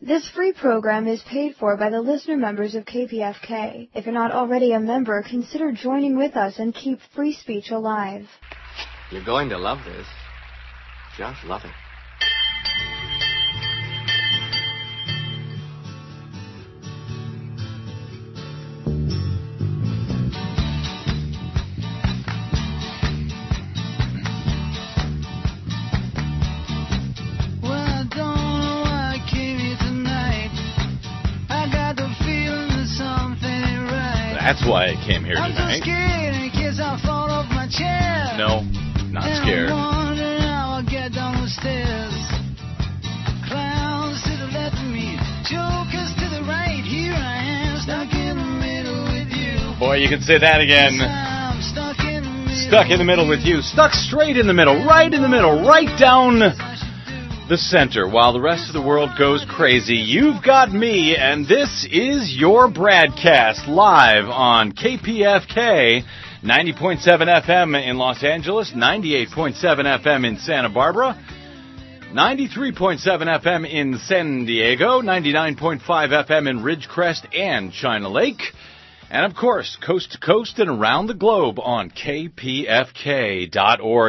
This 0.00 0.28
free 0.28 0.52
program 0.52 1.08
is 1.08 1.20
paid 1.22 1.56
for 1.56 1.76
by 1.76 1.90
the 1.90 2.00
listener 2.00 2.36
members 2.36 2.76
of 2.76 2.84
KPFK. 2.84 3.88
If 3.94 4.06
you're 4.06 4.14
not 4.14 4.30
already 4.30 4.72
a 4.72 4.78
member, 4.78 5.24
consider 5.28 5.72
joining 5.72 6.16
with 6.16 6.36
us 6.36 6.60
and 6.60 6.72
keep 6.72 7.00
free 7.16 7.32
speech 7.32 7.72
alive. 7.72 8.28
You're 9.10 9.24
going 9.24 9.48
to 9.48 9.58
love 9.58 9.78
this. 9.84 10.06
Just 11.16 11.42
love 11.42 11.62
it. 11.64 11.72
That's 34.48 34.64
why 34.64 34.88
I 34.88 34.96
came 35.04 35.28
here 35.28 35.36
I'm 35.36 35.52
tonight. 35.52 35.84
scared 35.84 36.32
in 36.32 36.48
case 36.56 36.80
I 36.80 36.96
fall 37.04 37.28
off 37.28 37.52
my 37.52 37.68
chair. 37.68 38.32
No, 38.40 38.64
not 39.12 39.28
And 39.28 39.44
scared. 39.44 39.68
I'm 39.68 40.08
wondering 40.16 40.40
how 40.40 40.80
I'll 40.80 40.88
get 40.88 41.12
down 41.12 41.44
the 41.44 41.52
stairs. 41.52 42.16
Clowns 43.44 44.24
to 44.24 44.32
the 44.40 44.48
left 44.56 44.80
of 44.80 44.88
me, 44.88 45.20
jokers 45.44 46.16
to 46.16 46.26
the 46.32 46.40
right. 46.48 46.80
Here 46.80 47.12
I 47.12 47.44
am, 47.44 47.76
stuck 47.84 48.08
in 48.16 48.40
the 48.40 48.52
middle 48.56 49.04
with 49.12 49.28
you. 49.36 49.76
Boy, 49.76 50.00
you 50.00 50.08
can 50.08 50.24
say 50.24 50.40
that 50.40 50.64
again. 50.64 50.96
Stuck 51.60 52.00
in 52.08 52.24
the 52.24 52.32
middle. 52.48 52.72
Stuck 52.72 52.88
in 52.88 52.96
the 52.96 53.04
middle 53.04 53.28
with 53.28 53.44
you. 53.44 53.60
Stuck 53.60 53.92
straight 53.92 54.40
in 54.40 54.48
the 54.48 54.56
middle. 54.56 54.80
Right 54.80 55.12
in 55.12 55.20
the 55.20 55.28
middle. 55.28 55.60
Right 55.60 55.92
down 56.00 56.40
the 57.48 57.56
center. 57.56 58.06
While 58.06 58.34
the 58.34 58.40
rest 58.40 58.68
of 58.68 58.74
the 58.74 58.86
world 58.86 59.10
goes 59.18 59.44
crazy, 59.48 59.96
you've 59.96 60.44
got 60.44 60.70
me, 60.70 61.16
and 61.16 61.48
this 61.48 61.88
is 61.90 62.36
your 62.36 62.68
broadcast 62.68 63.66
live 63.66 64.26
on 64.26 64.72
KPFK 64.72 66.02
90.7 66.44 67.02
FM 67.02 67.88
in 67.88 67.96
Los 67.96 68.22
Angeles, 68.22 68.72
98.7 68.72 69.54
FM 69.62 70.28
in 70.28 70.36
Santa 70.38 70.68
Barbara. 70.68 71.18
93.7 72.12 72.98
FM 73.42 73.70
in 73.70 73.98
San 73.98 74.44
Diego, 74.44 75.00
99.5 75.00 75.80
FM 75.80 76.48
in 76.50 76.60
Ridgecrest 76.60 77.34
and 77.34 77.72
China 77.72 78.10
Lake, 78.10 78.42
and 79.10 79.24
of 79.24 79.34
course, 79.34 79.76
coast 79.84 80.12
to 80.12 80.18
coast 80.18 80.58
and 80.58 80.68
around 80.68 81.06
the 81.06 81.14
globe 81.14 81.58
on 81.58 81.90
kpfk.org. 81.90 82.66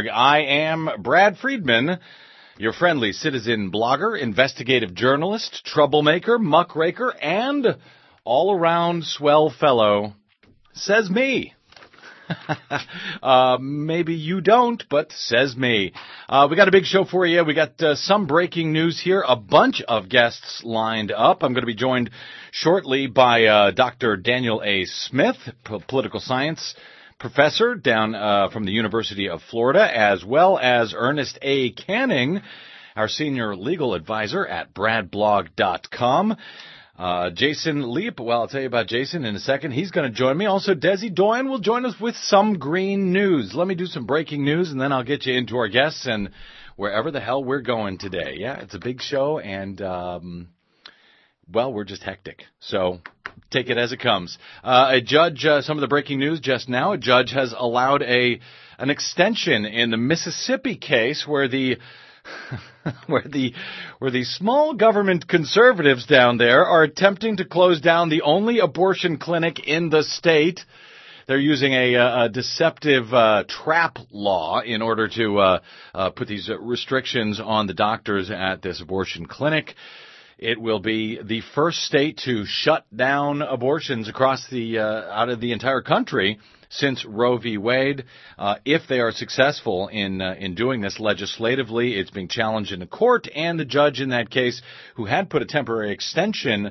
I 0.08 0.40
am 0.40 0.90
Brad 1.00 1.38
Friedman, 1.38 2.00
your 2.60 2.74
friendly 2.74 3.14
citizen 3.14 3.72
blogger, 3.72 4.22
investigative 4.22 4.94
journalist, 4.94 5.62
troublemaker, 5.66 6.38
muckraker, 6.38 7.16
and 7.22 7.66
all 8.26 8.54
around 8.54 9.06
swell 9.06 9.50
fellow. 9.50 10.14
Says 10.74 11.10
me. 11.10 11.54
uh, 13.24 13.58
maybe 13.62 14.14
you 14.14 14.42
don't, 14.42 14.84
but 14.90 15.10
says 15.14 15.56
me. 15.56 15.94
Uh, 16.28 16.50
we 16.52 16.58
got 16.58 16.68
a 16.68 16.72
big 16.72 16.84
show 16.84 17.06
for 17.06 17.26
you. 17.26 17.46
We 17.46 17.54
got 17.54 17.82
uh, 17.82 17.96
some 17.96 18.28
breaking 18.28 18.74
news 18.74 19.00
here, 19.02 19.24
a 19.26 19.38
bunch 19.38 19.82
of 19.88 20.10
guests 20.10 20.62
lined 20.66 21.14
up. 21.14 21.44
I'm 21.44 21.54
going 21.54 21.64
to 21.64 21.66
be 21.66 21.76
joined 21.76 22.10
shortly 22.52 23.08
by 23.08 23.46
uh, 23.46 23.72
Dr. 23.72 24.18
Daniel 24.18 24.62
A. 24.66 24.84
Smith, 24.84 25.38
p- 25.64 25.80
political 25.88 26.20
science 26.20 26.76
professor 27.20 27.76
down 27.76 28.16
uh, 28.16 28.50
from 28.50 28.64
the 28.64 28.72
University 28.72 29.30
of 29.30 29.42
Florida, 29.52 29.86
as 29.96 30.24
well 30.24 30.58
as 30.58 30.94
Ernest 30.96 31.38
A. 31.42 31.72
Canning, 31.72 32.42
our 32.96 33.10
senior 33.10 33.56
legal 33.56 33.94
advisor 33.94 34.48
at 34.48 34.74
bradblog.com. 34.74 36.38
Uh, 36.98 37.30
Jason 37.30 37.94
Leap, 37.94 38.20
well, 38.20 38.42
I'll 38.42 38.48
tell 38.48 38.62
you 38.62 38.68
about 38.68 38.88
Jason 38.88 39.24
in 39.24 39.36
a 39.36 39.40
second. 39.40 39.72
He's 39.72 39.92
going 39.92 40.10
to 40.10 40.18
join 40.18 40.38
me. 40.38 40.46
Also, 40.46 40.74
Desi 40.74 41.14
Doyen 41.14 41.50
will 41.50 41.60
join 41.60 41.86
us 41.86 41.96
with 42.00 42.16
some 42.16 42.58
green 42.58 43.14
news. 43.14 43.54
Let 43.54 43.68
me 43.68 43.76
do 43.76 43.86
some 43.86 44.06
breaking 44.06 44.44
news 44.44 44.72
and 44.72 44.82
then 44.82 44.92
I'll 44.92 45.04
get 45.04 45.26
you 45.26 45.34
into 45.34 45.58
our 45.58 45.70
guests 45.70 46.08
and 46.08 46.32
wherever 46.76 47.12
the 47.12 47.22
hell 47.22 47.44
we're 47.44 47.62
going 47.62 48.00
today. 48.00 48.36
Yeah, 48.38 48.60
it's 48.60 48.76
a 48.76 48.80
big 48.80 49.02
show 49.02 49.40
and, 49.40 49.82
um, 49.82 50.50
well, 51.52 51.72
we're 51.72 51.86
just 51.86 52.04
hectic. 52.04 52.44
So 52.60 53.00
take 53.50 53.70
it 53.70 53.78
as 53.78 53.92
it 53.92 54.00
comes. 54.00 54.38
Uh, 54.64 54.92
a 54.94 55.02
judge, 55.02 55.46
uh, 55.46 55.62
some 55.62 55.78
of 55.78 55.82
the 55.82 55.88
breaking 55.88 56.20
news 56.20 56.40
just 56.40 56.70
now, 56.70 56.94
a 56.94 56.98
judge 56.98 57.32
has 57.32 57.54
allowed 57.58 58.02
a, 58.02 58.40
an 58.78 58.90
extension 58.90 59.66
in 59.66 59.92
the 59.92 59.98
Mississippi 59.98 60.76
case 60.76 61.26
where 61.28 61.48
the, 61.48 61.78
where 63.08 63.26
the 63.26 63.54
where 64.00 64.12
the 64.12 64.24
small 64.24 64.74
government 64.74 65.28
conservatives 65.28 66.06
down 66.06 66.38
there 66.38 66.66
are 66.66 66.84
attempting 66.84 67.38
to 67.38 67.46
close 67.46 67.82
down 67.82 68.10
the 68.10 68.22
only 68.22 68.60
abortion 68.60 69.18
clinic 69.18 69.68
in 69.68 69.90
the 69.90 70.04
state. 70.04 70.62
They're 71.28 71.38
using 71.38 71.74
a, 71.74 71.94
a 71.94 72.30
deceptive 72.30 73.14
uh, 73.14 73.44
trap 73.48 74.00
law 74.12 74.62
in 74.62 74.82
order 74.82 75.08
to 75.10 75.38
uh, 75.38 75.60
uh, 75.94 76.10
put 76.10 76.28
these 76.28 76.50
restrictions 76.60 77.40
on 77.40 77.68
the 77.68 77.76
doctors 77.76 78.32
at 78.32 78.64
this 78.64 78.82
abortion 78.82 79.28
clinic. 79.28 79.76
It 80.42 80.58
will 80.58 80.80
be 80.80 81.20
the 81.22 81.42
first 81.54 81.80
state 81.80 82.22
to 82.24 82.46
shut 82.46 82.86
down 82.96 83.42
abortions 83.42 84.08
across 84.08 84.48
the 84.48 84.80
uh, 84.80 85.12
out 85.12 85.28
of 85.28 85.42
the 85.42 85.52
entire 85.52 85.82
country 85.82 86.40
since 86.70 87.04
Roe 87.04 87.38
v. 87.38 87.58
Wade. 87.58 88.06
Uh, 88.38 88.56
if 88.64 88.84
they 88.88 89.02
are 89.02 89.12
successful 89.12 89.90
in 89.90 90.22
uh, 90.22 90.36
in 90.40 90.56
doing 90.56 90.80
this 90.80 90.98
legislatively, 90.98 92.00
it's 92.00 92.12
being 92.12 92.30
challenged 92.30 92.72
in 92.72 92.80
the 92.80 92.88
court, 92.88 93.28
and 93.36 93.60
the 93.60 93.66
judge 93.66 94.00
in 94.00 94.12
that 94.12 94.30
case, 94.30 94.62
who 94.96 95.04
had 95.04 95.30
put 95.30 95.42
a 95.42 95.46
temporary 95.46 95.92
extension 95.92 96.68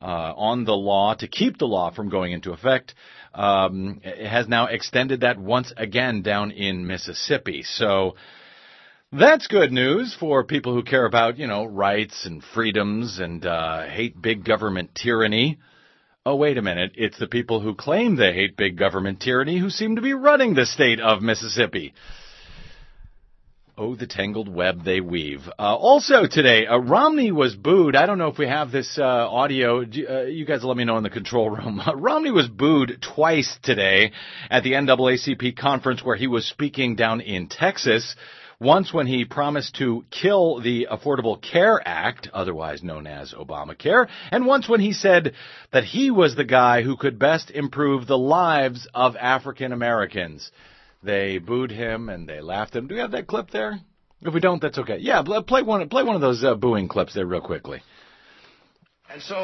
uh, 0.00 0.04
on 0.34 0.64
the 0.64 0.72
law 0.72 1.12
to 1.12 1.28
keep 1.28 1.58
the 1.58 1.66
law 1.66 1.90
from 1.90 2.08
going 2.08 2.32
into 2.32 2.52
effect, 2.52 2.94
um, 3.34 4.00
has 4.02 4.48
now 4.48 4.68
extended 4.68 5.20
that 5.20 5.38
once 5.38 5.70
again 5.76 6.22
down 6.22 6.50
in 6.50 6.86
Mississippi. 6.86 7.62
So. 7.62 8.14
That's 9.14 9.46
good 9.46 9.72
news 9.72 10.16
for 10.18 10.42
people 10.42 10.72
who 10.72 10.82
care 10.82 11.04
about, 11.04 11.36
you 11.36 11.46
know, 11.46 11.66
rights 11.66 12.24
and 12.24 12.42
freedoms 12.42 13.18
and 13.18 13.44
uh, 13.44 13.84
hate 13.86 14.22
big 14.22 14.42
government 14.42 14.94
tyranny. 14.94 15.58
Oh, 16.24 16.36
wait 16.36 16.56
a 16.56 16.62
minute. 16.62 16.92
It's 16.94 17.18
the 17.18 17.26
people 17.26 17.60
who 17.60 17.74
claim 17.74 18.16
they 18.16 18.32
hate 18.32 18.56
big 18.56 18.78
government 18.78 19.20
tyranny 19.20 19.58
who 19.58 19.68
seem 19.68 19.96
to 19.96 20.02
be 20.02 20.14
running 20.14 20.54
the 20.54 20.64
state 20.64 20.98
of 20.98 21.20
Mississippi. 21.20 21.92
Oh, 23.76 23.96
the 23.96 24.06
tangled 24.06 24.48
web 24.48 24.82
they 24.82 25.02
weave. 25.02 25.46
Uh, 25.58 25.76
also 25.76 26.26
today, 26.26 26.66
uh, 26.66 26.78
Romney 26.78 27.32
was 27.32 27.54
booed. 27.54 27.94
I 27.94 28.06
don't 28.06 28.16
know 28.16 28.28
if 28.28 28.38
we 28.38 28.46
have 28.46 28.72
this 28.72 28.96
uh, 28.98 29.02
audio. 29.02 29.82
Uh, 29.82 30.22
you 30.22 30.46
guys 30.46 30.64
let 30.64 30.78
me 30.78 30.84
know 30.84 30.96
in 30.96 31.02
the 31.02 31.10
control 31.10 31.50
room. 31.50 31.82
Romney 31.96 32.30
was 32.30 32.48
booed 32.48 33.04
twice 33.14 33.58
today 33.62 34.12
at 34.48 34.62
the 34.62 34.72
NAACP 34.72 35.54
conference 35.54 36.02
where 36.02 36.16
he 36.16 36.28
was 36.28 36.46
speaking 36.46 36.96
down 36.96 37.20
in 37.20 37.48
Texas. 37.48 38.16
Once 38.62 38.94
when 38.94 39.08
he 39.08 39.24
promised 39.24 39.74
to 39.74 40.04
kill 40.08 40.60
the 40.60 40.86
Affordable 40.88 41.42
Care 41.42 41.82
Act, 41.84 42.28
otherwise 42.32 42.80
known 42.80 43.08
as 43.08 43.34
Obamacare, 43.34 44.06
and 44.30 44.46
once 44.46 44.68
when 44.68 44.78
he 44.78 44.92
said 44.92 45.34
that 45.72 45.82
he 45.82 46.12
was 46.12 46.36
the 46.36 46.44
guy 46.44 46.82
who 46.82 46.96
could 46.96 47.18
best 47.18 47.50
improve 47.50 48.06
the 48.06 48.16
lives 48.16 48.86
of 48.94 49.16
African 49.16 49.72
Americans. 49.72 50.52
They 51.02 51.38
booed 51.38 51.72
him 51.72 52.08
and 52.08 52.28
they 52.28 52.40
laughed 52.40 52.76
at 52.76 52.82
him. 52.82 52.86
Do 52.86 52.94
we 52.94 53.00
have 53.00 53.10
that 53.10 53.26
clip 53.26 53.50
there? 53.50 53.80
If 54.20 54.32
we 54.32 54.38
don't, 54.38 54.62
that's 54.62 54.78
okay. 54.78 54.98
Yeah, 54.98 55.24
play 55.24 55.62
one. 55.62 55.88
Play 55.88 56.04
one 56.04 56.14
of 56.14 56.20
those 56.20 56.44
uh, 56.44 56.54
booing 56.54 56.86
clips 56.86 57.14
there, 57.14 57.26
real 57.26 57.40
quickly. 57.40 57.82
And 59.12 59.20
so, 59.20 59.34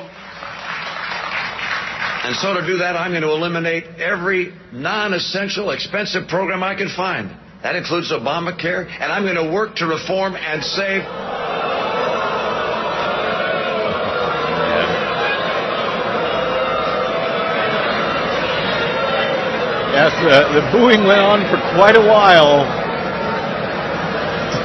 and 2.23 2.37
so 2.37 2.55
to 2.55 2.65
do 2.65 2.79
that, 2.79 2.95
I'm 2.95 3.11
going 3.11 3.23
to 3.23 3.33
eliminate 3.33 3.83
every 3.99 4.53
non-essential, 4.73 5.73
expensive 5.73 6.29
program 6.29 6.63
I 6.63 6.77
can 6.77 6.89
find. 6.89 7.37
That 7.63 7.75
includes 7.75 8.13
Obamacare, 8.13 8.87
and 8.89 9.11
I'm 9.13 9.25
going 9.25 9.35
to 9.35 9.51
work 9.53 9.77
to 9.77 9.87
reform 9.87 10.37
and 10.37 10.63
save. 10.63 11.03
Yes, 19.99 20.13
uh, 20.23 20.53
the 20.55 20.63
booing 20.71 21.03
went 21.09 21.19
on 21.21 21.41
for 21.51 21.59
quite 21.75 21.97
a 21.97 22.07
while. 22.07 22.63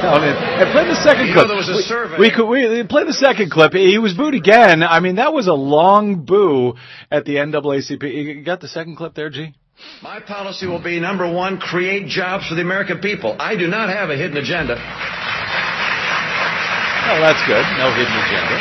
And 0.04 0.70
play 0.70 0.84
the 0.86 0.96
second 0.96 1.32
clip. 1.32 1.48
there 1.48 1.56
was 1.56 1.68
a 1.70 1.76
We- 1.76 1.82
survey- 1.82 2.18
We 2.18 2.30
could 2.30 2.44
we 2.46 2.82
play 2.84 3.04
the 3.04 3.14
second 3.14 3.50
clip. 3.50 3.72
He 3.72 3.98
was 3.98 4.12
booed 4.12 4.34
again. 4.34 4.82
I 4.82 5.00
mean, 5.00 5.16
that 5.16 5.32
was 5.32 5.46
a 5.48 5.54
long 5.54 6.24
boo 6.26 6.74
at 7.10 7.24
the 7.24 7.36
NAACP. 7.36 8.02
You 8.12 8.42
got 8.42 8.60
the 8.60 8.68
second 8.68 8.96
clip 8.96 9.14
there, 9.14 9.30
G? 9.30 9.54
My 10.02 10.20
policy 10.20 10.66
will 10.66 10.82
be 10.82 11.00
number 11.00 11.30
one, 11.30 11.58
create 11.58 12.06
jobs 12.06 12.46
for 12.48 12.54
the 12.54 12.62
American 12.62 13.00
people. 13.00 13.36
I 13.38 13.56
do 13.56 13.66
not 13.66 13.88
have 13.88 14.10
a 14.10 14.16
hidden 14.16 14.36
agenda. 14.36 14.74
Oh, 17.06 17.20
that's 17.20 17.42
good. 17.46 17.64
No 17.78 17.92
hidden 17.92 18.14
agenda. 18.14 18.56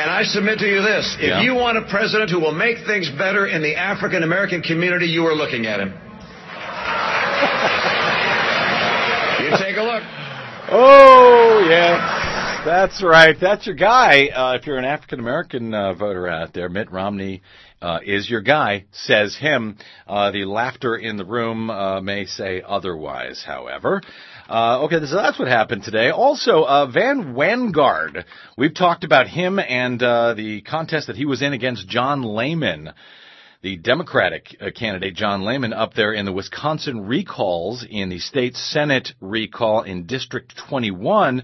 And, 0.00 0.10
I 0.10 0.22
submit 0.24 0.58
to 0.60 0.66
you 0.66 0.82
this. 0.82 1.16
If 1.20 1.28
Yeah. 1.28 1.40
you 1.42 1.54
want 1.54 1.78
a 1.78 1.82
president 1.82 2.30
who 2.30 2.40
will 2.40 2.52
make 2.54 2.78
things 2.86 3.08
better 3.10 3.46
in 3.46 3.62
the 3.62 3.76
African 3.76 4.22
American 4.24 4.62
community, 4.62 5.06
you 5.06 5.26
are 5.26 5.34
looking 5.34 5.66
at 5.66 5.78
him. 5.80 5.88
you 9.44 9.56
take 9.58 9.76
a 9.76 9.82
look. 9.82 10.02
Oh, 10.70 11.66
yeah. 11.68 12.62
That's 12.64 13.02
right. 13.02 13.36
That's 13.40 13.66
your 13.66 13.76
guy. 13.76 14.26
Uh, 14.28 14.54
if 14.54 14.66
you're 14.66 14.78
an 14.78 14.84
African 14.84 15.20
American 15.20 15.72
uh, 15.72 15.94
voter 15.94 16.26
out 16.26 16.52
there, 16.52 16.68
Mitt 16.68 16.90
Romney 16.90 17.42
uh, 17.80 18.00
is 18.04 18.28
your 18.28 18.40
guy. 18.40 18.84
Says 18.92 19.36
him. 19.36 19.76
Uh, 20.06 20.30
the 20.30 20.44
laughter 20.44 20.96
in 20.96 21.16
the 21.16 21.24
room 21.24 21.70
uh, 21.70 22.00
may 22.00 22.24
say 22.26 22.62
otherwise. 22.66 23.42
However. 23.46 24.02
Uh, 24.48 24.84
okay, 24.84 25.04
so 25.04 25.16
that's 25.16 25.38
what 25.38 25.48
happened 25.48 25.82
today. 25.82 26.10
Also, 26.10 26.62
uh, 26.62 26.86
Van 26.86 27.34
Wanggaard. 27.34 28.24
We've 28.56 28.74
talked 28.74 29.04
about 29.04 29.28
him 29.28 29.58
and 29.58 30.02
uh, 30.02 30.34
the 30.34 30.62
contest 30.62 31.08
that 31.08 31.16
he 31.16 31.26
was 31.26 31.42
in 31.42 31.52
against 31.52 31.88
John 31.88 32.22
Lehman 32.22 32.92
the 33.60 33.76
Democratic 33.76 34.56
candidate 34.76 35.16
John 35.16 35.44
Lehman 35.44 35.72
up 35.72 35.94
there 35.94 36.12
in 36.12 36.24
the 36.24 36.32
Wisconsin 36.32 37.06
recalls 37.06 37.84
in 37.88 38.08
the 38.08 38.20
state 38.20 38.54
Senate 38.54 39.14
recall 39.20 39.82
in 39.82 40.06
District 40.06 40.54
21. 40.68 41.42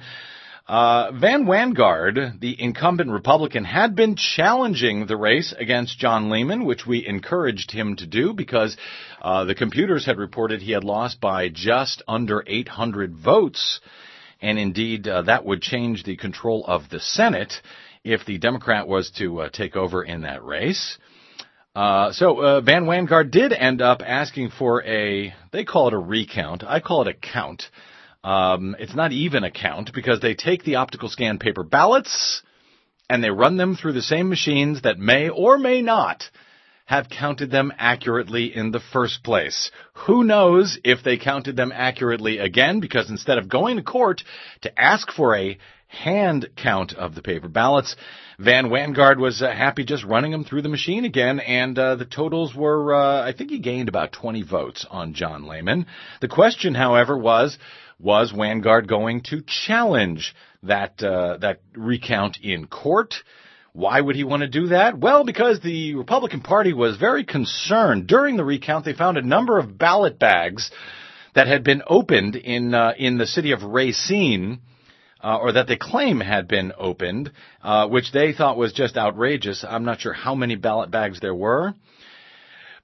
Uh, 0.67 1.13
Van 1.13 1.45
Wanggaard, 1.45 2.41
the 2.41 2.57
incumbent 2.59 3.11
Republican, 3.11 3.65
had 3.65 3.95
been 3.95 4.17
challenging 4.17 5.07
the 5.07 5.17
race 5.17 5.53
against 5.59 5.99
John 5.99 6.31
Lehman, 6.31 6.65
which 6.65 6.87
we 6.87 7.07
encouraged 7.07 7.71
him 7.71 7.97
to 7.97 8.07
do 8.07 8.33
because 8.33 8.75
uh, 9.21 9.45
the 9.45 9.55
computers 9.55 10.07
had 10.07 10.17
reported 10.17 10.63
he 10.63 10.73
had 10.73 10.83
lost 10.83 11.21
by 11.21 11.51
just 11.51 12.03
under 12.09 12.43
800 12.47 13.15
votes, 13.15 13.81
and 14.41 14.59
indeed 14.59 15.07
uh, 15.07 15.21
that 15.23 15.45
would 15.45 15.61
change 15.61 16.05
the 16.05 16.17
control 16.17 16.65
of 16.67 16.89
the 16.89 17.01
Senate 17.01 17.53
if 18.03 18.25
the 18.25 18.39
Democrat 18.39 18.89
was 18.89 19.11
to 19.19 19.43
uh, 19.43 19.49
take 19.51 19.77
over 19.77 20.03
in 20.03 20.23
that 20.23 20.43
race. 20.43 20.97
Uh, 21.77 22.11
so 22.13 22.41
uh, 22.41 22.61
Van 22.63 22.85
Wanggaard 22.85 23.31
did 23.31 23.53
end 23.53 23.83
up 23.83 24.01
asking 24.01 24.49
for 24.49 24.83
a, 24.85 25.35
they 25.53 25.65
call 25.65 25.89
it 25.89 25.95
a 25.95 25.99
recount. 25.99 26.65
I 26.65 26.81
call 26.81 27.03
it 27.03 27.09
a 27.09 27.15
count. 27.15 27.65
Um, 28.25 28.75
it's 28.79 28.95
not 28.95 29.13
even 29.13 29.45
a 29.45 29.51
count 29.51 29.93
because 29.93 30.21
they 30.21 30.35
take 30.35 30.65
the 30.65 30.77
optical 30.77 31.11
scan 31.11 31.39
paper 31.39 31.63
ballots 31.63 32.43
and 33.11 33.23
they 33.23 33.31
run 33.31 33.59
them 33.59 33.77
through 33.77 33.93
the 33.93 34.03
same 34.03 34.31
machines 34.31 34.83
that 34.83 34.99
may 34.99 35.29
or 35.29 35.59
may 35.59 35.83
not 35.83 36.25
have 36.87 37.11
counted 37.11 37.51
them 37.51 37.73
accurately 37.79 38.55
in 38.55 38.71
the 38.71 38.81
first 38.81 39.23
place. 39.23 39.71
Who 40.07 40.25
knows 40.25 40.79
if 40.85 41.03
they 41.03 41.19
counted 41.19 41.55
them 41.55 41.71
accurately 41.75 42.39
again 42.39 42.81
because 42.81 43.11
instead 43.11 43.37
of 43.37 43.49
going 43.49 43.77
to 43.77 43.83
court 43.83 44.23
to 44.63 44.81
ask 44.81 45.11
for 45.13 45.37
a 45.37 45.59
hand 45.87 46.49
count 46.57 46.95
of 46.95 47.15
the 47.15 47.23
paper 47.23 47.49
ballots, 47.49 47.95
Van 48.39 48.67
Wanggaard 48.67 49.19
was 49.19 49.43
uh, 49.43 49.51
happy 49.51 49.85
just 49.85 50.05
running 50.05 50.33
them 50.33 50.45
through 50.45 50.63
the 50.63 50.69
machine 50.69 51.05
again, 51.05 51.39
and 51.39 51.79
uh, 51.79 51.95
the 51.95 52.05
totals 52.05 52.55
were, 52.55 52.95
uh, 52.95 53.23
I 53.23 53.33
think 53.33 53.51
he 53.51 53.61
gained 53.61 53.89
about 53.89 54.13
20 54.13 54.43
votes 54.43 54.85
on 54.91 55.15
John 55.15 55.47
Lehman. 55.47 55.87
The 56.21 56.29
question, 56.29 56.75
however, 56.75 57.17
was, 57.17 57.57
was 57.99 58.33
Wanggaard 58.33 58.87
going 58.87 59.23
to 59.31 59.43
challenge 59.47 60.35
that 60.63 61.03
uh, 61.03 61.39
that 61.39 61.61
recount 61.75 62.39
in 62.43 62.67
court? 62.67 63.15
Why 63.73 64.01
would 64.01 64.15
he 64.15 64.25
want 64.25 64.43
to 64.43 64.49
do 64.49 64.69
that? 64.69 64.99
Well, 64.99 65.25
because 65.25 65.61
the 65.61 65.95
Republican 65.95 66.41
Party 66.41 66.73
was 66.73 66.97
very 66.97 67.25
concerned 67.25 68.07
during 68.07 68.37
the 68.37 68.45
recount. 68.45 68.85
They 68.85 68.93
found 68.93 69.19
a 69.19 69.23
number 69.23 69.59
of 69.59 69.77
ballot 69.77 70.19
bags 70.19 70.71
that 71.35 71.49
had 71.49 71.65
been 71.65 71.83
opened 71.87 72.37
in 72.37 72.73
uh, 72.73 72.93
in 72.97 73.19
the 73.19 73.27
city 73.27 73.53
of 73.53 73.63
Racine. 73.63 74.61
Uh, 75.23 75.39
or 75.39 75.53
that 75.53 75.67
they 75.67 75.77
claim 75.77 76.21
had 76.21 76.47
been 76.47 76.71
opened, 76.77 77.33
uh, 77.63 77.89
which 77.89 78.13
they 78.13 78.35
thought 78.35 78.59
was 78.59 78.75
just 78.75 78.99
outrageous. 78.99 79.65
I'm 79.67 79.87
not 79.87 80.03
sure 80.03 80.13
how 80.13 80.35
many 80.35 80.55
ballot 80.55 80.91
bags 80.91 81.19
there 81.19 81.35
were. 81.35 81.73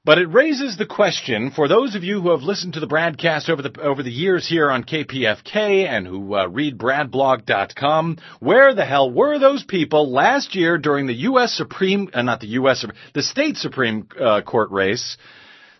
But 0.02 0.16
it 0.16 0.32
raises 0.32 0.78
the 0.78 0.86
question 0.86 1.50
for 1.50 1.68
those 1.68 1.94
of 1.94 2.02
you 2.02 2.22
who 2.22 2.30
have 2.30 2.40
listened 2.40 2.72
to 2.72 2.80
the 2.80 2.86
broadcast 2.86 3.50
over 3.50 3.60
the 3.60 3.78
over 3.82 4.02
the 4.02 4.10
years 4.10 4.48
here 4.48 4.70
on 4.70 4.82
KPFK 4.82 5.86
and 5.86 6.06
who 6.06 6.34
uh, 6.34 6.46
read 6.46 6.78
bradblog.com, 6.78 8.16
where 8.38 8.74
the 8.74 8.86
hell 8.86 9.10
were 9.10 9.38
those 9.38 9.62
people 9.62 10.10
last 10.10 10.54
year 10.54 10.78
during 10.78 11.06
the 11.06 11.20
U.S. 11.28 11.52
Supreme, 11.52 12.08
uh, 12.14 12.22
not 12.22 12.40
the 12.40 12.46
U.S. 12.46 12.82
the 13.12 13.22
state 13.22 13.58
Supreme 13.58 14.08
uh, 14.18 14.40
Court 14.40 14.70
race, 14.70 15.18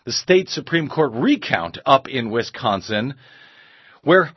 the 0.05 0.11
state 0.11 0.49
Supreme 0.49 0.87
Court 0.87 1.13
recount 1.13 1.79
up 1.83 2.07
in 2.07 2.29
Wisconsin, 2.29 3.15
where 4.03 4.29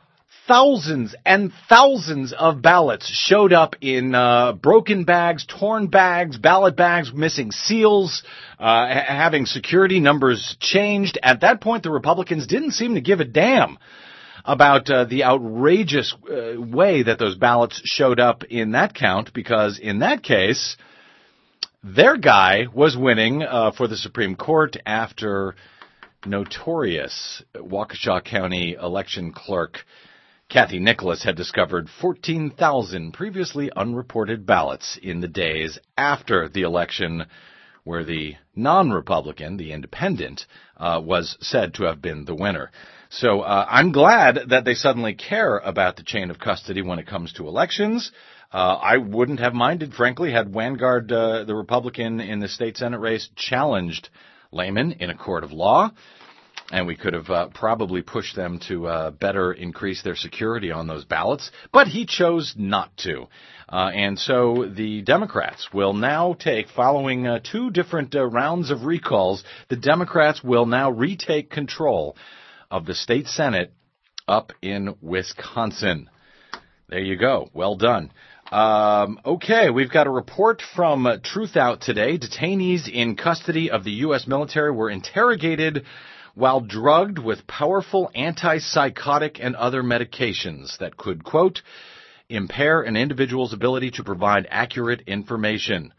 thousands 0.47 1.15
and 1.25 1.51
thousands 1.67 2.33
of 2.33 2.61
ballots 2.61 3.07
showed 3.07 3.53
up 3.53 3.75
in 3.81 4.13
uh, 4.13 4.53
broken 4.53 5.03
bags, 5.03 5.45
torn 5.45 5.87
bags, 5.87 6.37
ballot 6.37 6.75
bags 6.75 7.11
missing 7.13 7.51
seals, 7.51 8.23
uh, 8.59 8.87
having 8.87 9.45
security 9.45 9.99
numbers 9.99 10.55
changed. 10.59 11.17
At 11.21 11.41
that 11.41 11.61
point, 11.61 11.83
the 11.83 11.91
Republicans 11.91 12.47
didn't 12.47 12.71
seem 12.71 12.95
to 12.95 13.01
give 13.01 13.19
a 13.19 13.25
damn 13.25 13.77
about 14.43 14.89
uh, 14.89 15.05
the 15.05 15.23
outrageous 15.23 16.13
uh, 16.29 16.61
way 16.61 17.03
that 17.03 17.17
those 17.17 17.35
ballots 17.35 17.81
showed 17.83 18.19
up 18.19 18.43
in 18.43 18.71
that 18.71 18.93
count, 18.93 19.33
because 19.33 19.79
in 19.79 19.99
that 19.99 20.21
case, 20.21 20.77
their 21.83 22.17
guy 22.17 22.65
was 22.71 22.95
winning 22.95 23.41
uh, 23.41 23.71
for 23.71 23.87
the 23.87 23.97
Supreme 23.97 24.35
Court 24.35 24.77
after 24.85 25.55
notorious 26.25 27.43
Waukesha 27.55 28.23
County 28.23 28.75
election 28.79 29.31
clerk 29.31 29.79
Kathy 30.49 30.79
Nickolaus 30.79 31.23
had 31.23 31.35
discovered 31.35 31.89
14,000 31.89 33.13
previously 33.13 33.71
unreported 33.75 34.45
ballots 34.45 34.97
in 35.01 35.19
the 35.19 35.27
days 35.27 35.79
after 35.97 36.47
the 36.47 36.61
election 36.61 37.25
where 37.83 38.03
the 38.03 38.35
non-Republican, 38.55 39.57
the 39.57 39.71
independent, 39.71 40.45
uh, 40.77 41.01
was 41.03 41.37
said 41.41 41.73
to 41.73 41.85
have 41.85 42.01
been 42.01 42.25
the 42.25 42.35
winner. 42.35 42.71
So 43.09 43.41
uh, 43.41 43.65
I'm 43.67 43.91
glad 43.91 44.49
that 44.49 44.65
they 44.65 44.75
suddenly 44.75 45.15
care 45.15 45.57
about 45.57 45.95
the 45.95 46.03
chain 46.03 46.29
of 46.29 46.39
custody 46.39 46.81
when 46.83 46.99
it 46.99 47.07
comes 47.07 47.33
to 47.33 47.47
elections. 47.47 48.11
Uh, 48.51 48.77
I 48.81 48.97
wouldn't 48.97 49.39
have 49.39 49.53
minded, 49.53 49.93
frankly, 49.93 50.31
had 50.31 50.53
Wanggaard, 50.53 51.11
uh, 51.11 51.43
the 51.45 51.55
Republican 51.55 52.19
in 52.19 52.39
the 52.39 52.47
state 52.47 52.77
Senate 52.77 52.99
race, 52.99 53.29
challenged 53.35 54.09
Lehman 54.51 54.93
in 54.93 55.09
a 55.09 55.17
court 55.17 55.43
of 55.43 55.51
law 55.51 55.91
and 56.71 56.87
we 56.87 56.95
could 56.95 57.13
have 57.13 57.29
uh, 57.29 57.47
probably 57.53 58.01
pushed 58.01 58.35
them 58.35 58.59
to 58.67 58.87
uh, 58.87 59.11
better 59.11 59.53
increase 59.53 60.01
their 60.01 60.15
security 60.15 60.71
on 60.71 60.87
those 60.87 61.05
ballots, 61.05 61.51
but 61.71 61.87
he 61.87 62.05
chose 62.05 62.55
not 62.57 62.95
to. 62.97 63.27
Uh, 63.69 63.91
and 63.93 64.17
so 64.17 64.65
the 64.75 65.01
Democrats 65.01 65.69
will 65.73 65.93
now 65.93 66.33
take, 66.33 66.69
following 66.69 67.27
uh, 67.27 67.39
two 67.39 67.69
different 67.69 68.15
uh, 68.15 68.25
rounds 68.25 68.71
of 68.71 68.83
recalls, 68.83 69.43
the 69.69 69.75
Democrats 69.75 70.43
will 70.43 70.65
now 70.65 70.89
retake 70.89 71.49
control 71.49 72.15
of 72.71 72.85
the 72.85 72.95
state 72.95 73.27
Senate 73.27 73.71
up 74.27 74.51
in 74.61 74.95
Wisconsin. 75.01 76.09
There 76.89 76.99
you 76.99 77.15
go. 77.15 77.49
Well 77.53 77.75
done. 77.75 78.11
Um, 78.51 79.19
okay, 79.25 79.71
we've 79.71 79.91
got 79.91 80.05
a 80.05 80.11
report 80.11 80.61
from 80.75 81.07
uh, 81.07 81.17
Truthout 81.17 81.79
today. 81.79 82.19
Detainees 82.19 82.87
in 82.87 83.15
custody 83.15 83.71
of 83.71 83.83
the 83.83 83.91
U.S. 83.91 84.27
military 84.27 84.71
were 84.71 84.89
interrogated 84.91 85.85
while 86.35 86.59
drugged 86.59 87.17
with 87.17 87.47
powerful 87.47 88.11
antipsychotic 88.15 89.39
and 89.41 89.55
other 89.55 89.81
medications 89.81 90.77
that 90.77 90.97
could, 90.97 91.23
quote, 91.23 91.61
impair 92.29 92.81
an 92.81 92.97
individual's 92.97 93.53
ability 93.53 93.91
to 93.91 94.03
provide 94.03 94.45
accurate 94.49 95.01
information. 95.07 95.93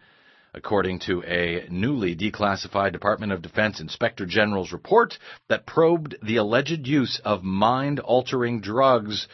According 0.55 1.01
to 1.01 1.23
a 1.25 1.67
newly 1.71 2.17
declassified 2.17 2.93
Department 2.93 3.33
of 3.33 3.43
Defense 3.43 3.81
Inspector 3.81 4.25
General's 4.27 4.73
report 4.73 5.19
that 5.49 5.67
probed 5.67 6.17
the 6.23 6.37
alleged 6.37 6.87
use 6.87 7.21
of 7.25 7.43
mind 7.43 8.01
altering 8.01 8.61
drugs 8.61 9.29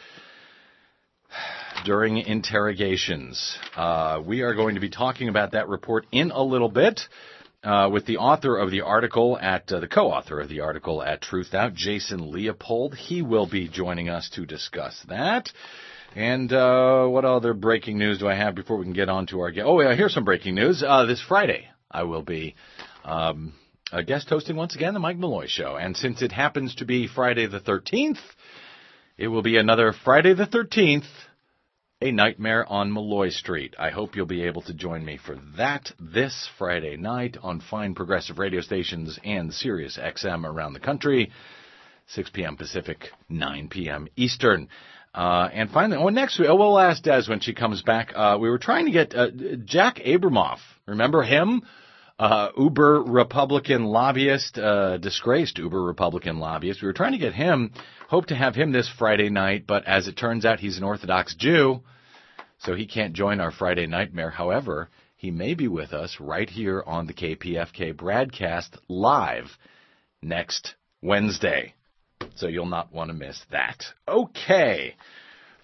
during 1.85 2.17
interrogations. 2.17 3.57
Uh, 3.75 4.21
we 4.25 4.41
are 4.41 4.53
going 4.53 4.75
to 4.75 4.81
be 4.81 4.89
talking 4.89 5.29
about 5.29 5.51
that 5.51 5.67
report 5.69 6.05
in 6.11 6.31
a 6.31 6.43
little 6.43 6.69
bit 6.69 7.01
uh, 7.63 7.89
with 7.91 8.05
the 8.05 8.17
author 8.17 8.57
of 8.57 8.71
the 8.71 8.81
article 8.81 9.37
at 9.39 9.71
uh, 9.71 9.79
the 9.79 9.87
co-author 9.87 10.39
of 10.39 10.49
the 10.49 10.59
article 10.59 11.01
at 11.01 11.21
Truthout, 11.21 11.73
Jason 11.73 12.31
Leopold. 12.31 12.95
He 12.95 13.21
will 13.21 13.47
be 13.47 13.69
joining 13.69 14.09
us 14.09 14.29
to 14.31 14.45
discuss 14.45 15.01
that. 15.07 15.49
And 16.15 16.51
uh, 16.51 17.07
what 17.07 17.25
other 17.25 17.53
breaking 17.53 17.97
news 17.97 18.19
do 18.19 18.27
I 18.27 18.35
have 18.35 18.53
before 18.53 18.77
we 18.77 18.85
can 18.85 18.93
get 18.93 19.09
on 19.09 19.27
to 19.27 19.39
our 19.39 19.51
guest? 19.51 19.65
Oh, 19.65 19.81
yeah, 19.81 19.95
here's 19.95 20.13
some 20.13 20.25
breaking 20.25 20.55
news. 20.55 20.83
Uh, 20.85 21.05
this 21.05 21.21
Friday, 21.21 21.67
I 21.89 22.03
will 22.03 22.21
be 22.21 22.55
um, 23.03 23.53
a 23.91 24.03
guest 24.03 24.29
hosting 24.29 24.55
once 24.55 24.75
again 24.75 24.93
the 24.93 24.99
Mike 24.99 25.17
Malloy 25.17 25.47
Show, 25.47 25.75
and 25.75 25.95
since 25.97 26.21
it 26.21 26.31
happens 26.31 26.75
to 26.75 26.85
be 26.85 27.07
Friday 27.07 27.47
the 27.47 27.59
13th, 27.59 28.19
it 29.17 29.27
will 29.27 29.41
be 29.41 29.57
another 29.57 29.93
Friday 30.03 30.33
the 30.33 30.45
13th 30.45 31.05
a 32.03 32.11
Nightmare 32.11 32.65
on 32.69 32.91
Malloy 32.91 33.29
Street. 33.29 33.75
I 33.79 33.89
hope 33.89 34.17
you'll 34.17 34.25
be 34.25 34.43
able 34.43 34.61
to 34.63 34.73
join 34.73 35.05
me 35.05 35.15
for 35.15 35.37
that 35.55 35.89
this 36.01 36.49
Friday 36.57 36.97
night 36.97 37.37
on 37.41 37.61
fine 37.61 37.95
progressive 37.95 38.39
radio 38.39 38.59
stations 38.59 39.17
and 39.23 39.53
Sirius 39.53 39.97
XM 39.97 40.43
around 40.43 40.73
the 40.73 40.81
country, 40.81 41.31
6 42.07 42.29
p.m. 42.31 42.57
Pacific, 42.57 43.07
9 43.29 43.69
p.m. 43.69 44.09
Eastern. 44.17 44.67
Uh, 45.15 45.47
and 45.53 45.69
finally, 45.69 45.97
oh, 45.97 46.09
next 46.09 46.37
week, 46.39 46.49
oh, 46.49 46.57
we'll 46.57 46.77
ask 46.77 47.03
Des 47.03 47.23
when 47.29 47.39
she 47.39 47.53
comes 47.53 47.81
back. 47.83 48.11
Uh, 48.13 48.37
we 48.37 48.49
were 48.49 48.57
trying 48.57 48.85
to 48.85 48.91
get 48.91 49.15
uh, 49.15 49.29
Jack 49.63 49.99
Abramoff. 50.05 50.59
Remember 50.85 51.23
him? 51.23 51.61
Uh, 52.23 52.53
Uber 52.57 53.03
Republican 53.03 53.83
lobbyist, 53.83 54.57
uh, 54.57 54.95
disgraced 54.95 55.57
Uber 55.57 55.83
Republican 55.83 56.39
lobbyist. 56.39 56.81
We 56.81 56.85
were 56.85 56.93
trying 56.93 57.11
to 57.11 57.17
get 57.17 57.33
him, 57.33 57.73
hope 58.07 58.27
to 58.27 58.35
have 58.35 58.55
him 58.55 58.71
this 58.71 58.87
Friday 58.97 59.29
night, 59.29 59.65
but 59.67 59.83
as 59.83 60.07
it 60.07 60.15
turns 60.15 60.45
out, 60.45 60.61
he's 60.61 60.77
an 60.77 60.85
Orthodox 60.85 61.35
Jew. 61.35 61.81
so 62.59 62.75
he 62.75 62.85
can't 62.85 63.11
join 63.11 63.41
our 63.41 63.51
Friday 63.51 63.87
nightmare. 63.87 64.29
However, 64.29 64.89
he 65.17 65.31
may 65.31 65.53
be 65.53 65.67
with 65.67 65.91
us 65.91 66.15
right 66.21 66.49
here 66.49 66.81
on 66.87 67.07
the 67.07 67.13
KPFK 67.13 67.93
broadcast 67.97 68.77
live 68.87 69.57
next 70.21 70.75
Wednesday. 71.01 71.73
So 72.35 72.47
you'll 72.47 72.67
not 72.67 72.93
want 72.93 73.09
to 73.09 73.13
miss 73.13 73.43
that. 73.51 73.83
Okay. 74.07 74.95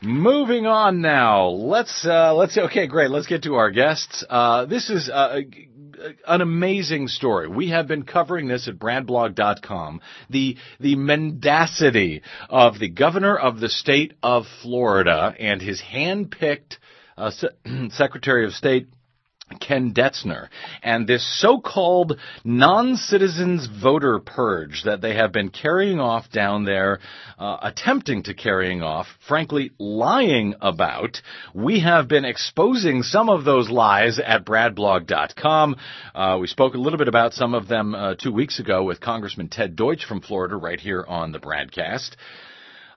Moving 0.02 0.66
on 0.66 1.02
now. 1.02 1.48
Let's 1.48 2.06
uh, 2.06 2.34
let's 2.34 2.58
okay, 2.58 2.88
great. 2.88 3.12
Let's 3.12 3.28
get 3.28 3.44
to 3.44 3.56
our 3.56 3.70
guests. 3.70 4.24
Uh, 4.30 4.66
this 4.66 4.90
is 4.90 5.10
uh, 5.10 5.42
an 6.28 6.42
amazing 6.42 7.08
story. 7.08 7.48
We 7.48 7.70
have 7.70 7.88
been 7.88 8.04
covering 8.04 8.48
this 8.48 8.68
at 8.68 8.76
bradblog.com. 8.76 10.02
The 10.30 10.58
the 10.80 10.96
mendacity 10.96 12.22
of 12.50 12.80
the 12.80 12.90
governor 12.90 13.36
of 13.36 13.60
the 13.60 13.70
state 13.70 14.14
of 14.24 14.46
Florida 14.62 15.36
and 15.40 15.62
his 15.62 15.82
hand-picked 15.82 16.80
uh, 17.18 17.32
Se- 17.32 17.50
Secretary 17.92 18.46
of 18.46 18.54
State 18.54 18.88
Ken 19.60 19.94
Detzner 19.94 20.48
and 20.84 21.08
this 21.08 21.26
so-called 21.42 22.18
non-citizens 22.44 23.68
voter 23.82 24.20
purge 24.20 24.84
that 24.86 25.02
they 25.02 25.16
have 25.16 25.32
been 25.32 25.50
carrying 25.50 26.00
off 26.00 26.32
down 26.32 26.66
there, 26.66 27.00
uh, 27.38 27.58
attempting 27.62 28.24
to 28.24 28.34
carrying 28.34 28.82
off, 28.82 29.08
frankly 29.28 29.72
lying 29.78 30.56
about. 30.62 31.22
We 31.54 31.80
have 31.82 32.08
been 32.08 32.26
exposing 32.26 33.04
some 33.04 33.30
of 33.30 33.46
those 33.46 33.70
lies 33.70 34.20
at 34.20 34.46
bradblog.com. 34.46 35.76
Uh, 36.14 36.38
we 36.40 36.48
spoke 36.48 36.74
a 36.74 36.80
little 36.80 37.00
bit 37.00 37.08
about 37.08 37.34
some 37.34 37.54
of 37.54 37.68
them 37.68 37.96
uh, 37.96 38.16
two 38.16 38.32
weeks 38.32 38.60
ago 38.60 38.84
with 38.84 39.00
Congressman 39.00 39.50
Ted 39.50 39.76
Deutch 39.76 40.06
from 40.06 40.22
Florida 40.22 40.56
right 40.56 40.80
here 40.80 41.06
on 41.08 41.32
the 41.32 41.40
broadcast. 41.40 42.16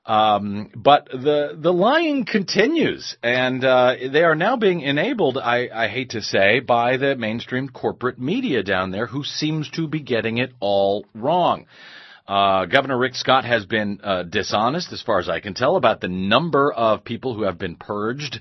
Um, 0.04 0.70
but 0.74 1.08
the 1.12 1.56
the 1.56 1.72
lying 1.72 2.24
continues, 2.24 3.16
and 3.22 3.64
uh, 3.64 3.94
they 4.12 4.24
are 4.24 4.34
now 4.34 4.56
being 4.56 4.80
enabled. 4.80 5.38
I, 5.38 5.68
I 5.72 5.86
hate 5.86 6.10
to 6.10 6.22
say, 6.22 6.58
by 6.58 6.96
the 6.96 7.14
mainstream 7.14 7.68
corporate 7.68 8.18
media 8.18 8.64
down 8.64 8.90
there, 8.90 9.06
who 9.06 9.22
seems 9.22 9.70
to 9.70 9.86
be 9.86 10.00
getting 10.00 10.38
it 10.38 10.52
all 10.58 11.06
wrong. 11.14 11.66
Uh, 12.26 12.66
Governor 12.66 12.98
Rick 12.98 13.14
Scott 13.14 13.44
has 13.44 13.64
been 13.64 14.00
uh, 14.02 14.24
dishonest, 14.24 14.92
as 14.92 15.02
far 15.02 15.20
as 15.20 15.28
I 15.28 15.40
can 15.40 15.54
tell, 15.54 15.76
about 15.76 16.00
the 16.00 16.08
number 16.08 16.72
of 16.72 17.04
people 17.04 17.34
who 17.34 17.42
have 17.42 17.58
been 17.58 17.76
purged 17.76 18.40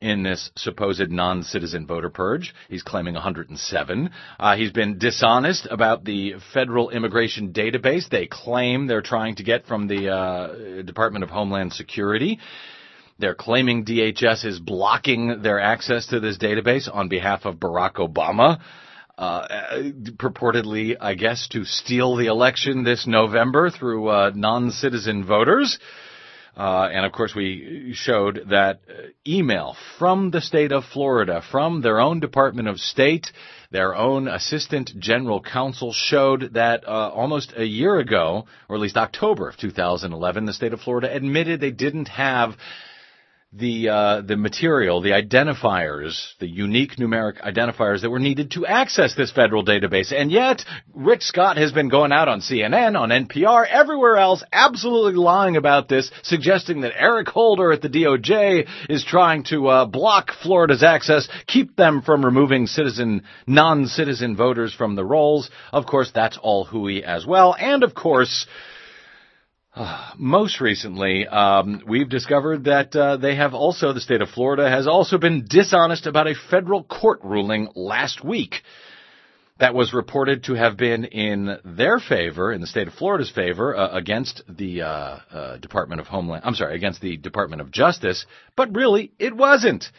in 0.00 0.22
this 0.22 0.50
supposed 0.56 1.10
non-citizen 1.10 1.86
voter 1.86 2.10
purge. 2.10 2.54
He's 2.68 2.82
claiming 2.82 3.14
107. 3.14 4.10
Uh, 4.38 4.56
he's 4.56 4.72
been 4.72 4.98
dishonest 4.98 5.66
about 5.70 6.04
the 6.04 6.34
federal 6.52 6.90
immigration 6.90 7.52
database 7.52 8.08
they 8.08 8.26
claim 8.26 8.86
they're 8.86 9.02
trying 9.02 9.36
to 9.36 9.42
get 9.42 9.66
from 9.66 9.88
the 9.88 10.10
uh, 10.10 10.82
Department 10.82 11.24
of 11.24 11.30
Homeland 11.30 11.72
Security. 11.72 12.38
They're 13.18 13.34
claiming 13.34 13.84
DHS 13.86 14.44
is 14.44 14.60
blocking 14.60 15.40
their 15.42 15.58
access 15.58 16.08
to 16.08 16.20
this 16.20 16.36
database 16.36 16.92
on 16.92 17.08
behalf 17.08 17.46
of 17.46 17.56
Barack 17.56 17.94
Obama. 17.94 18.60
Uh, 19.16 19.48
purportedly, 20.18 20.94
I 21.00 21.14
guess, 21.14 21.48
to 21.52 21.64
steal 21.64 22.16
the 22.16 22.26
election 22.26 22.84
this 22.84 23.06
November 23.06 23.70
through 23.70 24.08
uh, 24.08 24.32
non-citizen 24.34 25.24
voters. 25.24 25.78
Uh, 26.56 26.88
and 26.90 27.04
of 27.04 27.12
course, 27.12 27.34
we 27.34 27.92
showed 27.94 28.46
that 28.48 28.80
email 29.26 29.76
from 29.98 30.30
the 30.30 30.40
state 30.40 30.72
of 30.72 30.84
Florida, 30.84 31.42
from 31.50 31.82
their 31.82 32.00
own 32.00 32.18
Department 32.18 32.66
of 32.66 32.78
State, 32.78 33.30
their 33.70 33.94
own 33.94 34.26
Assistant 34.26 34.92
General 34.98 35.42
Counsel 35.42 35.92
showed 35.92 36.54
that 36.54 36.86
uh, 36.86 37.10
almost 37.10 37.52
a 37.56 37.64
year 37.64 37.98
ago, 37.98 38.46
or 38.68 38.76
at 38.76 38.82
least 38.82 38.96
October 38.96 39.48
of 39.48 39.56
2011, 39.56 40.46
the 40.46 40.52
state 40.52 40.72
of 40.72 40.80
Florida 40.80 41.14
admitted 41.14 41.60
they 41.60 41.72
didn't 41.72 42.08
have 42.08 42.56
the 43.58 43.88
uh, 43.88 44.20
the 44.20 44.36
material, 44.36 45.00
the 45.00 45.10
identifiers, 45.10 46.32
the 46.40 46.48
unique 46.48 46.96
numeric 46.96 47.40
identifiers 47.40 48.02
that 48.02 48.10
were 48.10 48.18
needed 48.18 48.50
to 48.52 48.66
access 48.66 49.14
this 49.14 49.32
federal 49.32 49.64
database. 49.64 50.12
And 50.12 50.30
yet, 50.30 50.62
Rick 50.94 51.22
Scott 51.22 51.56
has 51.56 51.72
been 51.72 51.88
going 51.88 52.12
out 52.12 52.28
on 52.28 52.40
CNN, 52.40 52.98
on 52.98 53.08
NPR, 53.08 53.66
everywhere 53.66 54.16
else, 54.16 54.42
absolutely 54.52 55.14
lying 55.14 55.56
about 55.56 55.88
this, 55.88 56.10
suggesting 56.22 56.82
that 56.82 57.00
Eric 57.00 57.28
Holder 57.28 57.72
at 57.72 57.82
the 57.82 57.88
DOJ 57.88 58.68
is 58.90 59.04
trying 59.04 59.44
to 59.44 59.68
uh, 59.68 59.86
block 59.86 60.32
Florida's 60.42 60.82
access, 60.82 61.28
keep 61.46 61.76
them 61.76 62.02
from 62.02 62.24
removing 62.24 62.66
citizen, 62.66 63.22
non-citizen 63.46 64.36
voters 64.36 64.74
from 64.74 64.96
the 64.96 65.04
rolls. 65.04 65.50
Of 65.72 65.86
course, 65.86 66.10
that's 66.14 66.38
all 66.42 66.64
hooey 66.64 67.04
as 67.04 67.24
well. 67.24 67.56
And 67.58 67.82
of 67.82 67.94
course, 67.94 68.46
most 70.18 70.60
recently, 70.60 71.26
um, 71.26 71.82
we've 71.86 72.08
discovered 72.08 72.64
that 72.64 72.94
uh, 72.94 73.16
they 73.16 73.36
have 73.36 73.54
also, 73.54 73.92
the 73.92 74.00
state 74.00 74.20
of 74.20 74.28
Florida 74.30 74.68
has 74.68 74.86
also 74.86 75.18
been 75.18 75.46
dishonest 75.48 76.06
about 76.06 76.26
a 76.26 76.34
federal 76.50 76.82
court 76.82 77.20
ruling 77.22 77.68
last 77.74 78.24
week 78.24 78.62
that 79.58 79.74
was 79.74 79.94
reported 79.94 80.44
to 80.44 80.54
have 80.54 80.76
been 80.76 81.04
in 81.04 81.58
their 81.64 81.98
favor, 81.98 82.52
in 82.52 82.60
the 82.60 82.66
state 82.66 82.88
of 82.88 82.94
Florida's 82.94 83.30
favor, 83.30 83.74
uh, 83.74 83.88
against 83.96 84.42
the 84.48 84.82
uh, 84.82 84.86
uh 84.88 85.56
Department 85.58 86.00
of 86.00 86.06
Homeland. 86.06 86.42
I'm 86.44 86.54
sorry, 86.54 86.74
against 86.74 87.00
the 87.00 87.16
Department 87.16 87.62
of 87.62 87.70
Justice, 87.70 88.26
but 88.54 88.74
really 88.74 89.12
it 89.18 89.34
wasn't. 89.34 89.90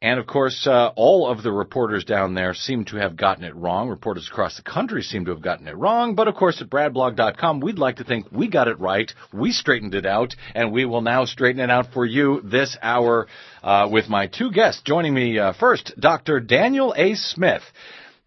And 0.00 0.20
of 0.20 0.28
course, 0.28 0.64
uh, 0.64 0.92
all 0.94 1.26
of 1.26 1.42
the 1.42 1.50
reporters 1.50 2.04
down 2.04 2.34
there 2.34 2.54
seem 2.54 2.84
to 2.86 2.98
have 2.98 3.16
gotten 3.16 3.42
it 3.42 3.56
wrong. 3.56 3.88
Reporters 3.88 4.28
across 4.30 4.56
the 4.56 4.62
country 4.62 5.02
seem 5.02 5.24
to 5.24 5.32
have 5.32 5.42
gotten 5.42 5.66
it 5.66 5.76
wrong. 5.76 6.14
But 6.14 6.28
of 6.28 6.36
course, 6.36 6.62
at 6.62 6.70
bradblog.com, 6.70 7.58
we'd 7.58 7.80
like 7.80 7.96
to 7.96 8.04
think 8.04 8.30
we 8.30 8.48
got 8.48 8.68
it 8.68 8.78
right. 8.78 9.12
We 9.32 9.50
straightened 9.50 9.96
it 9.96 10.06
out, 10.06 10.36
and 10.54 10.70
we 10.70 10.84
will 10.84 11.00
now 11.00 11.24
straighten 11.24 11.60
it 11.60 11.70
out 11.70 11.92
for 11.92 12.06
you 12.06 12.40
this 12.44 12.76
hour 12.80 13.26
uh, 13.64 13.88
with 13.90 14.08
my 14.08 14.28
two 14.28 14.52
guests. 14.52 14.82
Joining 14.84 15.12
me 15.12 15.36
uh, 15.36 15.52
first, 15.54 15.92
Dr. 15.98 16.38
Daniel 16.38 16.94
A. 16.96 17.14
Smith. 17.14 17.62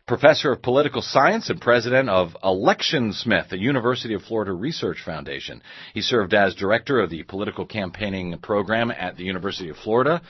Professor 0.07 0.51
of 0.51 0.61
Political 0.61 1.03
Science 1.03 1.49
and 1.49 1.61
President 1.61 2.09
of 2.09 2.35
Election 2.43 3.13
Smith, 3.13 3.45
the 3.49 3.57
University 3.57 4.13
of 4.13 4.23
Florida 4.23 4.51
Research 4.51 4.97
Foundation. 5.05 5.61
He 5.93 6.01
served 6.01 6.33
as 6.33 6.53
Director 6.53 6.99
of 6.99 7.09
the 7.09 7.23
Political 7.23 7.67
Campaigning 7.67 8.37
Program 8.39 8.91
at 8.91 9.15
the 9.15 9.23
University 9.23 9.69
of 9.69 9.77
Florida 9.77 10.21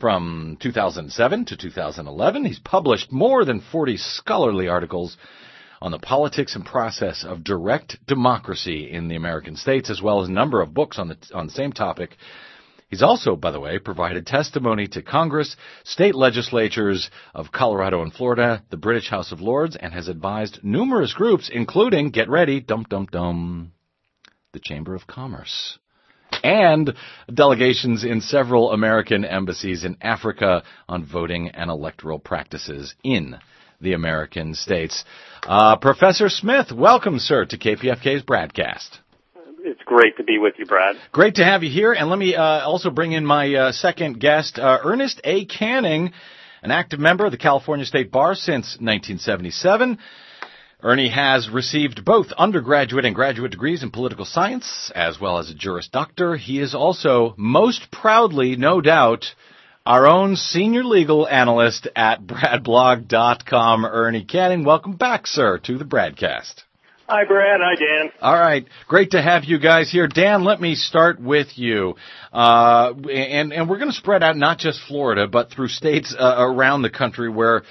from 0.00 0.58
2007 0.60 1.44
to 1.46 1.56
2011, 1.56 2.44
he's 2.44 2.58
published 2.58 3.12
more 3.12 3.44
than 3.44 3.60
40 3.72 3.96
scholarly 3.96 4.68
articles 4.68 5.16
on 5.80 5.92
the 5.92 5.98
politics 5.98 6.54
and 6.54 6.64
process 6.64 7.24
of 7.24 7.44
direct 7.44 7.98
democracy 8.06 8.90
in 8.90 9.08
the 9.08 9.16
American 9.16 9.56
states, 9.56 9.90
as 9.90 10.02
well 10.02 10.22
as 10.22 10.28
a 10.28 10.32
number 10.32 10.60
of 10.60 10.74
books 10.74 10.98
on 10.98 11.08
the, 11.08 11.16
on 11.32 11.46
the 11.46 11.52
same 11.52 11.72
topic. 11.72 12.16
He's 12.88 13.02
also, 13.02 13.36
by 13.36 13.50
the 13.50 13.60
way, 13.60 13.78
provided 13.78 14.26
testimony 14.26 14.86
to 14.88 15.02
Congress, 15.02 15.56
state 15.84 16.14
legislatures 16.14 17.10
of 17.34 17.52
Colorado 17.52 18.02
and 18.02 18.12
Florida, 18.12 18.62
the 18.70 18.76
British 18.76 19.08
House 19.08 19.32
of 19.32 19.40
Lords, 19.40 19.76
and 19.76 19.92
has 19.92 20.08
advised 20.08 20.60
numerous 20.62 21.12
groups, 21.12 21.50
including, 21.52 22.10
get 22.10 22.28
ready, 22.28 22.60
dum 22.60 22.84
dum 22.88 23.06
dum, 23.10 23.72
the 24.52 24.60
Chamber 24.60 24.94
of 24.94 25.06
Commerce 25.06 25.78
and 26.42 26.94
delegations 27.32 28.04
in 28.04 28.20
several 28.20 28.72
American 28.72 29.24
embassies 29.24 29.84
in 29.84 29.96
Africa 30.00 30.62
on 30.88 31.04
voting 31.04 31.50
and 31.50 31.70
electoral 31.70 32.18
practices 32.18 32.94
in 33.02 33.36
the 33.80 33.92
American 33.92 34.54
states. 34.54 35.04
Uh, 35.42 35.76
Professor 35.76 36.28
Smith, 36.28 36.72
welcome, 36.72 37.18
sir, 37.18 37.44
to 37.44 37.58
KPFK's 37.58 38.22
broadcast. 38.22 38.98
It's 39.66 39.82
great 39.86 40.16
to 40.18 40.24
be 40.24 40.38
with 40.38 40.54
you, 40.58 40.66
Brad. 40.66 40.96
Great 41.10 41.36
to 41.36 41.44
have 41.44 41.62
you 41.62 41.70
here. 41.70 41.92
And 41.92 42.10
let 42.10 42.18
me 42.18 42.34
uh, 42.34 42.42
also 42.42 42.90
bring 42.90 43.12
in 43.12 43.24
my 43.24 43.54
uh, 43.54 43.72
second 43.72 44.20
guest, 44.20 44.58
uh, 44.58 44.78
Ernest 44.84 45.20
A. 45.24 45.46
Canning, 45.46 46.12
an 46.62 46.70
active 46.70 47.00
member 47.00 47.24
of 47.24 47.32
the 47.32 47.38
California 47.38 47.86
State 47.86 48.10
Bar 48.10 48.34
since 48.34 48.76
1977. 48.78 49.98
Ernie 50.84 51.08
has 51.08 51.48
received 51.48 52.04
both 52.04 52.26
undergraduate 52.36 53.06
and 53.06 53.14
graduate 53.14 53.50
degrees 53.50 53.82
in 53.82 53.90
political 53.90 54.26
science, 54.26 54.92
as 54.94 55.18
well 55.18 55.38
as 55.38 55.48
a 55.48 55.54
Juris 55.54 55.88
Doctor. 55.88 56.36
He 56.36 56.60
is 56.60 56.74
also, 56.74 57.32
most 57.38 57.90
proudly, 57.90 58.56
no 58.56 58.82
doubt, 58.82 59.24
our 59.86 60.06
own 60.06 60.36
senior 60.36 60.84
legal 60.84 61.26
analyst 61.26 61.88
at 61.96 62.26
bradblog.com, 62.26 63.86
Ernie 63.86 64.26
Canning. 64.26 64.62
Welcome 64.66 64.96
back, 64.96 65.26
sir, 65.26 65.56
to 65.64 65.78
the 65.78 65.86
broadcast. 65.86 66.64
Hi, 67.08 67.24
Brad. 67.24 67.60
Hi, 67.62 67.74
Dan. 67.76 68.12
All 68.20 68.38
right. 68.38 68.66
Great 68.86 69.12
to 69.12 69.22
have 69.22 69.44
you 69.44 69.58
guys 69.58 69.90
here. 69.90 70.06
Dan, 70.06 70.44
let 70.44 70.60
me 70.60 70.74
start 70.74 71.18
with 71.18 71.56
you. 71.56 71.96
Uh, 72.30 72.92
and, 73.10 73.54
and 73.54 73.70
we're 73.70 73.78
going 73.78 73.90
to 73.90 73.96
spread 73.96 74.22
out 74.22 74.36
not 74.36 74.58
just 74.58 74.80
Florida, 74.86 75.28
but 75.28 75.50
through 75.50 75.68
states 75.68 76.14
uh, 76.18 76.34
around 76.38 76.82
the 76.82 76.90
country 76.90 77.30
where 77.30 77.62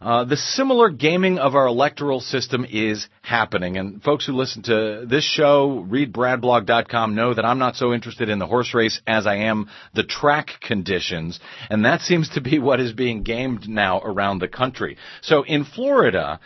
uh, 0.00 0.24
the 0.24 0.36
similar 0.36 0.88
gaming 0.88 1.38
of 1.38 1.54
our 1.54 1.66
electoral 1.66 2.20
system 2.20 2.66
is 2.68 3.06
happening. 3.20 3.76
And 3.76 4.02
folks 4.02 4.26
who 4.26 4.32
listen 4.32 4.62
to 4.62 5.06
this 5.08 5.24
show, 5.24 5.84
read 5.88 6.12
bradblog.com, 6.12 7.14
know 7.14 7.34
that 7.34 7.44
I'm 7.44 7.58
not 7.58 7.76
so 7.76 7.92
interested 7.92 8.30
in 8.30 8.38
the 8.38 8.46
horse 8.46 8.72
race 8.72 9.00
as 9.06 9.26
I 9.26 9.36
am 9.36 9.68
the 9.94 10.04
track 10.04 10.52
conditions. 10.62 11.38
And 11.68 11.84
that 11.84 12.00
seems 12.00 12.30
to 12.30 12.40
be 12.40 12.58
what 12.58 12.80
is 12.80 12.92
being 12.92 13.22
gamed 13.22 13.68
now 13.68 14.00
around 14.00 14.38
the 14.38 14.48
country. 14.48 14.96
So 15.20 15.42
in 15.42 15.64
Florida, 15.64 16.40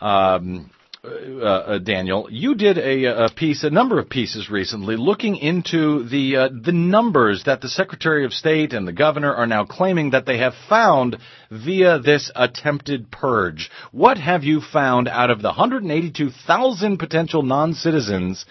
um, 0.00 0.70
uh, 1.04 1.08
uh, 1.08 1.78
Daniel, 1.78 2.28
you 2.30 2.54
did 2.54 2.78
a, 2.78 3.24
a 3.24 3.28
piece, 3.34 3.64
a 3.64 3.70
number 3.70 3.98
of 3.98 4.08
pieces 4.08 4.48
recently, 4.48 4.96
looking 4.96 5.34
into 5.36 6.04
the 6.08 6.36
uh, 6.36 6.48
the 6.48 6.70
numbers 6.70 7.42
that 7.44 7.60
the 7.60 7.68
Secretary 7.68 8.24
of 8.24 8.32
State 8.32 8.72
and 8.72 8.86
the 8.86 8.92
Governor 8.92 9.34
are 9.34 9.48
now 9.48 9.64
claiming 9.64 10.10
that 10.10 10.26
they 10.26 10.38
have 10.38 10.54
found 10.68 11.18
via 11.50 11.98
this 11.98 12.30
attempted 12.36 13.10
purge. 13.10 13.68
What 13.90 14.16
have 14.18 14.44
you 14.44 14.60
found 14.60 15.08
out 15.08 15.30
of 15.30 15.42
the 15.42 15.48
182,000 15.48 16.98
potential 16.98 17.42
non-citizens 17.42 18.46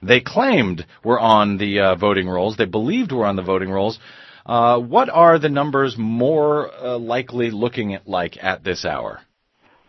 they 0.00 0.20
claimed 0.20 0.86
were 1.04 1.20
on 1.20 1.58
the 1.58 1.80
uh, 1.80 1.94
voting 1.96 2.30
rolls? 2.30 2.56
They 2.56 2.64
believed 2.64 3.12
were 3.12 3.26
on 3.26 3.36
the 3.36 3.42
voting 3.42 3.68
rolls. 3.68 3.98
Uh, 4.46 4.80
what 4.80 5.10
are 5.10 5.38
the 5.38 5.50
numbers 5.50 5.96
more 5.98 6.72
uh, 6.72 6.96
likely 6.96 7.50
looking 7.50 7.92
at, 7.92 8.08
like 8.08 8.42
at 8.42 8.64
this 8.64 8.86
hour? 8.86 9.20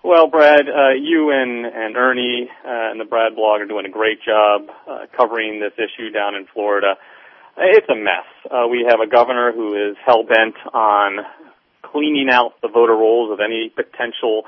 Well, 0.03 0.27
Brad, 0.27 0.61
uh, 0.67 0.97
you 0.99 1.29
and, 1.29 1.63
and 1.63 1.95
Ernie 1.95 2.49
uh, 2.65 2.89
and 2.89 2.99
the 2.99 3.05
Brad 3.05 3.35
blog 3.35 3.61
are 3.61 3.67
doing 3.67 3.85
a 3.85 3.89
great 3.89 4.17
job 4.25 4.65
uh, 4.89 5.05
covering 5.15 5.59
this 5.59 5.73
issue 5.77 6.09
down 6.09 6.33
in 6.33 6.47
Florida. 6.51 6.95
It's 7.55 7.87
a 7.87 7.95
mess. 7.95 8.25
Uh, 8.49 8.65
we 8.67 8.83
have 8.89 8.99
a 8.99 9.07
governor 9.07 9.51
who 9.53 9.75
is 9.75 9.95
hell 10.03 10.23
bent 10.23 10.55
on 10.73 11.19
cleaning 11.83 12.29
out 12.31 12.53
the 12.63 12.67
voter 12.67 12.93
rolls 12.93 13.31
of 13.31 13.39
any 13.45 13.69
potential 13.69 14.45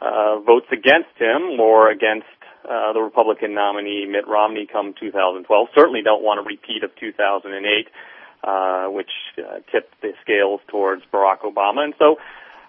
uh, 0.00 0.40
votes 0.40 0.72
against 0.72 1.12
him 1.18 1.60
or 1.60 1.90
against 1.90 2.24
uh, 2.64 2.94
the 2.94 3.00
Republican 3.00 3.52
nominee 3.52 4.06
Mitt 4.08 4.26
Romney 4.26 4.66
come 4.66 4.94
2012. 4.98 5.68
Certainly 5.74 6.00
don't 6.02 6.22
want 6.22 6.40
a 6.40 6.48
repeat 6.48 6.82
of 6.82 6.96
2008, 6.96 7.88
uh, 8.42 8.86
which 8.88 9.12
uh, 9.36 9.60
tipped 9.70 10.00
the 10.00 10.12
scales 10.22 10.60
towards 10.68 11.02
Barack 11.12 11.40
Obama. 11.44 11.84
And 11.84 11.92
so 11.98 12.16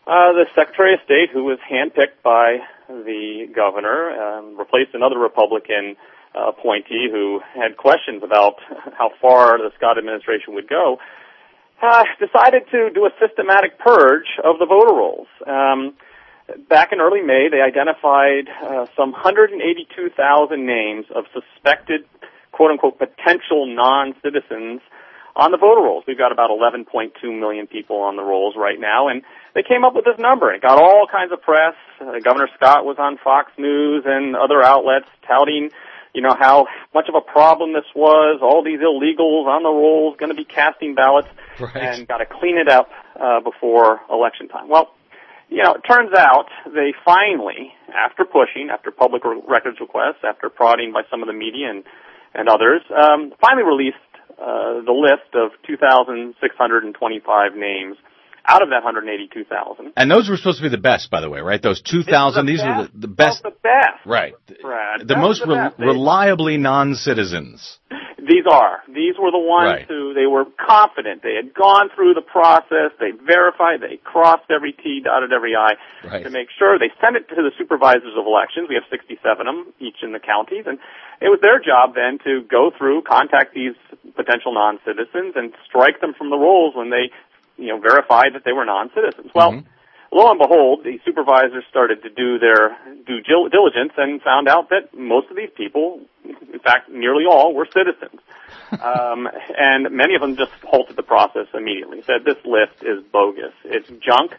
uh, 0.07 0.33
the 0.33 0.45
Secretary 0.53 0.93
of 0.93 0.99
State, 1.05 1.29
who 1.33 1.43
was 1.43 1.57
handpicked 1.65 2.21
by 2.23 2.59
the 2.87 3.47
governor, 3.55 4.11
um, 4.11 4.57
replaced 4.57 4.93
another 4.93 5.17
Republican 5.17 5.95
uh, 6.35 6.49
appointee 6.49 7.07
who 7.11 7.41
had 7.55 7.77
questions 7.77 8.21
about 8.23 8.55
how 8.97 9.09
far 9.21 9.57
the 9.57 9.71
Scott 9.77 9.97
administration 9.97 10.53
would 10.53 10.69
go, 10.69 10.99
uh, 11.81 12.03
decided 12.19 12.63
to 12.71 12.89
do 12.93 13.05
a 13.05 13.09
systematic 13.19 13.79
purge 13.79 14.27
of 14.43 14.59
the 14.59 14.65
voter 14.65 14.93
rolls. 14.93 15.27
Um, 15.45 15.95
back 16.69 16.91
in 16.91 16.99
early 16.99 17.21
May, 17.21 17.49
they 17.49 17.61
identified 17.61 18.47
uh, 18.47 18.85
some 18.95 19.11
182,000 19.11 20.65
names 20.65 21.05
of 21.13 21.25
suspected, 21.33 22.05
quote 22.51 22.71
unquote, 22.71 22.99
potential 22.99 23.65
non-citizens 23.65 24.81
on 25.35 25.51
the 25.51 25.57
voter 25.57 25.81
rolls. 25.81 26.03
We've 26.07 26.17
got 26.17 26.31
about 26.31 26.49
11.2 26.49 27.11
million 27.39 27.67
people 27.67 27.97
on 27.97 28.15
the 28.15 28.23
rolls 28.23 28.55
right 28.57 28.79
now, 28.79 29.09
and 29.09 29.21
they 29.53 29.63
came 29.63 29.83
up 29.83 29.93
with 29.93 30.05
this 30.05 30.17
number. 30.17 30.51
It 30.53 30.61
got 30.61 30.81
all 30.81 31.07
kinds 31.11 31.31
of 31.31 31.41
press. 31.41 31.75
Uh, 31.99 32.19
Governor 32.23 32.47
Scott 32.55 32.85
was 32.85 32.95
on 32.99 33.17
Fox 33.23 33.51
News 33.57 34.03
and 34.05 34.35
other 34.35 34.63
outlets 34.63 35.07
touting, 35.27 35.71
you 36.13 36.21
know, 36.21 36.35
how 36.39 36.67
much 36.93 37.09
of 37.09 37.15
a 37.15 37.21
problem 37.21 37.73
this 37.73 37.83
was. 37.93 38.39
All 38.41 38.63
these 38.63 38.79
illegals 38.79 39.45
on 39.47 39.63
the 39.63 39.69
rolls 39.69 40.15
going 40.17 40.29
to 40.31 40.35
be 40.35 40.45
casting 40.45 40.95
ballots, 40.95 41.27
Right. 41.59 41.75
and 41.75 42.07
got 42.07 42.17
to 42.17 42.25
clean 42.25 42.57
it 42.57 42.67
up 42.69 42.89
uh, 43.19 43.39
before 43.41 44.01
election 44.09 44.47
time. 44.47 44.67
Well, 44.69 44.91
you 45.49 45.63
know, 45.63 45.73
it 45.75 45.81
turns 45.87 46.11
out 46.17 46.45
they 46.65 46.93
finally, 47.05 47.71
after 47.93 48.25
pushing, 48.25 48.69
after 48.71 48.91
public 48.91 49.23
records 49.47 49.79
requests, 49.79 50.23
after 50.27 50.49
prodding 50.49 50.91
by 50.91 51.03
some 51.11 51.21
of 51.21 51.27
the 51.27 51.33
media 51.33 51.69
and, 51.69 51.83
and 52.33 52.49
others, 52.49 52.81
um, 52.91 53.31
finally 53.39 53.63
released 53.63 53.95
Uh, 54.39 54.81
the 54.83 54.91
list 54.91 55.33
of 55.33 55.51
2,625 55.65 57.55
names 57.55 57.97
out 58.47 58.61
of 58.61 58.69
that 58.69 58.83
182,000. 58.83 59.93
And 59.97 60.09
those 60.11 60.29
were 60.29 60.37
supposed 60.37 60.57
to 60.57 60.63
be 60.63 60.69
the 60.69 60.77
best, 60.77 61.09
by 61.09 61.21
the 61.21 61.29
way, 61.29 61.39
right? 61.39 61.61
Those 61.61 61.81
2,000, 61.81 62.45
these 62.45 62.61
are 62.61 62.83
the, 62.83 62.91
the 62.93 63.07
best. 63.07 63.43
The 63.43 63.49
best. 63.51 64.05
Right. 64.05 64.33
Brad. 64.61 65.01
The 65.01 65.05
That's 65.05 65.19
most 65.19 65.41
the 65.45 65.73
re-. 65.77 65.85
Reliably 65.87 66.57
non-citizens. 66.57 67.79
These 68.25 68.49
are. 68.49 68.81
These 68.89 69.21
were 69.21 69.29
the 69.29 69.37
ones 69.37 69.69
Right. 69.69 69.85
who 69.87 70.13
they 70.17 70.25
were 70.25 70.45
confident. 70.57 71.21
They 71.21 71.35
had 71.37 71.53
gone 71.53 71.89
through 71.93 72.15
the 72.15 72.25
process. 72.25 72.89
They 72.99 73.11
verified. 73.11 73.81
They 73.81 73.97
crossed 74.03 74.49
every 74.49 74.73
T, 74.73 75.01
dotted 75.03 75.31
every 75.31 75.55
I 75.55 75.77
Right. 76.03 76.23
to 76.23 76.31
make 76.31 76.49
sure. 76.57 76.79
They 76.79 76.89
sent 77.01 77.15
it 77.17 77.29
to 77.29 77.35
the 77.35 77.51
supervisors 77.57 78.17
of 78.17 78.25
elections. 78.25 78.67
We 78.67 78.75
have 78.75 78.85
67 78.89 79.45
of 79.47 79.55
them, 79.55 79.73
each 79.79 80.01
in 80.01 80.11
the 80.11 80.19
counties. 80.19 80.65
And 80.65 80.79
it 81.21 81.29
was 81.29 81.39
their 81.41 81.59
job 81.59 81.93
then 81.93 82.17
to 82.25 82.41
go 82.49 82.71
through, 82.75 83.03
contact 83.03 83.53
these 83.53 83.75
potential 84.15 84.53
non-citizens 84.53 85.35
and 85.35 85.53
strike 85.69 86.01
them 86.01 86.13
from 86.17 86.29
the 86.31 86.37
rolls 86.37 86.73
when 86.75 86.89
they, 86.89 87.11
you 87.57 87.67
know, 87.67 87.79
verified 87.79 88.33
that 88.33 88.43
they 88.43 88.51
were 88.53 88.65
non-citizens. 88.65 89.31
Well, 89.33 89.51
Mhm. 89.53 89.65
lo 90.11 90.29
and 90.29 90.39
behold, 90.39 90.83
the 90.83 90.99
supervisors 91.05 91.63
started 91.69 92.03
to 92.03 92.09
do 92.09 92.37
their 92.39 92.77
due 93.05 93.21
diligence 93.21 93.93
and 93.97 94.21
found 94.21 94.47
out 94.47 94.69
that 94.69 94.93
most 94.93 95.29
of 95.29 95.35
these 95.35 95.51
people, 95.51 96.01
in 96.51 96.59
fact, 96.59 96.89
nearly 96.89 97.25
all, 97.25 97.53
were 97.53 97.65
citizens. 97.65 98.19
um, 98.83 99.29
and 99.57 99.91
many 99.91 100.15
of 100.15 100.21
them 100.21 100.35
just 100.35 100.51
halted 100.63 100.95
the 100.95 101.03
process 101.03 101.47
immediately. 101.53 102.01
Said 102.03 102.25
this 102.25 102.43
list 102.45 102.81
is 102.81 103.03
bogus. 103.11 103.53
It's 103.63 103.89
junk. 104.01 104.35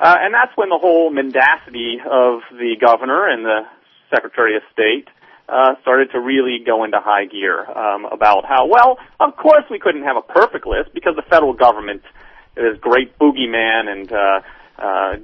Uh, 0.00 0.16
and 0.20 0.34
that's 0.34 0.56
when 0.56 0.68
the 0.68 0.78
whole 0.78 1.10
mendacity 1.10 2.00
of 2.04 2.40
the 2.50 2.76
governor 2.80 3.28
and 3.28 3.44
the 3.44 3.64
Secretary 4.10 4.56
of 4.56 4.62
State 4.72 5.08
uh, 5.48 5.74
started 5.82 6.10
to 6.12 6.20
really 6.20 6.58
go 6.64 6.82
into 6.84 6.98
high 6.98 7.26
gear 7.26 7.64
um, 7.70 8.06
about 8.06 8.44
how, 8.44 8.66
well, 8.66 8.98
of 9.20 9.36
course 9.36 9.64
we 9.70 9.78
couldn't 9.78 10.02
have 10.02 10.16
a 10.16 10.22
perfect 10.22 10.66
list 10.66 10.92
because 10.94 11.14
the 11.14 11.22
federal 11.22 11.52
government, 11.52 12.02
this 12.54 12.78
great 12.80 13.18
boogeyman 13.18 13.88
and 13.88 14.12
uh, 14.12 14.40
uh, 14.78 15.16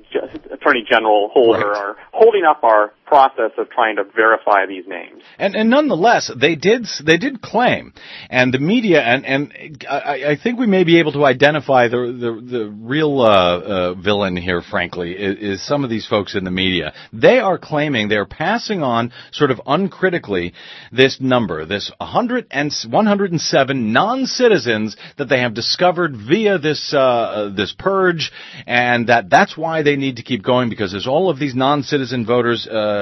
Attorney 0.53 0.85
General 0.88 1.29
Holder 1.33 1.69
Right. 1.71 1.77
are 1.81 1.97
holding 2.12 2.45
up 2.45 2.64
our 2.64 2.93
process 3.09 3.53
of 3.57 3.71
trying 3.71 3.97
to 3.97 4.05
verify 4.05 4.66
these 4.66 4.85
names. 4.87 5.23
And, 5.38 5.57
and 5.57 5.71
nonetheless, 5.71 6.31
they 6.35 6.55
did 6.55 6.87
they 7.05 7.16
did 7.16 7.40
claim, 7.40 7.94
and 8.29 8.53
the 8.53 8.59
media 8.59 9.01
and 9.01 9.25
and 9.25 9.85
I, 9.88 10.33
I 10.33 10.37
think 10.40 10.59
we 10.59 10.66
may 10.66 10.85
be 10.85 10.99
able 10.99 11.12
to 11.12 11.25
identify 11.25 11.88
the 11.88 11.97
the, 11.97 12.57
the 12.59 12.68
real 12.68 13.21
uh, 13.21 13.59
uh, 13.59 13.94
villain 13.94 14.37
here. 14.37 14.61
Frankly, 14.61 15.12
is, 15.12 15.61
is 15.61 15.66
some 15.66 15.85
of 15.85 15.90
these 15.90 16.07
folks 16.07 16.35
in 16.35 16.44
the 16.44 16.51
media. 16.51 16.92
They 17.12 17.38
are 17.38 17.59
claiming 17.59 18.09
they're 18.09 18.27
passing 18.27 18.83
on 18.83 19.12
sort 19.33 19.51
of 19.51 19.61
uncritically 19.66 20.53
this 20.92 21.18
number, 21.21 21.64
this 21.64 21.90
100 21.99 22.47
and 22.51 22.73
107 22.90 23.92
non-citizens 23.92 24.97
that 25.16 25.29
they 25.29 25.40
have 25.40 25.55
discovered 25.55 26.14
via 26.16 26.59
this 26.59 26.92
uh, 26.92 26.99
uh, 26.99 27.55
this 27.55 27.75
purge, 27.79 28.31
and 28.66 29.09
that 29.09 29.31
that's 29.31 29.57
why 29.57 29.83
they 29.83 29.97
need 29.97 30.16
to 30.16 30.23
keep 30.23 30.42
going 30.42 30.68
because 30.68 30.92
there's 30.92 31.07
all 31.07 31.31
of 31.31 31.38
these 31.38 31.55
non-citizen 31.55 32.27
voters. 32.27 32.66
Uh, 32.66 32.97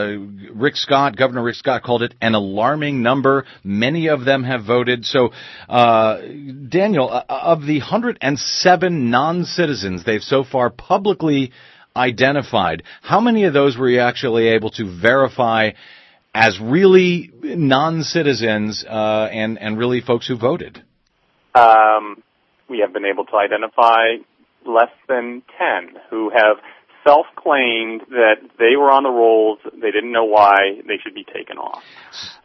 Rick 0.54 0.76
Scott, 0.76 1.16
Governor 1.16 1.42
Rick 1.42 1.56
Scott, 1.56 1.82
called 1.82 2.02
it 2.02 2.14
an 2.20 2.34
alarming 2.34 3.02
number. 3.02 3.44
Many 3.64 4.08
of 4.08 4.24
them 4.24 4.44
have 4.44 4.64
voted. 4.64 5.04
So, 5.04 5.30
uh, 5.68 6.18
Daniel, 6.68 7.10
uh, 7.10 7.24
of 7.28 7.62
the 7.62 7.78
107 7.78 9.10
non-citizens 9.10 10.04
they've 10.04 10.22
so 10.22 10.44
far 10.44 10.70
publicly 10.70 11.52
identified, 11.94 12.82
how 13.02 13.20
many 13.20 13.44
of 13.44 13.52
those 13.52 13.76
were 13.76 13.88
you 13.88 14.00
actually 14.00 14.48
able 14.48 14.70
to 14.72 14.84
verify 15.00 15.70
as 16.34 16.60
really 16.60 17.30
non-citizens 17.42 18.84
uh, 18.84 19.28
and 19.32 19.58
and 19.58 19.78
really 19.78 20.00
folks 20.00 20.28
who 20.28 20.36
voted? 20.36 20.82
Um, 21.54 22.22
we 22.68 22.80
have 22.80 22.92
been 22.92 23.06
able 23.06 23.24
to 23.24 23.36
identify 23.36 24.16
less 24.66 24.90
than 25.08 25.42
10 25.58 26.00
who 26.10 26.30
have 26.30 26.58
self-claimed 27.06 28.02
that 28.10 28.36
they 28.58 28.74
were 28.76 28.90
on 28.90 29.02
the 29.04 29.10
rolls, 29.10 29.58
they 29.72 29.90
didn't 29.92 30.10
know 30.12 30.24
why, 30.24 30.80
they 30.86 30.98
should 31.02 31.14
be 31.14 31.24
taken 31.24 31.56
off. 31.58 31.82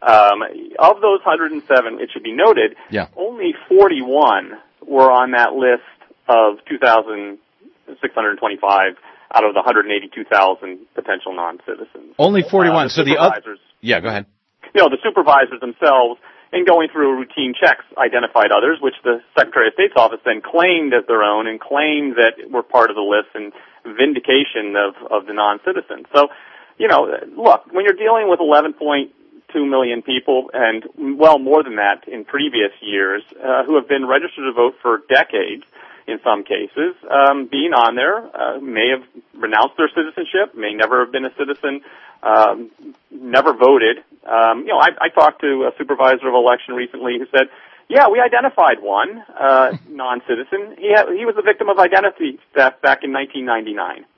Um, 0.00 0.42
of 0.78 1.00
those 1.00 1.20
107, 1.24 2.00
it 2.00 2.10
should 2.12 2.22
be 2.22 2.32
noted, 2.32 2.76
Yeah. 2.90 3.06
only 3.16 3.54
41 3.68 4.56
were 4.86 5.10
on 5.10 5.32
that 5.32 5.54
list 5.54 5.82
of 6.28 6.58
2,625 6.68 8.96
out 9.34 9.44
of 9.44 9.54
the 9.54 9.60
182,000 9.60 10.78
potential 10.94 11.34
non-citizens. 11.34 12.14
Only 12.18 12.42
41. 12.42 12.86
Uh, 12.86 12.88
so 12.88 13.02
the 13.04 13.16
other, 13.18 13.56
yeah, 13.80 14.00
go 14.00 14.08
ahead. 14.08 14.26
you 14.74 14.82
know, 14.82 14.88
the 14.90 14.98
supervisors 15.02 15.60
themselves, 15.60 16.20
in 16.52 16.64
going 16.66 16.88
through 16.92 17.16
routine 17.16 17.54
checks, 17.58 17.84
identified 17.96 18.52
others, 18.52 18.78
which 18.80 18.94
the 19.04 19.22
Secretary 19.38 19.68
of 19.68 19.74
State's 19.74 19.94
office 19.96 20.20
then 20.24 20.42
claimed 20.44 20.92
as 20.92 21.06
their 21.08 21.22
own 21.22 21.46
and 21.46 21.58
claimed 21.58 22.16
that 22.16 22.50
were 22.50 22.62
part 22.62 22.90
of 22.90 22.96
the 22.96 23.02
list 23.02 23.28
and 23.34 23.52
vindication 23.84 24.76
of, 24.76 24.94
of 25.10 25.26
the 25.26 25.32
non-citizens. 25.32 26.06
So, 26.14 26.28
you 26.78 26.88
know, 26.88 27.08
look, 27.36 27.72
when 27.72 27.84
you're 27.84 27.94
dealing 27.94 28.28
with 28.28 28.40
11.2 28.40 29.10
million 29.68 30.02
people 30.02 30.50
and 30.52 31.18
well 31.18 31.38
more 31.38 31.62
than 31.62 31.76
that 31.76 32.08
in 32.08 32.24
previous 32.24 32.72
years 32.80 33.22
uh, 33.42 33.64
who 33.64 33.76
have 33.76 33.88
been 33.88 34.06
registered 34.06 34.44
to 34.44 34.52
vote 34.52 34.76
for 34.82 35.02
decades, 35.08 35.64
in 36.06 36.18
some 36.24 36.42
cases, 36.44 36.96
um, 37.08 37.46
being 37.46 37.72
on 37.72 37.94
there 37.94 38.18
uh, 38.34 38.58
may 38.60 38.90
have 38.90 39.06
renounced 39.34 39.76
their 39.76 39.88
citizenship, 39.94 40.54
may 40.54 40.74
never 40.74 41.04
have 41.04 41.12
been 41.12 41.24
a 41.24 41.34
citizen, 41.36 41.80
um, 42.22 42.70
never 43.10 43.52
voted. 43.52 43.98
Um, 44.26 44.60
you 44.60 44.74
know, 44.74 44.78
I, 44.78 44.90
I 45.00 45.08
talked 45.08 45.40
to 45.42 45.70
a 45.70 45.72
supervisor 45.78 46.28
of 46.28 46.34
election 46.34 46.74
recently 46.74 47.18
who 47.18 47.26
said, 47.30 47.48
"Yeah, 47.92 48.08
we 48.08 48.20
identified 48.20 48.80
one 48.80 49.22
uh, 49.38 49.76
non-citizen. 49.88 50.76
He 50.78 50.90
had, 50.96 51.12
he 51.12 51.28
was 51.28 51.36
a 51.36 51.42
victim 51.42 51.68
of 51.68 51.78
identity 51.78 52.40
theft 52.56 52.80
back 52.80 53.04
in 53.04 53.12
1999." 53.12 54.08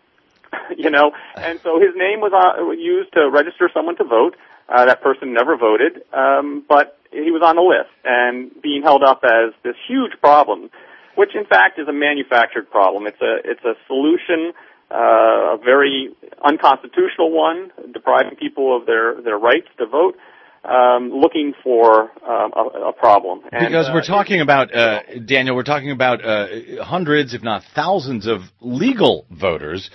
you 0.77 0.91
know. 0.91 1.13
And 1.37 1.61
so 1.63 1.81
his 1.81 1.95
name 1.97 2.21
was 2.21 2.33
uh, 2.33 2.71
used 2.73 3.13
to 3.15 3.31
register 3.31 3.71
someone 3.73 3.97
to 3.97 4.05
vote. 4.05 4.37
Uh, 4.69 4.87
that 4.87 5.03
person 5.03 5.35
never 5.35 5.57
voted, 5.57 6.01
um, 6.15 6.65
but 6.67 6.99
he 7.13 7.31
was 7.31 7.43
on 7.45 7.57
the 7.57 7.63
list 7.63 7.93
and 8.03 8.51
being 8.63 8.83
held 8.83 9.03
up 9.03 9.21
as 9.23 9.53
this 9.63 9.77
huge 9.87 10.13
problem, 10.21 10.71
which 11.17 11.37
in 11.37 11.45
fact 11.45 11.79
is 11.79 11.87
a 11.87 11.93
manufactured 11.93 12.71
problem. 12.71 13.07
It's 13.07 13.21
a 13.21 13.45
it's 13.45 13.63
a 13.63 13.75
solution, 13.87 14.57
uh, 14.91 15.55
a 15.55 15.59
very 15.63 16.09
unconstitutional 16.43 17.31
one, 17.31 17.73
depriving 17.93 18.37
people 18.37 18.75
of 18.75 18.87
their 18.87 19.21
their 19.21 19.37
rights 19.37 19.69
to 19.79 19.87
vote. 19.87 20.17
Um, 20.65 21.11
looking 21.13 21.53
for 21.63 22.11
um, 22.27 22.53
a, 22.57 22.89
a 22.89 22.93
problem. 22.95 23.43
And, 23.53 23.69
Because 23.69 23.89
uh, 23.89 23.93
we're 23.93 24.07
talking 24.07 24.41
about, 24.41 24.75
uh, 24.75 25.01
Daniel, 25.27 25.55
we're 25.55 25.63
talking 25.63 25.91
about 25.91 26.25
uh, 26.25 26.83
hundreds, 26.83 27.35
if 27.35 27.43
not 27.43 27.63
thousands, 27.75 28.27
of 28.27 28.41
legal 28.61 29.27
voters 29.31 29.91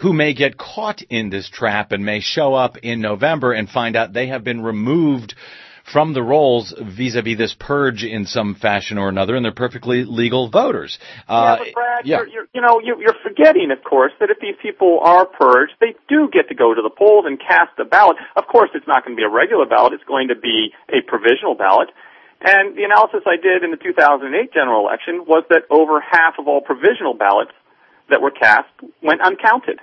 who 0.00 0.12
may 0.12 0.34
get 0.34 0.58
caught 0.58 1.00
in 1.08 1.30
this 1.30 1.48
trap 1.48 1.92
and 1.92 2.04
may 2.04 2.20
show 2.20 2.54
up 2.54 2.76
in 2.78 3.00
November 3.00 3.52
and 3.52 3.68
find 3.68 3.96
out 3.96 4.12
they 4.12 4.26
have 4.28 4.44
been 4.44 4.62
removed 4.62 5.34
from 5.84 6.12
the 6.12 6.22
rolls 6.22 6.74
vis-a-vis 6.78 7.38
this 7.38 7.54
purge 7.58 8.04
in 8.04 8.26
some 8.26 8.54
fashion 8.54 8.98
or 8.98 9.08
another, 9.08 9.36
and 9.36 9.44
they're 9.44 9.52
perfectly 9.52 10.04
legal 10.04 10.48
voters. 10.48 10.98
Uh, 11.28 11.56
yeah, 11.58 11.64
but 11.64 11.74
Brad, 11.74 12.06
yeah. 12.06 12.16
You're, 12.18 12.28
you're, 12.28 12.46
you 12.54 12.60
know, 12.60 12.80
you're, 12.82 13.00
you're 13.00 13.20
forgetting, 13.22 13.70
of 13.70 13.82
course, 13.84 14.12
that 14.20 14.30
if 14.30 14.38
these 14.40 14.56
people 14.62 15.00
are 15.02 15.26
purged, 15.26 15.72
they 15.80 15.94
do 16.08 16.28
get 16.32 16.48
to 16.48 16.54
go 16.54 16.74
to 16.74 16.82
the 16.82 16.90
polls 16.90 17.24
and 17.26 17.38
cast 17.38 17.78
a 17.78 17.84
ballot. 17.84 18.16
Of 18.36 18.46
course, 18.46 18.70
it's 18.74 18.86
not 18.86 19.04
going 19.04 19.16
to 19.16 19.20
be 19.20 19.24
a 19.24 19.30
regular 19.30 19.66
ballot; 19.66 19.92
it's 19.92 20.04
going 20.04 20.28
to 20.28 20.36
be 20.36 20.72
a 20.88 21.00
provisional 21.06 21.54
ballot. 21.54 21.88
And 22.40 22.76
the 22.76 22.84
analysis 22.84 23.20
I 23.26 23.36
did 23.36 23.64
in 23.64 23.70
the 23.70 23.76
2008 23.76 24.52
general 24.54 24.80
election 24.80 25.28
was 25.28 25.44
that 25.50 25.68
over 25.68 26.00
half 26.00 26.38
of 26.38 26.48
all 26.48 26.62
provisional 26.62 27.12
ballots 27.12 27.52
that 28.08 28.22
were 28.22 28.30
cast 28.30 28.68
went 29.02 29.20
uncounted. 29.20 29.80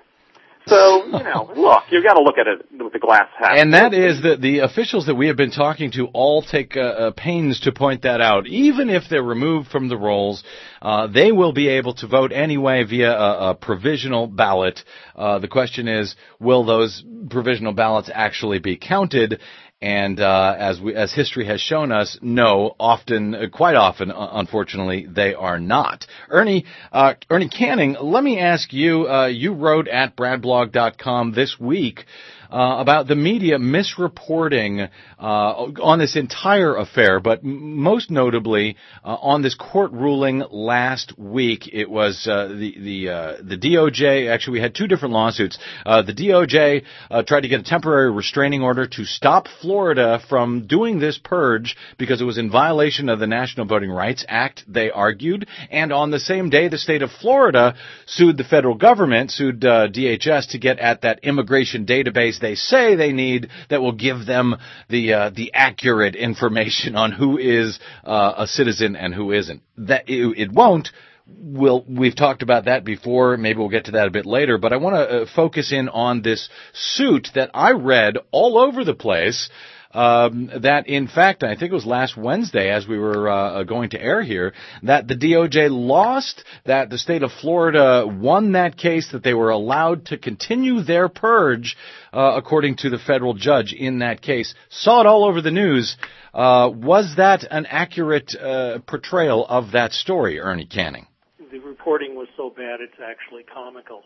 So, 0.67 1.06
you 1.06 1.23
know, 1.23 1.51
look, 1.56 1.84
you've 1.89 2.03
got 2.03 2.15
to 2.15 2.21
look 2.21 2.38
at 2.38 2.47
it 2.47 2.65
with 2.84 2.93
the 2.93 2.99
glass 2.99 3.27
half. 3.38 3.58
And 3.58 3.73
that 3.73 3.93
is 3.93 4.21
that 4.23 4.41
the 4.41 4.60
officials 4.60 5.06
that 5.06 5.15
we 5.15 5.27
have 5.27 5.38
been 5.38 5.51
talking 5.51 5.91
to 5.91 6.08
all 6.08 6.41
take 6.41 6.75
uh, 6.75 6.82
uh, 6.82 7.12
pains 7.12 7.62
to 7.62 7.71
point 7.71 8.01
that 8.01 8.21
out. 8.21 8.47
Even 8.47 8.89
if 8.89 9.03
they're 9.10 9.23
removed 9.23 9.69
from 9.69 9.88
the 9.88 9.97
rolls, 9.97 10.43
uh, 10.82 11.08
they 11.08 11.32
will 11.32 11.53
be 11.53 11.69
able 11.69 11.93
to 11.95 12.08
vote 12.08 12.32
anyway 12.32 12.84
via 12.84 13.12
a, 13.12 13.49
a 13.51 13.56
provisional 13.56 14.27
ballot. 14.27 14.84
Uh, 15.15 15.39
the 15.39 15.47
question 15.47 15.88
is, 15.88 16.15
will 16.39 16.65
those 16.65 17.03
provisional 17.30 17.73
ballots 17.73 18.10
actually 18.13 18.60
be 18.60 18.77
counted? 18.77 19.39
And 19.79 20.19
uh, 20.19 20.55
as 20.57 20.81
we, 20.81 20.95
as 20.95 21.13
history 21.13 21.45
has 21.45 21.61
shown 21.61 21.91
us, 21.91 22.17
no, 22.19 22.75
often, 22.79 23.35
uh, 23.35 23.41
quite 23.51 23.75
often, 23.75 24.09
uh, 24.09 24.29
unfortunately, 24.33 25.05
they 25.07 25.35
are 25.35 25.59
not. 25.59 26.07
Ernie, 26.29 26.65
uh, 26.91 27.13
Ernie 27.29 27.49
Canning, 27.49 27.95
let 28.01 28.23
me 28.23 28.39
ask 28.39 28.73
you. 28.73 29.07
Uh, 29.07 29.27
you 29.27 29.53
wrote 29.53 29.87
at 29.87 30.15
bradblog.com 30.15 31.33
this 31.33 31.59
week 31.59 32.05
uh, 32.51 32.77
about 32.79 33.07
the 33.07 33.15
media 33.15 33.57
misreporting 33.57 34.89
uh, 35.19 35.23
on 35.23 35.99
this 35.99 36.15
entire 36.15 36.75
affair, 36.75 37.19
but 37.19 37.43
most 37.43 38.10
notably 38.10 38.77
uh, 39.03 39.15
on 39.15 39.41
this 39.41 39.55
court 39.55 39.91
ruling 39.91 40.43
last 40.49 41.17
week. 41.17 41.69
It 41.71 41.89
was 41.89 42.27
uh, 42.27 42.47
the 42.47 42.75
the 42.79 43.10
uh, 43.10 43.38
the 43.41 43.57
DOJ. 43.57 44.31
Actually, 44.31 44.53
we 44.53 44.62
had 44.62 44.75
two 44.75 44.88
different 44.88 45.13
lawsuits. 45.13 45.57
Uh, 45.86 46.01
the 46.01 46.13
DOJ 46.13 46.83
tried 47.25 47.41
to 47.41 47.47
get 47.47 47.60
a 47.60 47.63
temporary 47.63 48.12
restraining 48.12 48.62
order 48.62 48.88
to 48.88 49.05
stop 49.05 49.47
Florida 49.62 50.21
from 50.29 50.67
doing 50.67 50.99
this 50.99 51.19
purge 51.21 51.75
because 51.97 52.21
it 52.21 52.25
was 52.25 52.38
in 52.38 52.49
violation 52.49 53.10
of 53.10 53.19
the 53.19 53.27
National 53.27 53.65
Voting 53.65 53.91
Rights 53.91 54.25
Act. 54.27 54.63
They 54.67 54.89
argued, 54.89 55.47
and 55.69 55.91
on 55.91 56.12
the 56.12 56.19
same 56.19 56.49
day, 56.49 56.67
the 56.67 56.77
state 56.77 57.01
of 57.01 57.12
Florida 57.12 57.75
sued 58.05 58.38
the 58.38 58.43
federal 58.43 58.75
government, 58.75 59.31
sued 59.31 59.60
DHS 59.62 60.51
to 60.51 60.60
get 60.60 60.79
at 60.79 61.01
that 61.01 61.19
immigration 61.23 61.86
database 61.86 62.37
they 62.39 62.56
say 62.56 62.95
they 62.95 63.12
need 63.12 63.50
that 63.69 63.82
will 63.82 63.93
give 63.93 64.26
them 64.26 64.56
the 64.89 65.13
uh, 65.13 65.30
the 65.30 65.54
accurate 65.54 66.15
information 66.15 66.95
on 66.95 67.12
who 67.12 67.38
is 67.38 67.80
uh, 68.04 68.34
a 68.38 68.47
citizen 68.47 68.95
and 68.95 69.13
who 69.13 69.32
isn't. 69.32 69.62
That 69.78 70.10
it, 70.10 70.38
it 70.38 70.52
won't. 70.52 70.89
We'll, 71.30 71.84
we've 71.89 72.15
talked 72.15 72.41
about 72.41 72.65
that 72.65 72.86
before. 72.86 73.36
Maybe 73.36 73.60
we'll 73.60 73.67
get 73.67 73.86
to 73.86 73.91
that 73.91 74.08
a 74.08 74.12
bit 74.12 74.26
later. 74.26 74.58
But 74.58 74.71
I 74.71 74.78
want 74.78 74.95
to 74.95 75.23
uh, 75.23 75.26
focus 75.36 75.73
in 75.73 75.89
on 75.89 76.21
this 76.21 76.47
suit 76.73 77.28
that 77.36 77.52
I 77.54 77.71
read 77.71 78.15
all 78.32 78.58
over 78.58 78.86
the 78.86 78.95
place. 78.95 79.50
Um, 79.97 80.51
that 80.62 80.88
in 80.88 81.07
fact, 81.07 81.41
I 81.41 81.55
think 81.55 81.71
it 81.71 81.73
was 81.73 81.88
last 81.88 82.15
Wednesday 82.15 82.69
as 82.69 82.88
we 82.88 82.99
were 82.99 83.27
uh, 83.27 83.63
going 83.63 83.89
to 83.89 83.99
air 83.99 84.21
here, 84.21 84.53
that 84.83 85.07
the 85.07 85.15
DOJ 85.15 85.69
lost, 85.71 86.43
that 86.65 86.91
the 86.91 86.99
state 86.99 87.23
of 87.23 87.31
Florida 87.31 88.05
won 88.05 88.51
that 88.51 88.77
case, 88.77 89.12
that 89.12 89.23
they 89.23 89.33
were 89.33 89.49
allowed 89.49 90.05
to 90.07 90.19
continue 90.19 90.83
their 90.83 91.10
purge, 91.10 91.75
uh, 92.13 92.33
according 92.36 92.75
to 92.77 92.91
the 92.91 92.99
federal 92.99 93.33
judge 93.33 93.73
in 93.73 93.97
that 93.99 94.21
case. 94.21 94.53
Saw 94.69 95.01
it 95.01 95.07
all 95.07 95.25
over 95.25 95.41
the 95.41 95.49
news. 95.49 95.97
Uh, 96.31 96.69
was 96.71 97.15
that 97.17 97.43
an 97.49 97.65
accurate 97.65 98.36
uh, 98.36 98.77
portrayal 98.86 99.47
of 99.47 99.71
that 99.71 99.93
story, 99.93 100.39
Ernie 100.39 100.67
Canning? 100.67 101.07
The 101.51 101.57
reporting 101.57 102.13
was 102.13 102.27
so 102.38 102.51
bad 102.51 102.81
it's 102.81 103.01
actually 103.03 103.45
comical. 103.51 104.03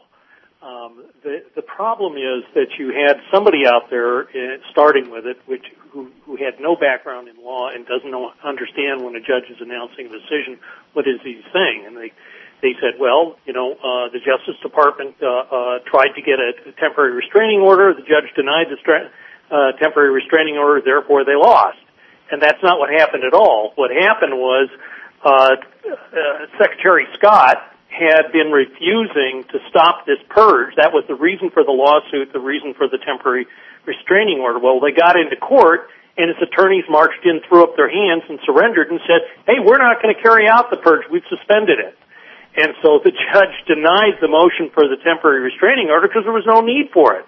Um, 0.62 1.10
the 1.24 1.42
the 1.56 1.64
problem 1.64 2.14
is 2.18 2.46
that 2.54 2.78
you 2.78 2.94
had 2.94 3.18
somebody 3.34 3.66
out 3.66 3.90
there 3.90 4.30
uh, 4.30 4.62
starting 4.70 5.10
with 5.10 5.26
it, 5.26 5.38
which 5.48 5.66
who 5.90 6.12
who 6.26 6.38
had 6.38 6.62
no 6.62 6.76
background 6.76 7.28
in 7.28 7.42
law 7.42 7.70
and 7.74 7.86
doesn't 7.88 8.12
know 8.12 8.32
understand 8.46 9.02
when 9.02 9.16
a 9.16 9.20
judge 9.20 9.50
is 9.50 9.58
announcing 9.60 10.06
a 10.06 10.14
decision, 10.14 10.60
what 10.94 11.08
is 11.08 11.18
he 11.24 11.42
saying? 11.52 11.86
And 11.88 11.98
they 11.98 12.14
they 12.62 12.78
said, 12.78 13.02
well, 13.02 13.38
you 13.46 13.54
know, 13.54 13.74
uh, 13.74 14.14
the 14.14 14.22
Justice 14.22 14.62
Department 14.62 15.16
uh, 15.18 15.26
uh, 15.26 15.80
tried 15.90 16.14
to 16.14 16.22
get 16.22 16.38
a 16.38 16.54
temporary 16.78 17.14
restraining 17.14 17.62
order. 17.62 17.94
The 17.98 18.06
judge 18.06 18.30
denied 18.36 18.70
the 18.70 18.78
stra- 18.80 19.10
uh, 19.50 19.72
temporary 19.82 20.14
restraining 20.14 20.58
order, 20.58 20.80
therefore 20.86 21.26
they 21.26 21.34
lost. 21.34 21.82
And 22.30 22.40
that's 22.40 22.62
not 22.62 22.78
what 22.78 22.94
happened 22.94 23.24
at 23.24 23.34
all. 23.34 23.74
What 23.76 23.90
happened 23.90 24.38
was 24.38 24.70
uh, 25.26 25.58
uh, 25.58 26.46
Secretary 26.62 27.08
Scott 27.18 27.71
had 27.92 28.32
been 28.32 28.56
refusing 28.56 29.44
to 29.52 29.60
stop 29.70 30.08
this 30.08 30.20
purge. 30.32 30.76
That 30.80 30.96
was 30.96 31.04
the 31.12 31.16
reason 31.16 31.52
for 31.52 31.64
the 31.68 31.76
lawsuit, 31.76 32.32
the 32.32 32.40
reason 32.40 32.74
for 32.74 32.88
the 32.88 32.98
temporary 32.98 33.46
restraining 33.86 34.40
order. 34.40 34.60
Well, 34.60 34.80
they 34.80 34.96
got 34.96 35.20
into 35.20 35.36
court 35.36 35.92
and 36.18 36.32
his 36.32 36.40
attorneys 36.40 36.88
marched 36.88 37.24
in, 37.28 37.44
threw 37.48 37.64
up 37.64 37.76
their 37.76 37.92
hands 37.92 38.24
and 38.32 38.40
surrendered 38.48 38.92
and 38.92 39.00
said, 39.04 39.28
hey, 39.46 39.60
we're 39.60 39.80
not 39.80 40.02
going 40.02 40.16
to 40.16 40.22
carry 40.22 40.48
out 40.48 40.72
the 40.72 40.80
purge. 40.80 41.04
We've 41.12 41.28
suspended 41.28 41.80
it. 41.80 41.96
And 42.56 42.76
so 42.82 43.00
the 43.04 43.12
judge 43.32 43.56
denied 43.68 44.20
the 44.24 44.28
motion 44.28 44.72
for 44.72 44.88
the 44.88 44.98
temporary 45.04 45.44
restraining 45.44 45.92
order 45.92 46.08
because 46.08 46.24
there 46.24 46.36
was 46.36 46.48
no 46.48 46.62
need 46.64 46.92
for 46.96 47.20
it. 47.20 47.26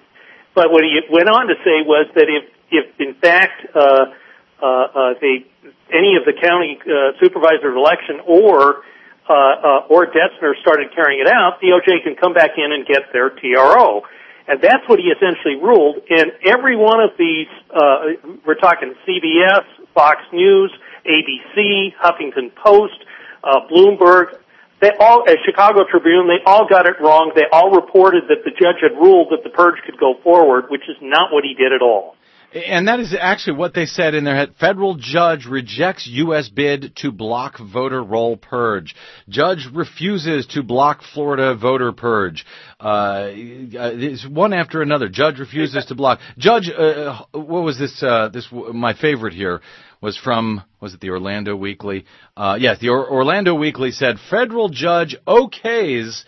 But 0.55 0.71
what 0.71 0.83
he 0.83 0.95
went 1.11 1.27
on 1.27 1.47
to 1.47 1.55
say 1.63 1.83
was 1.83 2.07
that 2.15 2.27
if, 2.31 2.47
if 2.71 2.85
in 2.99 3.15
fact, 3.19 3.67
uh, 3.75 4.15
uh, 4.61 4.65
uh, 4.65 5.13
they, 5.19 5.43
any 5.91 6.15
of 6.15 6.23
the 6.23 6.33
county 6.39 6.79
uh, 6.87 7.17
supervisor 7.19 7.71
of 7.71 7.75
election 7.75 8.21
or 8.23 8.83
uh, 9.29 9.33
uh, 9.33 9.87
or 9.89 10.07
Detzner 10.07 10.59
started 10.61 10.93
carrying 10.93 11.21
it 11.21 11.27
out, 11.27 11.61
DOJ 11.61 12.03
can 12.03 12.15
come 12.15 12.33
back 12.33 12.51
in 12.57 12.71
and 12.71 12.85
get 12.85 13.11
their 13.13 13.29
TRO. 13.29 14.03
And 14.47 14.59
that's 14.61 14.87
what 14.87 14.99
he 14.99 15.05
essentially 15.05 15.55
ruled. 15.55 16.03
And 16.09 16.33
every 16.43 16.75
one 16.75 16.99
of 16.99 17.11
these, 17.17 17.47
uh, 17.73 18.35
we're 18.45 18.55
talking 18.55 18.93
CBS, 19.07 19.63
Fox 19.93 20.19
News, 20.33 20.71
ABC, 21.05 21.93
Huffington 21.95 22.53
Post, 22.53 22.99
uh, 23.43 23.61
Bloomberg, 23.71 24.37
they 24.81 24.91
all, 24.99 25.23
uh, 25.25 25.35
Chicago 25.45 25.85
Tribune, 25.89 26.27
they 26.27 26.43
all 26.45 26.67
got 26.67 26.85
it 26.85 26.99
wrong. 26.99 27.31
They 27.33 27.45
all 27.53 27.71
reported 27.71 28.27
that 28.27 28.43
the 28.43 28.51
judge 28.51 28.81
had 28.81 28.91
ruled 28.99 29.31
that 29.31 29.43
the 29.43 29.49
purge 29.49 29.79
could 29.85 29.97
go 29.97 30.15
forward, 30.21 30.65
which 30.67 30.89
is 30.89 30.97
not 31.01 31.31
what 31.31 31.45
he 31.45 31.53
did 31.53 31.71
at 31.71 31.81
all. 31.81 32.17
And 32.53 32.87
that 32.87 32.99
is 32.99 33.15
actually 33.19 33.57
what 33.57 33.73
they 33.73 33.87
said 33.87 34.13
in 34.13 34.25
their 34.25 34.35
head. 34.35 34.53
Federal 34.59 34.95
judge 34.95 35.47
rejects 35.47 36.05
U.S. 36.07 36.49
bid 36.49 36.95
to 36.97 37.11
block 37.11 37.57
voter 37.57 38.03
roll 38.03 38.37
purge. 38.37 38.95
Judge 39.27 39.67
refuses 39.73 40.45
to 40.47 40.61
block 40.61 41.01
Florida 41.13 41.55
voter 41.55 41.91
purge. 41.91 42.45
Uh, 42.79 43.29
it's 43.31 44.27
one 44.27 44.53
after 44.53 44.83
another. 44.83 45.09
Judge 45.09 45.39
refuses 45.39 45.83
to 45.87 45.95
block. 45.95 46.19
Judge, 46.37 46.69
uh, 46.69 47.23
what 47.31 47.63
was 47.63 47.79
this? 47.79 48.03
Uh, 48.03 48.29
this 48.29 48.47
my 48.51 48.93
favorite 48.93 49.33
here 49.33 49.61
was 49.99 50.15
from 50.15 50.61
was 50.79 50.93
it 50.93 50.99
the 50.99 51.09
Orlando 51.09 51.55
Weekly? 51.55 52.05
Uh, 52.37 52.57
yes, 52.59 52.77
the 52.79 52.89
or- 52.89 53.09
Orlando 53.09 53.55
Weekly 53.55 53.89
said 53.89 54.17
federal 54.29 54.69
judge 54.69 55.15
okays 55.25 56.23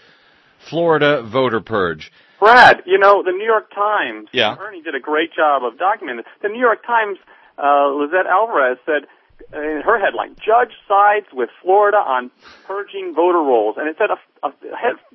Florida 0.72 1.22
voter 1.22 1.62
purge. 1.62 2.12
Brad, 2.46 2.84
you 2.86 3.00
know, 3.00 3.24
the 3.24 3.32
New 3.32 3.44
York 3.44 3.74
Times, 3.74 4.30
Yeah. 4.32 4.56
Ernie 4.60 4.82
did 4.84 4.94
a 4.94 5.00
great 5.00 5.34
job 5.34 5.64
of 5.64 5.74
documenting 5.82 6.20
it. 6.20 6.26
The 6.44 6.50
New 6.50 6.60
York 6.60 6.86
Times, 6.86 7.18
uh, 7.58 7.88
Lizette 7.90 8.28
Alvarez 8.28 8.78
said, 8.86 9.08
in 9.54 9.82
her 9.86 10.00
headline, 10.00 10.36
Judge 10.36 10.74
sides 10.88 11.28
with 11.32 11.50
Florida 11.62 11.98
on 11.98 12.32
purging 12.66 13.14
voter 13.16 13.40
rolls. 13.40 13.76
And 13.78 13.88
it 13.88 13.96
said, 13.98 14.10
a, 14.10 14.48
a, 14.48 14.52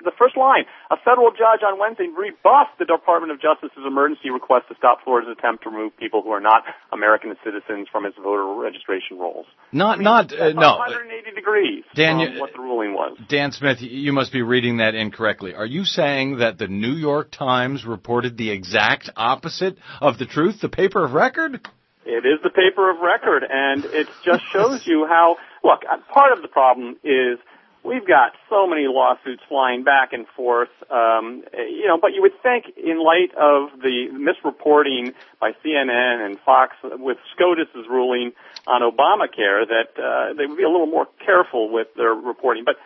the 0.04 0.12
first 0.16 0.36
line, 0.36 0.64
a 0.90 0.96
federal 0.96 1.30
judge 1.30 1.60
on 1.66 1.78
Wednesday 1.78 2.08
rebuffed 2.08 2.78
the 2.78 2.84
Department 2.84 3.32
of 3.32 3.40
Justice's 3.40 3.84
emergency 3.86 4.30
request 4.30 4.68
to 4.68 4.74
stop 4.76 5.04
Florida's 5.04 5.36
attempt 5.36 5.64
to 5.64 5.70
remove 5.70 5.96
people 5.96 6.22
who 6.22 6.30
are 6.30 6.40
not 6.40 6.64
American 6.92 7.34
citizens 7.44 7.88
from 7.90 8.06
its 8.06 8.16
voter 8.16 8.46
registration 8.54 9.18
rolls. 9.18 9.46
Not, 9.72 10.00
not, 10.00 10.32
uh, 10.32 10.52
no. 10.52 10.76
180 10.78 11.34
degrees 11.34 11.84
Dan, 11.94 12.20
you- 12.20 12.40
what 12.40 12.52
the 12.52 12.60
ruling 12.60 12.94
was. 12.94 13.18
Dan 13.28 13.52
Smith, 13.52 13.78
you 13.80 14.12
must 14.12 14.32
be 14.32 14.42
reading 14.42 14.78
that 14.78 14.94
incorrectly. 14.94 15.54
Are 15.54 15.66
you 15.66 15.84
saying 15.84 16.38
that 16.38 16.58
the 16.58 16.68
New 16.68 16.92
York 16.92 17.30
Times 17.30 17.84
reported 17.84 18.36
the 18.36 18.50
exact 18.50 19.10
opposite 19.16 19.76
of 20.00 20.18
the 20.18 20.26
truth, 20.26 20.60
the 20.60 20.68
paper 20.68 21.04
of 21.04 21.12
record? 21.12 21.60
It 22.04 22.24
is 22.24 22.40
the 22.42 22.50
paper 22.50 22.90
of 22.90 23.00
record, 23.00 23.44
and 23.48 23.84
it 23.84 24.08
just 24.24 24.42
shows 24.52 24.86
you 24.86 25.06
how. 25.06 25.36
Look, 25.62 25.82
uh, 25.90 25.98
part 26.12 26.32
of 26.32 26.40
the 26.40 26.48
problem 26.48 26.96
is 27.04 27.38
we've 27.84 28.06
got 28.06 28.32
so 28.48 28.66
many 28.66 28.86
lawsuits 28.88 29.42
flying 29.48 29.84
back 29.84 30.14
and 30.14 30.26
forth, 30.28 30.70
um, 30.90 31.44
you 31.52 31.86
know. 31.86 31.98
But 32.00 32.14
you 32.14 32.22
would 32.22 32.40
think, 32.42 32.72
in 32.76 33.04
light 33.04 33.34
of 33.36 33.80
the 33.80 34.08
misreporting 34.12 35.12
by 35.40 35.52
CNN 35.62 36.24
and 36.24 36.40
Fox 36.40 36.76
with 36.82 37.18
SCOTUS's 37.36 37.86
ruling 37.88 38.32
on 38.66 38.80
Obamacare, 38.80 39.66
that 39.68 40.02
uh, 40.02 40.32
they 40.32 40.46
would 40.46 40.56
be 40.56 40.64
a 40.64 40.70
little 40.70 40.86
more 40.86 41.06
careful 41.24 41.70
with 41.70 41.88
their 41.96 42.14
reporting. 42.14 42.64
But 42.64 42.76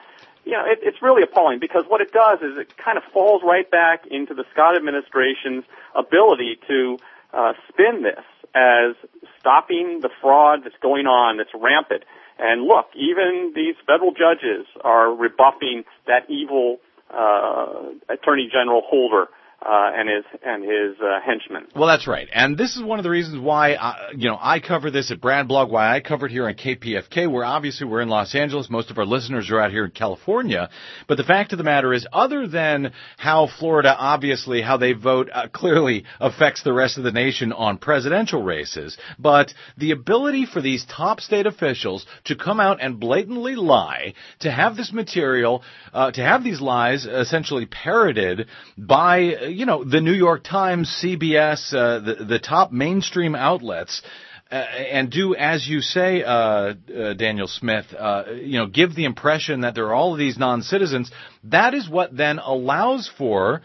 you 0.45 0.53
know, 0.53 0.65
it, 0.67 0.81
it's 0.83 1.01
really 1.01 1.23
appalling 1.23 1.61
because 1.61 1.85
what 1.87 2.01
it 2.01 2.13
does 2.13 2.41
is 2.41 2.59
it 2.59 2.77
kind 2.77 2.99
of 2.99 3.05
falls 3.13 3.43
right 3.45 3.71
back 3.71 4.07
into 4.11 4.35
the 4.35 4.45
Scott 4.53 4.77
administration's 4.77 5.65
ability 5.95 6.59
to 6.67 6.99
uh, 7.33 7.53
spin 7.71 8.03
this 8.03 8.25
as 8.55 8.95
stopping 9.41 10.01
the 10.01 10.11
fraud 10.21 10.61
that's 10.65 10.77
going 10.81 11.07
on, 11.07 11.39
that's 11.39 11.51
rampant. 11.55 12.05
And 12.39 12.63
look, 12.63 12.87
even 12.95 13.53
these 13.55 13.75
federal 13.87 14.13
judges 14.13 14.67
are 14.83 15.15
rebuffing 15.15 15.85
that 16.07 16.29
evil 16.29 16.79
uh, 17.11 17.91
Attorney 18.09 18.49
General 18.51 18.83
Holder 18.85 19.27
uh, 19.65 19.91
and 19.95 20.09
his 20.09 20.25
and 20.45 20.63
his 20.63 21.01
uh, 21.01 21.21
henchmen. 21.25 21.67
Well, 21.75 21.89
that's 21.89 22.07
right. 22.07 22.29
And 22.33 22.59
this 22.59 22.77
is 22.77 22.83
one 22.83 22.99
of 22.99 23.03
the 23.03 23.11
reasons 23.11 23.41
why, 23.41 23.75
I, 23.75 24.11
you 24.17 24.29
know, 24.29 24.39
I 24.41 24.61
cover 24.61 24.91
this 24.91 25.11
at 25.11 25.21
Brad 25.21 25.49
Blog, 25.49 25.71
why 25.71 25.95
I 25.95 26.01
cover 26.01 26.27
it 26.27 26.33
here 26.33 26.47
on 26.47 26.55
KPFK, 26.55 27.31
where 27.31 27.45
obviously 27.45 27.87
we're 27.87 28.03
in 28.03 28.09
Los 28.09 28.35
Angeles. 28.35 28.69
Most 28.69 28.91
of 28.91 28.99
our 28.99 29.07
listeners 29.07 29.51
are 29.51 29.61
out 29.61 29.71
here 29.71 29.85
in 29.85 29.91
California. 29.91 30.69
But 31.09 31.17
the 31.17 31.25
fact 31.25 31.53
of 31.53 31.59
the 31.59 31.65
matter 31.65 31.93
is, 31.95 32.07
other 32.13 32.47
than 32.47 32.93
how 33.17 33.49
Florida, 33.59 33.95
obviously, 33.97 34.61
how 34.61 34.77
they 34.77 34.93
vote 34.93 35.31
uh, 35.33 35.49
clearly 35.49 36.05
affects 36.21 36.63
the 36.63 36.73
rest 36.73 36.99
of 36.99 37.05
the 37.05 37.13
nation 37.13 37.53
on 37.53 37.79
presidential 37.79 38.43
races, 38.43 38.99
but 39.19 39.53
the 39.79 39.93
ability 39.93 40.47
for 40.47 40.61
these 40.61 40.85
top 40.85 41.21
state 41.21 41.47
officials 41.47 42.07
to 42.25 42.37
come 42.37 42.61
out 42.61 42.79
and 42.81 43.01
blatantly 43.01 43.55
lie, 43.55 44.15
to 44.41 44.51
have 44.51 44.77
this 44.77 44.93
material, 44.93 45.63
uh, 45.93 46.11
to 46.11 46.23
have 46.23 46.45
these 46.45 46.61
lies 46.61 47.07
essentially 47.07 47.67
parroted 47.67 48.47
by, 48.77 49.35
uh, 49.35 49.54
you 49.55 49.67
know, 49.67 49.85
the 49.85 50.01
New 50.01 50.13
York 50.13 50.45
Times, 50.45 51.01
CBS, 51.03 51.73
uh, 51.73 52.01
the, 52.01 52.25
the 52.25 52.39
top 52.39 52.73
mainstream 52.73 53.35
outlets, 53.35 54.03
uh, 54.51 54.55
and 54.55 55.11
do 55.11 55.35
as 55.35 55.67
you 55.67 55.81
say, 55.81 56.23
uh, 56.23 56.31
uh, 56.31 57.15
Daniel 57.15 57.49
Smith, 57.49 57.87
uh, 57.99 58.25
you 58.35 58.59
know, 58.59 58.67
give 58.67 58.95
the 58.95 59.05
impression 59.05 59.63
that 59.63 59.75
there 59.75 59.87
are 59.87 59.95
all 59.95 60.13
of 60.13 60.19
these 60.19 60.39
non-citizens. 60.39 61.11
That 61.45 61.73
is 61.75 61.89
what 61.89 62.17
then 62.17 62.39
allows 62.39 63.11
for 63.17 63.63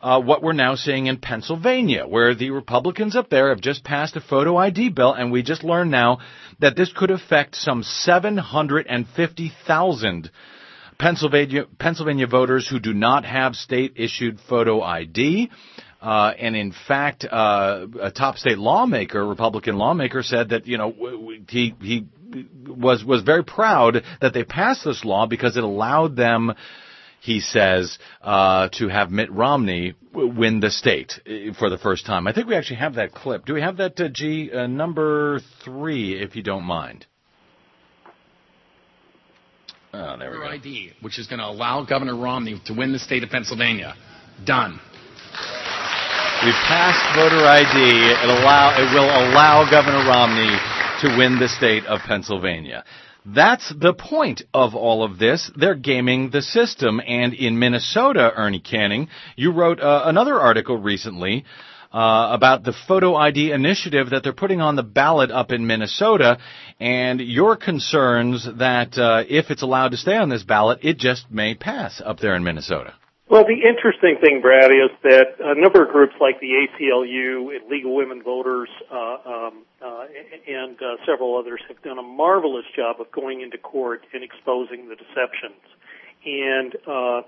uh, 0.00 0.20
what 0.20 0.42
we're 0.42 0.52
now 0.52 0.74
seeing 0.74 1.06
in 1.06 1.18
Pennsylvania, 1.18 2.06
where 2.06 2.34
the 2.34 2.50
Republicans 2.50 3.14
up 3.14 3.30
there 3.30 3.50
have 3.50 3.60
just 3.60 3.84
passed 3.84 4.16
a 4.16 4.20
photo 4.20 4.56
ID 4.56 4.88
bill, 4.88 5.12
and 5.12 5.30
we 5.30 5.42
just 5.42 5.62
learned 5.62 5.92
now 5.92 6.18
that 6.60 6.76
this 6.76 6.92
could 6.92 7.10
affect 7.10 7.54
some 7.54 7.82
750,000 7.82 10.30
Pennsylvania, 10.98 11.64
Pennsylvania 11.78 12.26
voters 12.26 12.68
who 12.68 12.80
do 12.80 12.94
not 12.94 13.24
have 13.24 13.54
state 13.54 13.94
issued 13.96 14.38
photo 14.48 14.80
ID. 14.82 15.50
Uh, 16.00 16.32
and 16.36 16.56
in 16.56 16.72
fact, 16.72 17.24
uh, 17.24 17.86
a 18.00 18.10
top 18.10 18.36
state 18.36 18.58
lawmaker, 18.58 19.24
Republican 19.24 19.76
lawmaker, 19.76 20.22
said 20.24 20.48
that 20.48 20.66
you 20.66 20.76
know 20.76 20.92
he 21.48 21.74
he 21.80 22.06
was 22.66 23.04
was 23.04 23.22
very 23.22 23.44
proud 23.44 24.02
that 24.20 24.34
they 24.34 24.42
passed 24.42 24.84
this 24.84 25.04
law 25.04 25.26
because 25.26 25.56
it 25.56 25.62
allowed 25.62 26.16
them, 26.16 26.54
he 27.20 27.40
says, 27.40 27.98
uh, 28.20 28.68
to 28.72 28.88
have 28.88 29.12
Mitt 29.12 29.30
Romney 29.30 29.94
win 30.12 30.58
the 30.58 30.70
state 30.70 31.20
uh, 31.26 31.54
for 31.56 31.70
the 31.70 31.78
first 31.78 32.04
time. 32.04 32.26
I 32.26 32.32
think 32.32 32.48
we 32.48 32.56
actually 32.56 32.76
have 32.76 32.96
that 32.96 33.12
clip. 33.12 33.44
Do 33.44 33.54
we 33.54 33.62
have 33.62 33.76
that, 33.76 34.00
uh, 34.00 34.08
G 34.08 34.50
uh, 34.50 34.66
number 34.66 35.40
three, 35.64 36.20
if 36.20 36.34
you 36.34 36.42
don't 36.42 36.64
mind? 36.64 37.06
Oh, 39.94 40.16
there 40.18 40.30
we 40.30 40.38
voter 40.38 40.48
go. 40.48 40.52
ID, 40.52 40.92
which 41.02 41.18
is 41.18 41.26
going 41.26 41.38
to 41.38 41.46
allow 41.46 41.84
Governor 41.84 42.16
Romney 42.16 42.60
to 42.66 42.72
win 42.72 42.92
the 42.92 42.98
state 42.98 43.22
of 43.22 43.28
Pennsylvania. 43.28 43.94
Done. 44.44 44.80
We 46.44 46.50
passed 46.66 47.14
voter 47.14 47.44
ID. 47.44 47.66
It 47.66 48.28
allow 48.28 48.74
it 48.76 48.92
will 48.94 49.04
allow 49.04 49.68
Governor 49.70 50.08
Romney 50.08 50.56
to 51.02 51.16
win 51.16 51.38
the 51.38 51.48
state 51.48 51.84
of 51.84 52.00
Pennsylvania. 52.00 52.84
That's 53.24 53.72
the 53.78 53.92
point 53.92 54.42
of 54.52 54.74
all 54.74 55.04
of 55.04 55.18
this. 55.18 55.50
They're 55.54 55.76
gaming 55.76 56.30
the 56.30 56.42
system. 56.42 57.00
And 57.06 57.34
in 57.34 57.58
Minnesota, 57.58 58.32
Ernie 58.34 58.60
Canning, 58.60 59.08
you 59.36 59.52
wrote 59.52 59.78
uh, 59.78 60.02
another 60.06 60.40
article 60.40 60.76
recently 60.78 61.44
uh, 61.92 62.28
about 62.32 62.64
the 62.64 62.72
photo 62.88 63.14
ID 63.14 63.52
initiative 63.52 64.10
that 64.10 64.22
they're 64.22 64.32
putting 64.32 64.60
on 64.60 64.76
the 64.76 64.82
ballot 64.82 65.30
up 65.30 65.52
in 65.52 65.66
Minnesota, 65.66 66.38
and 66.80 67.20
your 67.20 67.56
concerns 67.56 68.48
that 68.58 68.96
uh, 68.96 69.24
if 69.28 69.50
it's 69.50 69.62
allowed 69.62 69.90
to 69.90 69.96
stay 69.96 70.16
on 70.16 70.28
this 70.28 70.42
ballot, 70.42 70.80
it 70.82 70.98
just 70.98 71.30
may 71.30 71.54
pass 71.54 72.00
up 72.04 72.18
there 72.18 72.34
in 72.34 72.44
Minnesota. 72.44 72.94
Well, 73.32 73.44
the 73.44 73.66
interesting 73.66 74.18
thing, 74.20 74.42
Brad, 74.42 74.70
is 74.70 74.90
that 75.04 75.40
a 75.40 75.58
number 75.58 75.82
of 75.82 75.90
groups 75.90 76.12
like 76.20 76.38
the 76.40 76.66
ACLU, 76.68 77.56
and 77.56 77.70
League 77.70 77.86
of 77.86 77.92
Women 77.92 78.22
Voters, 78.22 78.68
uh, 78.90 79.16
um, 79.24 79.64
uh, 79.80 80.04
and 80.46 80.76
uh, 80.82 80.96
several 81.06 81.38
others 81.38 81.62
have 81.68 81.80
done 81.82 81.98
a 81.98 82.02
marvelous 82.02 82.66
job 82.76 83.00
of 83.00 83.10
going 83.10 83.40
into 83.40 83.56
court 83.56 84.02
and 84.12 84.22
exposing 84.22 84.90
the 84.90 84.96
deceptions. 84.96 85.64
And 86.26 86.76
uh, 86.86 87.22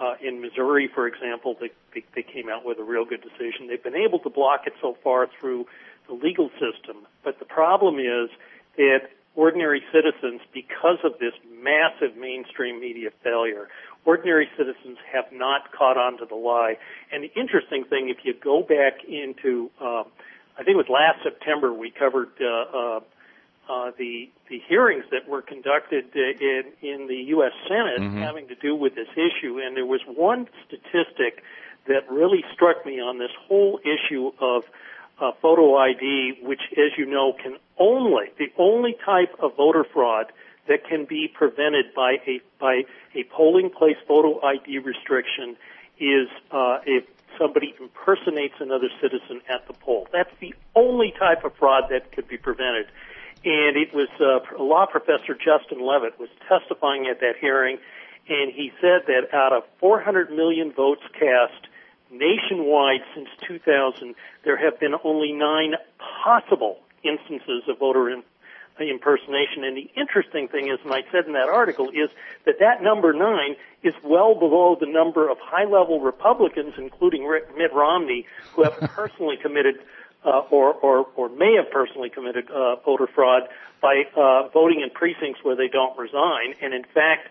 uh, 0.00 0.14
in 0.20 0.40
Missouri, 0.40 0.88
for 0.92 1.06
example, 1.06 1.56
they, 1.60 1.70
they, 1.94 2.04
they 2.14 2.22
came 2.22 2.48
out 2.48 2.64
with 2.64 2.78
a 2.78 2.82
real 2.82 3.04
good 3.04 3.22
decision. 3.22 3.68
They've 3.68 3.82
been 3.82 3.94
able 3.94 4.18
to 4.20 4.30
block 4.30 4.62
it 4.66 4.72
so 4.80 4.96
far 5.04 5.28
through 5.38 5.66
the 6.08 6.14
legal 6.14 6.50
system, 6.50 7.06
but 7.22 7.38
the 7.38 7.44
problem 7.44 7.98
is 7.98 8.30
that 8.76 9.10
ordinary 9.36 9.82
citizens, 9.92 10.40
because 10.52 10.98
of 11.04 11.12
this 11.20 11.34
massive 11.62 12.16
mainstream 12.16 12.80
media 12.80 13.10
failure, 13.22 13.68
ordinary 14.04 14.48
citizens 14.56 14.98
have 15.12 15.26
not 15.32 15.70
caught 15.72 15.96
on 15.96 16.18
to 16.18 16.26
the 16.26 16.34
lie. 16.34 16.76
And 17.12 17.24
the 17.24 17.32
interesting 17.38 17.84
thing, 17.84 18.08
if 18.08 18.24
you 18.24 18.34
go 18.34 18.62
back 18.62 19.04
into, 19.06 19.70
um, 19.80 20.06
I 20.58 20.64
think 20.64 20.70
it 20.70 20.76
was 20.76 20.88
last 20.88 21.22
September, 21.22 21.72
we 21.72 21.90
covered 21.90 22.30
uh, 22.40 22.76
uh, 22.76 23.00
uh, 23.70 23.92
the 23.96 24.28
the 24.48 24.58
hearings 24.68 25.04
that 25.12 25.28
were 25.28 25.42
conducted 25.42 26.06
uh, 26.16 26.20
in 26.20 26.64
in 26.82 27.06
the 27.06 27.20
U.S. 27.36 27.52
Senate 27.68 28.02
Mhm. 28.02 28.20
having 28.26 28.48
to 28.48 28.56
do 28.56 28.74
with 28.74 28.94
this 28.96 29.12
issue, 29.14 29.60
and 29.60 29.76
there 29.76 29.86
was 29.86 30.00
one 30.06 30.48
statistic 30.66 31.44
that 31.86 32.10
really 32.10 32.44
struck 32.52 32.84
me 32.84 33.00
on 33.00 33.18
this 33.18 33.30
whole 33.46 33.80
issue 33.84 34.32
of 34.40 34.64
uh, 35.20 35.32
photo 35.40 35.76
ID, 35.76 36.38
which, 36.42 36.62
as 36.72 36.98
you 36.98 37.06
know, 37.06 37.32
can 37.32 37.56
only 37.78 38.26
the 38.38 38.50
only 38.58 38.94
type 39.04 39.32
of 39.38 39.56
voter 39.56 39.84
fraud 39.84 40.32
that 40.66 40.84
can 40.84 41.04
be 41.04 41.28
prevented 41.28 41.94
by 41.94 42.12
a 42.26 42.40
by 42.58 42.84
a 43.14 43.22
polling 43.24 43.70
place 43.70 43.98
photo 44.08 44.40
ID 44.44 44.78
restriction 44.78 45.56
is 45.98 46.28
uh, 46.50 46.78
if 46.86 47.04
somebody 47.38 47.74
impersonates 47.80 48.54
another 48.60 48.88
citizen 49.00 49.40
at 49.48 49.66
the 49.66 49.72
poll. 49.74 50.08
That's 50.12 50.34
the 50.40 50.54
only 50.74 51.12
type 51.18 51.44
of 51.44 51.54
fraud 51.54 51.84
that 51.90 52.12
could 52.12 52.28
be 52.28 52.36
prevented. 52.36 52.86
And 53.44 53.76
it 53.76 53.94
was 53.94 54.08
uh, 54.20 54.62
law 54.62 54.86
professor 54.86 55.34
Justin 55.34 55.80
Levitt 55.84 56.18
was 56.18 56.28
testifying 56.46 57.06
at 57.06 57.20
that 57.20 57.36
hearing, 57.40 57.78
and 58.28 58.52
he 58.52 58.70
said 58.80 59.06
that 59.06 59.32
out 59.32 59.52
of 59.52 59.62
400 59.78 60.30
million 60.30 60.72
votes 60.72 61.02
cast 61.18 61.68
nationwide 62.10 63.00
since 63.14 63.28
2000, 63.46 64.14
there 64.44 64.56
have 64.56 64.78
been 64.78 64.94
only 65.04 65.32
nine 65.32 65.74
possible 66.22 66.80
instances 67.02 67.62
of 67.66 67.78
voter 67.78 68.10
in, 68.10 68.22
impersonation. 68.78 69.64
And 69.64 69.76
the 69.76 69.90
interesting 69.96 70.48
thing 70.48 70.68
is, 70.68 70.78
and 70.84 70.92
I 70.92 71.02
said 71.12 71.26
in 71.26 71.32
that 71.32 71.48
article, 71.48 71.88
is 71.90 72.10
that 72.44 72.58
that 72.60 72.82
number 72.82 73.12
nine 73.12 73.56
is 73.82 73.94
well 74.02 74.34
below 74.34 74.76
the 74.78 74.86
number 74.86 75.28
of 75.28 75.38
high-level 75.38 76.00
Republicans, 76.00 76.74
including 76.78 77.28
Mitt 77.56 77.72
Romney, 77.72 78.26
who 78.54 78.64
have 78.64 78.78
personally 78.94 79.36
committed 79.36 79.76
uh, 80.24 80.42
or, 80.50 80.74
or, 80.74 81.06
or 81.16 81.28
may 81.28 81.54
have 81.56 81.70
personally 81.70 82.10
committed 82.10 82.50
uh, 82.50 82.76
voter 82.84 83.08
fraud 83.14 83.42
by 83.80 84.04
uh, 84.16 84.48
voting 84.52 84.80
in 84.82 84.90
precincts 84.90 85.40
where 85.42 85.56
they 85.56 85.68
don't 85.68 85.96
resign. 85.98 86.54
And 86.60 86.74
in 86.74 86.84
fact, 86.94 87.28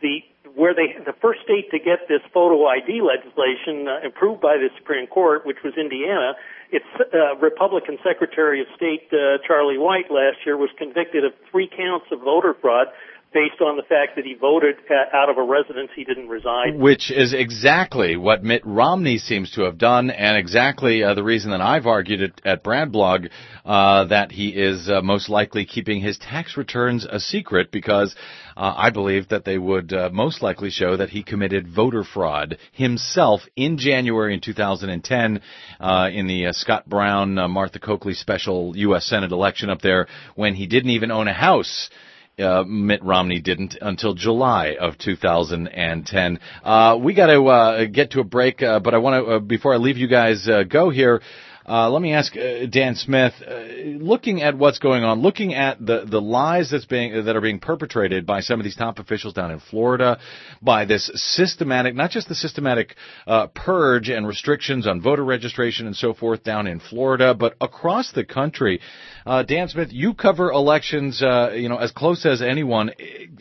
the 0.00 0.22
where 0.54 0.74
they 0.74 0.96
the 1.04 1.12
first 1.20 1.40
state 1.42 1.70
to 1.70 1.78
get 1.78 2.08
this 2.08 2.22
photo 2.32 2.66
ID 2.66 3.02
legislation 3.02 3.88
uh, 3.88 4.06
approved 4.06 4.40
by 4.40 4.56
the 4.56 4.70
Supreme 4.78 5.06
Court, 5.06 5.44
which 5.44 5.58
was 5.62 5.74
Indiana, 5.76 6.34
its 6.70 6.86
uh, 7.00 7.36
Republican 7.36 7.98
Secretary 8.02 8.60
of 8.60 8.66
State 8.76 9.08
uh, 9.12 9.38
Charlie 9.46 9.78
White 9.78 10.10
last 10.10 10.38
year 10.46 10.56
was 10.56 10.70
convicted 10.78 11.24
of 11.24 11.32
three 11.50 11.68
counts 11.68 12.06
of 12.12 12.20
voter 12.20 12.54
fraud 12.54 12.88
based 13.32 13.60
on 13.60 13.76
the 13.76 13.82
fact 13.82 14.16
that 14.16 14.24
he 14.24 14.34
voted 14.34 14.76
out 15.12 15.28
of 15.28 15.36
a 15.36 15.42
residence 15.42 15.90
he 15.94 16.04
didn't 16.04 16.28
reside. 16.28 16.74
Which 16.74 17.10
is 17.10 17.34
exactly 17.34 18.16
what 18.16 18.42
Mitt 18.42 18.62
Romney 18.64 19.18
seems 19.18 19.50
to 19.52 19.62
have 19.62 19.76
done, 19.76 20.10
and 20.10 20.36
exactly 20.36 21.02
uh, 21.02 21.14
the 21.14 21.22
reason 21.22 21.50
that 21.50 21.60
I've 21.60 21.86
argued 21.86 22.40
at, 22.44 22.64
Bradblog 22.64 23.28
uh, 23.64 24.04
that 24.06 24.32
he 24.32 24.48
is 24.48 24.88
uh, 24.88 25.02
most 25.02 25.28
likely 25.28 25.66
keeping 25.66 26.00
his 26.00 26.18
tax 26.18 26.56
returns 26.56 27.06
a 27.08 27.20
secret 27.20 27.70
because 27.70 28.14
uh, 28.56 28.74
I 28.76 28.90
believe 28.90 29.28
that 29.28 29.44
they 29.44 29.58
would 29.58 29.92
uh, 29.92 30.10
most 30.12 30.42
likely 30.42 30.70
show 30.70 30.96
that 30.96 31.10
he 31.10 31.22
committed 31.22 31.68
voter 31.68 32.04
fraud 32.04 32.58
himself 32.72 33.42
in 33.56 33.78
January 33.78 34.34
in 34.34 34.40
2010 34.40 35.40
uh, 35.80 36.08
in 36.12 36.26
the 36.26 36.48
Scott 36.52 36.88
Brown 36.88 37.34
Martha 37.50 37.78
Coakley 37.78 38.14
special 38.14 38.76
U.S. 38.76 39.04
Senate 39.06 39.32
election 39.32 39.70
up 39.70 39.82
there 39.82 40.08
when 40.34 40.54
he 40.54 40.66
didn't 40.66 40.90
even 40.90 41.10
own 41.10 41.28
a 41.28 41.34
house 41.34 41.90
uh, 42.38 42.64
Mitt 42.64 43.02
Romney 43.02 43.40
didn't 43.40 43.76
until 43.80 44.14
July 44.14 44.76
of 44.78 44.98
2010. 44.98 46.40
Uh, 46.62 46.98
we 47.00 47.14
got 47.14 47.26
to 47.26 47.46
uh, 47.46 47.84
get 47.86 48.12
to 48.12 48.20
a 48.20 48.24
break, 48.24 48.62
uh, 48.62 48.80
but 48.80 48.94
I 48.94 48.98
want 48.98 49.24
to 49.24 49.32
uh, 49.32 49.38
before 49.38 49.74
I 49.74 49.76
leave 49.76 49.96
you 49.96 50.08
guys 50.08 50.48
uh, 50.48 50.62
go 50.64 50.90
here. 50.90 51.20
Uh, 51.68 51.90
let 51.90 52.00
me 52.00 52.14
ask 52.14 52.34
uh, 52.34 52.64
Dan 52.64 52.94
Smith, 52.94 53.34
uh, 53.46 53.58
looking 54.02 54.40
at 54.40 54.56
what's 54.56 54.78
going 54.78 55.04
on, 55.04 55.20
looking 55.20 55.52
at 55.52 55.78
the, 55.78 56.06
the 56.06 56.20
lies 56.20 56.70
that's 56.70 56.86
being 56.86 57.26
that 57.26 57.36
are 57.36 57.42
being 57.42 57.58
perpetrated 57.58 58.24
by 58.24 58.40
some 58.40 58.58
of 58.58 58.64
these 58.64 58.74
top 58.74 58.98
officials 58.98 59.34
down 59.34 59.50
in 59.50 59.60
Florida, 59.60 60.18
by 60.62 60.86
this 60.86 61.10
systematic, 61.14 61.94
not 61.94 62.10
just 62.10 62.26
the 62.26 62.34
systematic 62.34 62.96
uh, 63.26 63.48
purge 63.48 64.08
and 64.08 64.26
restrictions 64.26 64.86
on 64.86 65.02
voter 65.02 65.22
registration 65.22 65.86
and 65.86 65.94
so 65.94 66.14
forth 66.14 66.42
down 66.42 66.66
in 66.66 66.80
Florida, 66.80 67.34
but 67.34 67.54
across 67.60 68.12
the 68.12 68.24
country. 68.24 68.80
Uh, 69.26 69.42
Dan 69.42 69.68
Smith, 69.68 69.88
you 69.92 70.14
cover 70.14 70.50
elections, 70.50 71.22
uh, 71.22 71.50
you 71.54 71.68
know, 71.68 71.76
as 71.76 71.90
close 71.90 72.24
as 72.24 72.40
anyone. 72.40 72.92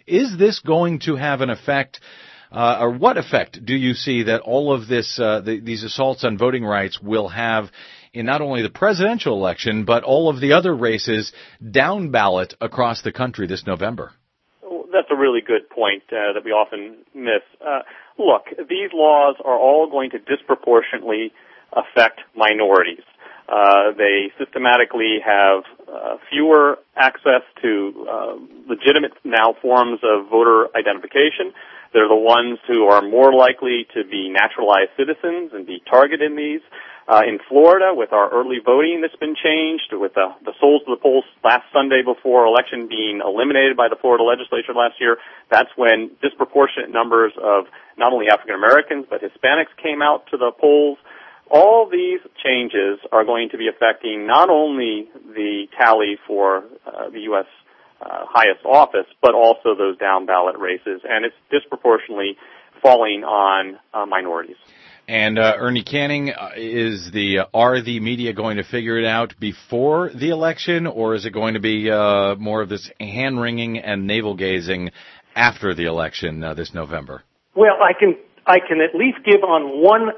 Is 0.05 0.37
this 0.37 0.59
going 0.59 0.99
to 1.05 1.15
have 1.15 1.39
an 1.39 1.49
effect? 1.49 2.01
Uh, 2.51 2.77
or 2.79 2.91
what 2.91 3.17
effect 3.17 3.63
do 3.65 3.75
you 3.75 3.93
see 3.93 4.23
that 4.23 4.41
all 4.41 4.73
of 4.73 4.87
this, 4.87 5.19
uh, 5.19 5.41
the, 5.41 5.59
these 5.59 5.83
assaults 5.83 6.23
on 6.23 6.37
voting 6.37 6.63
rights 6.63 6.99
will 7.01 7.27
have 7.27 7.69
in 8.13 8.25
not 8.25 8.41
only 8.41 8.61
the 8.61 8.69
presidential 8.69 9.33
election, 9.35 9.85
but 9.85 10.03
all 10.03 10.29
of 10.29 10.39
the 10.39 10.53
other 10.53 10.75
races 10.75 11.33
down 11.71 12.09
ballot 12.09 12.53
across 12.61 13.01
the 13.01 13.11
country 13.11 13.47
this 13.47 13.65
November? 13.65 14.11
That's 14.63 15.11
a 15.11 15.15
really 15.15 15.41
good 15.41 15.69
point 15.69 16.03
uh, 16.09 16.33
that 16.33 16.43
we 16.43 16.51
often 16.51 16.97
miss. 17.13 17.43
Uh, 17.61 17.81
look, 18.17 18.45
these 18.69 18.89
laws 18.93 19.35
are 19.43 19.57
all 19.57 19.89
going 19.89 20.09
to 20.11 20.19
disproportionately 20.19 21.31
affect 21.73 22.21
minorities. 22.35 23.03
Uh, 23.47 23.91
they 23.97 24.31
systematically 24.37 25.19
have 25.23 25.63
uh, 25.87 26.17
fewer 26.29 26.79
access 26.97 27.43
to 27.61 28.07
uh, 28.09 28.35
legitimate 28.67 29.13
now 29.23 29.55
forms 29.61 29.99
of 30.03 30.29
voter 30.29 30.67
identification. 30.75 31.53
They're 31.93 32.07
the 32.07 32.15
ones 32.15 32.59
who 32.67 32.85
are 32.85 33.01
more 33.01 33.33
likely 33.33 33.87
to 33.95 34.03
be 34.03 34.29
naturalized 34.29 34.91
citizens 34.97 35.51
and 35.53 35.65
be 35.65 35.81
targeted 35.89 36.31
in 36.31 36.37
these. 36.37 36.61
Uh, 37.07 37.23
in 37.23 37.39
Florida, 37.47 37.95
with 37.95 38.11
our 38.11 38.29
early 38.35 38.59
voting 38.59 38.99
that's 38.99 39.15
been 39.15 39.33
changed, 39.33 39.93
with 39.93 40.13
the, 40.15 40.27
the 40.43 40.51
souls 40.59 40.81
to 40.83 40.91
the 40.91 40.99
polls 40.99 41.23
last 41.41 41.63
Sunday 41.71 42.03
before 42.03 42.45
election 42.45 42.89
being 42.89 43.21
eliminated 43.23 43.77
by 43.77 43.87
the 43.87 43.95
Florida 43.95 44.25
legislature 44.25 44.73
last 44.75 44.99
year, 44.99 45.15
that's 45.49 45.69
when 45.77 46.11
disproportionate 46.21 46.91
numbers 46.91 47.31
of 47.41 47.63
not 47.97 48.11
only 48.11 48.27
African 48.27 48.55
Americans 48.55 49.05
but 49.09 49.21
Hispanics 49.23 49.71
came 49.81 50.01
out 50.01 50.27
to 50.31 50.37
the 50.37 50.51
polls. 50.59 50.97
All 51.49 51.87
these 51.89 52.19
changes 52.43 52.99
are 53.13 53.23
going 53.23 53.49
to 53.51 53.57
be 53.57 53.69
affecting 53.69 54.27
not 54.27 54.49
only 54.49 55.07
the 55.31 55.67
tally 55.79 56.19
for 56.27 56.65
uh, 56.85 57.09
the 57.09 57.21
U.S. 57.31 57.47
Uh, 57.99 58.25
highest 58.29 58.63
office, 58.63 59.07
but 59.23 59.33
also 59.33 59.73
those 59.75 59.97
down 59.97 60.27
ballot 60.27 60.55
races, 60.59 61.01
and 61.03 61.25
it's 61.25 61.35
disproportionately 61.49 62.37
falling 62.79 63.23
on 63.23 63.79
uh, 63.91 64.05
minorities. 64.05 64.55
And 65.07 65.39
uh, 65.39 65.53
Ernie 65.57 65.83
Canning, 65.83 66.29
uh, 66.29 66.51
is 66.55 67.09
the 67.11 67.39
uh, 67.39 67.45
are 67.55 67.81
the 67.81 67.99
media 67.99 68.33
going 68.33 68.57
to 68.57 68.63
figure 68.63 68.99
it 68.99 69.05
out 69.05 69.33
before 69.39 70.11
the 70.13 70.29
election, 70.29 70.85
or 70.85 71.15
is 71.15 71.25
it 71.25 71.31
going 71.31 71.55
to 71.55 71.59
be 71.59 71.89
uh, 71.89 72.35
more 72.35 72.61
of 72.61 72.69
this 72.69 72.91
hand 72.99 73.41
wringing 73.41 73.79
and 73.79 74.05
navel 74.05 74.35
gazing 74.35 74.91
after 75.35 75.73
the 75.73 75.85
election 75.85 76.43
uh, 76.43 76.53
this 76.53 76.73
November? 76.73 77.23
Well, 77.55 77.81
I 77.81 77.97
can 77.97 78.15
I 78.45 78.59
can 78.59 78.79
at 78.81 78.93
least 78.93 79.17
give 79.25 79.43
on 79.43 79.81
one 79.81 80.09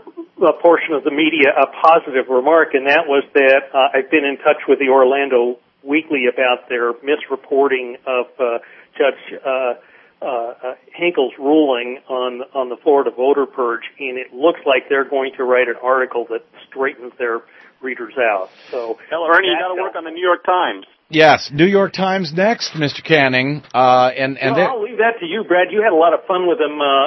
uh, 0.41 0.51
portion 0.61 0.95
of 0.95 1.03
the 1.03 1.11
media 1.11 1.53
a 1.55 1.67
positive 1.67 2.27
remark, 2.29 2.73
and 2.73 2.87
that 2.87 3.07
was 3.07 3.23
that 3.35 3.69
I've 3.93 4.11
been 4.11 4.25
in 4.25 4.37
touch 4.37 4.67
with 4.67 4.79
the 4.79 4.89
Orlando 4.89 5.59
Weekly 5.83 6.25
about 6.31 6.67
their 6.69 6.93
misreporting 6.93 7.95
of 8.05 8.27
uh, 8.39 8.59
Judge 8.97 9.39
uh, 9.45 9.73
uh, 10.21 10.75
Hinkle's 10.93 11.33
ruling 11.39 11.99
on 12.09 12.41
on 12.53 12.69
the 12.69 12.77
Florida 12.77 13.11
voter 13.11 13.45
purge, 13.45 13.83
and 13.99 14.17
it 14.17 14.33
looks 14.33 14.59
like 14.65 14.89
they're 14.89 15.07
going 15.07 15.31
to 15.37 15.43
write 15.43 15.69
an 15.69 15.77
article 15.81 16.25
that 16.29 16.45
straightens 16.67 17.13
their 17.17 17.41
readers 17.81 18.15
out. 18.17 18.49
So, 18.71 18.99
Hell, 19.09 19.25
Ernie, 19.25 19.47
you 19.47 19.57
got 19.57 19.73
to 19.73 19.81
work 19.81 19.95
on 19.95 20.03
the 20.03 20.11
New 20.11 20.21
York 20.21 20.43
Times. 20.43 20.85
Yes, 21.11 21.49
New 21.51 21.65
York 21.65 21.93
Times 21.93 22.31
next, 22.35 22.73
Mr. 22.73 23.03
Canning. 23.03 23.63
Uh, 23.73 24.11
and 24.15 24.37
and 24.37 24.55
well, 24.55 24.67
I'll 24.67 24.83
leave 24.83 24.97
that 24.97 25.19
to 25.19 25.25
you, 25.25 25.43
Brad. 25.43 25.69
You 25.71 25.81
had 25.81 25.91
a 25.91 25.95
lot 25.95 26.13
of 26.13 26.19
fun 26.27 26.47
with 26.47 26.59
them 26.59 26.79
uh, 26.79 27.05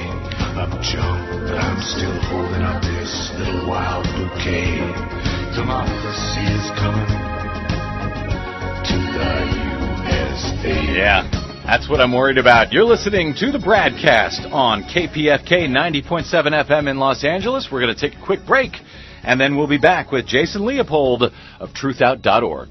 Junk, 0.69 1.25
but 1.49 1.57
I'm 1.57 1.81
still 1.81 2.13
holding 2.29 2.61
up 2.61 2.83
this 2.83 3.31
little 3.39 3.67
wild 3.67 4.05
bouquet. 4.13 4.77
Democracy 5.57 6.45
is 6.53 6.69
coming 6.77 7.07
to 8.85 8.97
the 9.17 9.33
USA. 10.21 10.93
Yeah. 10.93 11.63
That's 11.65 11.89
what 11.89 11.99
I'm 11.99 12.13
worried 12.13 12.37
about. 12.37 12.71
You're 12.71 12.83
listening 12.83 13.33
to 13.39 13.51
the 13.51 13.57
BradCast 13.57 14.51
on 14.51 14.83
KPFK 14.83 15.67
90.7 15.67 16.25
FM 16.67 16.89
in 16.91 16.99
Los 16.99 17.23
Angeles. 17.23 17.69
We're 17.71 17.81
going 17.81 17.95
to 17.95 17.99
take 17.99 18.19
a 18.19 18.23
quick 18.23 18.45
break, 18.45 18.73
and 19.23 19.41
then 19.41 19.57
we'll 19.57 19.67
be 19.67 19.79
back 19.79 20.11
with 20.11 20.27
Jason 20.27 20.63
Leopold 20.65 21.23
of 21.59 21.69
TruthOut.org. 21.69 22.69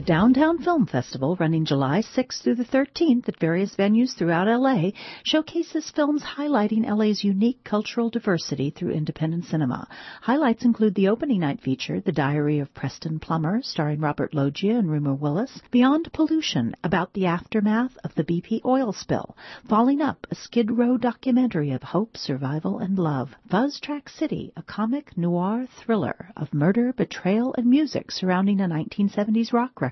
Downtown 0.00 0.58
Film 0.58 0.86
Festival, 0.86 1.36
running 1.36 1.66
July 1.66 2.02
6th 2.02 2.42
through 2.42 2.54
the 2.54 2.64
13th 2.64 3.28
at 3.28 3.38
various 3.38 3.76
venues 3.76 4.16
throughout 4.16 4.46
LA, 4.46 4.92
showcases 5.24 5.90
films 5.90 6.22
highlighting 6.22 6.88
LA's 6.88 7.22
unique 7.22 7.62
cultural 7.64 8.08
diversity 8.08 8.70
through 8.70 8.92
independent 8.92 9.44
cinema. 9.44 9.86
Highlights 10.22 10.64
include 10.64 10.94
the 10.94 11.08
opening 11.08 11.40
night 11.40 11.60
feature, 11.60 12.00
The 12.00 12.12
Diary 12.12 12.60
of 12.60 12.72
Preston 12.72 13.18
Plummer, 13.20 13.60
starring 13.62 14.00
Robert 14.00 14.32
Loggia 14.32 14.78
and 14.78 14.90
Rumer 14.90 15.14
Willis, 15.14 15.60
Beyond 15.70 16.10
Pollution, 16.14 16.74
about 16.82 17.12
the 17.12 17.26
aftermath 17.26 17.96
of 18.02 18.14
the 18.14 18.24
BP 18.24 18.64
oil 18.64 18.94
spill, 18.94 19.36
Falling 19.68 20.00
Up, 20.00 20.26
a 20.30 20.34
Skid 20.34 20.70
Row 20.70 20.96
documentary 20.96 21.72
of 21.72 21.82
hope, 21.82 22.16
survival, 22.16 22.78
and 22.78 22.98
love, 22.98 23.34
Fuzz 23.50 23.78
Track 23.78 24.08
City, 24.08 24.50
a 24.56 24.62
comic 24.62 25.18
noir 25.18 25.66
thriller 25.84 26.30
of 26.36 26.54
murder, 26.54 26.94
betrayal, 26.94 27.54
and 27.58 27.66
music 27.66 28.10
surrounding 28.10 28.60
a 28.60 28.68
1970s 28.68 29.52
rock 29.52 29.80
record, 29.80 29.89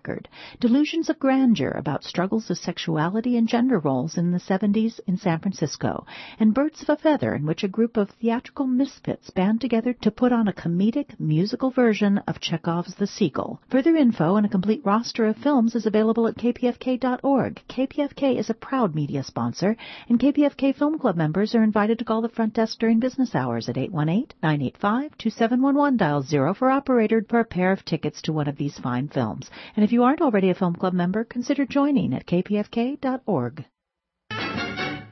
Delusions 0.60 1.08
of 1.08 1.18
Grandeur 1.18 1.70
about 1.70 2.04
struggles 2.04 2.50
of 2.50 2.58
sexuality 2.58 3.36
and 3.36 3.48
gender 3.48 3.78
roles 3.78 4.18
in 4.18 4.32
the 4.32 4.38
70s 4.38 5.00
in 5.06 5.16
San 5.16 5.38
Francisco, 5.38 6.04
and 6.38 6.52
Birds 6.52 6.82
of 6.82 6.90
a 6.90 6.96
Feather, 6.96 7.34
in 7.34 7.46
which 7.46 7.64
a 7.64 7.68
group 7.68 7.96
of 7.96 8.10
theatrical 8.10 8.66
misfits 8.66 9.30
band 9.30 9.60
together 9.60 9.94
to 9.94 10.10
put 10.10 10.30
on 10.30 10.46
a 10.46 10.52
comedic 10.52 11.18
musical 11.18 11.70
version 11.70 12.18
of 12.26 12.40
Chekhov's 12.40 12.94
The 12.96 13.06
Seagull. 13.06 13.62
Further 13.70 13.96
info 13.96 14.36
and 14.36 14.44
a 14.44 14.50
complete 14.50 14.84
roster 14.84 15.24
of 15.24 15.38
films 15.38 15.74
is 15.74 15.86
available 15.86 16.26
at 16.26 16.36
kpfk.org. 16.36 17.62
KPFK 17.68 18.38
is 18.38 18.50
a 18.50 18.54
proud 18.54 18.94
media 18.94 19.24
sponsor, 19.24 19.74
and 20.08 20.20
KPFK 20.20 20.76
Film 20.76 20.98
Club 20.98 21.16
members 21.16 21.54
are 21.54 21.62
invited 21.62 21.98
to 21.98 22.04
call 22.04 22.20
the 22.20 22.28
front 22.28 22.52
desk 22.54 22.78
during 22.78 23.00
business 23.00 23.34
hours 23.34 23.68
at 23.68 23.76
818-985-2711. 23.76 25.96
Dial 25.96 26.22
0 26.22 26.54
for 26.54 26.70
operator 26.70 27.22
a 27.38 27.44
pair 27.44 27.72
of 27.72 27.84
tickets 27.84 28.20
to 28.22 28.32
one 28.32 28.48
of 28.48 28.56
these 28.56 28.78
fine 28.78 29.08
films. 29.08 29.50
And 29.76 29.84
if 29.88 29.92
you 29.92 30.04
aren't 30.04 30.20
already 30.20 30.50
a 30.50 30.54
Film 30.54 30.74
Club 30.74 30.92
member, 30.92 31.24
consider 31.24 31.64
joining 31.64 32.12
at 32.12 32.26
kpfk.org. 32.26 33.64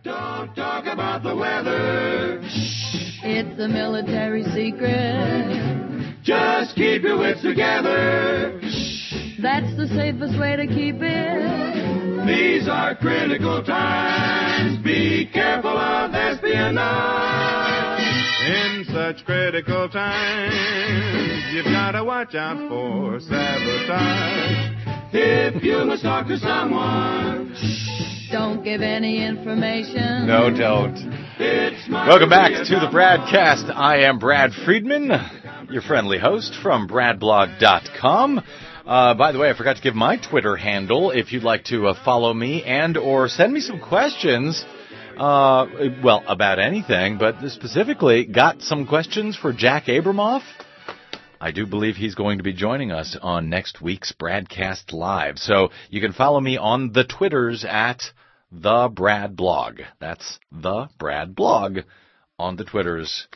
Don't 0.04 0.54
talk 0.54 0.84
about 0.84 1.22
the 1.22 1.34
weather. 1.34 2.40
It's 2.42 3.58
a 3.58 3.68
military 3.68 4.42
secret. 4.52 6.20
Just 6.22 6.76
keep 6.76 7.04
your 7.04 7.16
wits 7.16 7.40
together. 7.40 8.60
That's 9.40 9.74
the 9.78 9.88
safest 9.96 10.38
way 10.38 10.56
to 10.56 10.66
keep 10.66 10.96
it. 11.00 12.26
These 12.26 12.68
are 12.68 12.94
critical 12.96 13.64
times. 13.64 14.76
Be 14.84 15.26
careful 15.32 15.70
of 15.70 16.12
espionage. 16.12 17.65
In 18.46 18.84
such 18.92 19.24
critical 19.24 19.88
times, 19.88 20.54
you've 21.52 21.64
gotta 21.64 22.04
watch 22.04 22.36
out 22.36 22.56
for 22.68 23.18
sabotage. 23.18 24.72
If 25.12 25.64
you 25.64 25.84
must 25.84 26.04
talk 26.04 26.28
to 26.28 26.38
someone, 26.38 27.56
Don't 28.30 28.62
give 28.62 28.82
any 28.82 29.24
information. 29.24 30.28
No, 30.28 30.48
don't. 30.50 30.94
Welcome 31.90 32.28
back 32.28 32.52
to 32.52 32.78
the 32.78 32.88
BradCast. 32.92 33.74
I 33.74 34.02
am 34.02 34.20
Brad 34.20 34.52
Friedman, 34.64 35.10
your 35.68 35.82
friendly 35.82 36.18
host 36.20 36.54
from 36.62 36.86
BradBlog.com. 36.88 38.42
Uh, 38.86 39.14
by 39.14 39.32
the 39.32 39.40
way, 39.40 39.50
I 39.50 39.54
forgot 39.56 39.74
to 39.76 39.82
give 39.82 39.96
my 39.96 40.18
Twitter 40.18 40.54
handle 40.54 41.10
if 41.10 41.32
you'd 41.32 41.42
like 41.42 41.64
to 41.64 41.88
uh, 41.88 42.04
follow 42.04 42.32
me 42.32 42.62
and 42.62 42.96
or 42.96 43.26
send 43.26 43.52
me 43.52 43.58
some 43.58 43.80
questions. 43.80 44.64
Uh, 45.18 45.66
well, 46.04 46.22
about 46.26 46.58
anything, 46.58 47.16
but 47.16 47.36
specifically 47.48 48.26
got 48.26 48.60
some 48.60 48.86
questions 48.86 49.34
for 49.34 49.52
Jack 49.52 49.86
Abramoff. 49.86 50.42
I 51.40 51.52
do 51.52 51.66
believe 51.66 51.96
he's 51.96 52.14
going 52.14 52.38
to 52.38 52.44
be 52.44 52.52
joining 52.52 52.92
us 52.92 53.16
on 53.20 53.48
next 53.48 53.80
week's 53.80 54.12
BradCast 54.12 54.92
Live. 54.92 55.38
So 55.38 55.70
you 55.90 56.00
can 56.00 56.12
follow 56.12 56.40
me 56.40 56.58
on 56.58 56.92
the 56.92 57.04
Twitters 57.04 57.64
at 57.66 58.02
the 58.52 58.90
Brad 58.92 59.36
Blog. 59.36 59.80
That's 60.00 60.38
the 60.52 60.88
Brad 60.98 61.34
Blog 61.34 61.78
on 62.38 62.56
the 62.56 62.64
Twitters. 62.64 63.26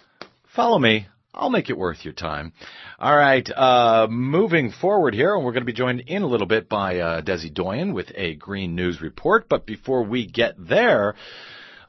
Follow 0.55 0.79
me. 0.79 1.07
I'll 1.33 1.51
make 1.51 1.71
it 1.71 1.79
worth 1.79 2.05
your 2.05 2.13
time. 2.13 2.53
All 2.99 3.17
right, 3.17 3.49
uh, 3.49 4.09
moving 4.11 4.73
forward 4.73 5.15
here, 5.15 5.35
and 5.35 5.45
we're 5.45 5.53
going 5.53 5.63
to 5.63 5.67
be 5.67 5.73
joined 5.73 6.01
in 6.01 6.23
a 6.23 6.27
little 6.27 6.47
bit 6.47 6.69
by 6.69 6.99
uh, 6.99 7.23
Desi 7.23 7.55
Doyen 7.55 7.95
with 7.95 8.11
a 8.17 8.35
Green 8.35 8.75
News 8.75 9.01
report. 9.01 9.49
But 9.49 9.65
before 9.65 10.03
we 10.03 10.27
get 10.27 10.55
there, 10.59 11.15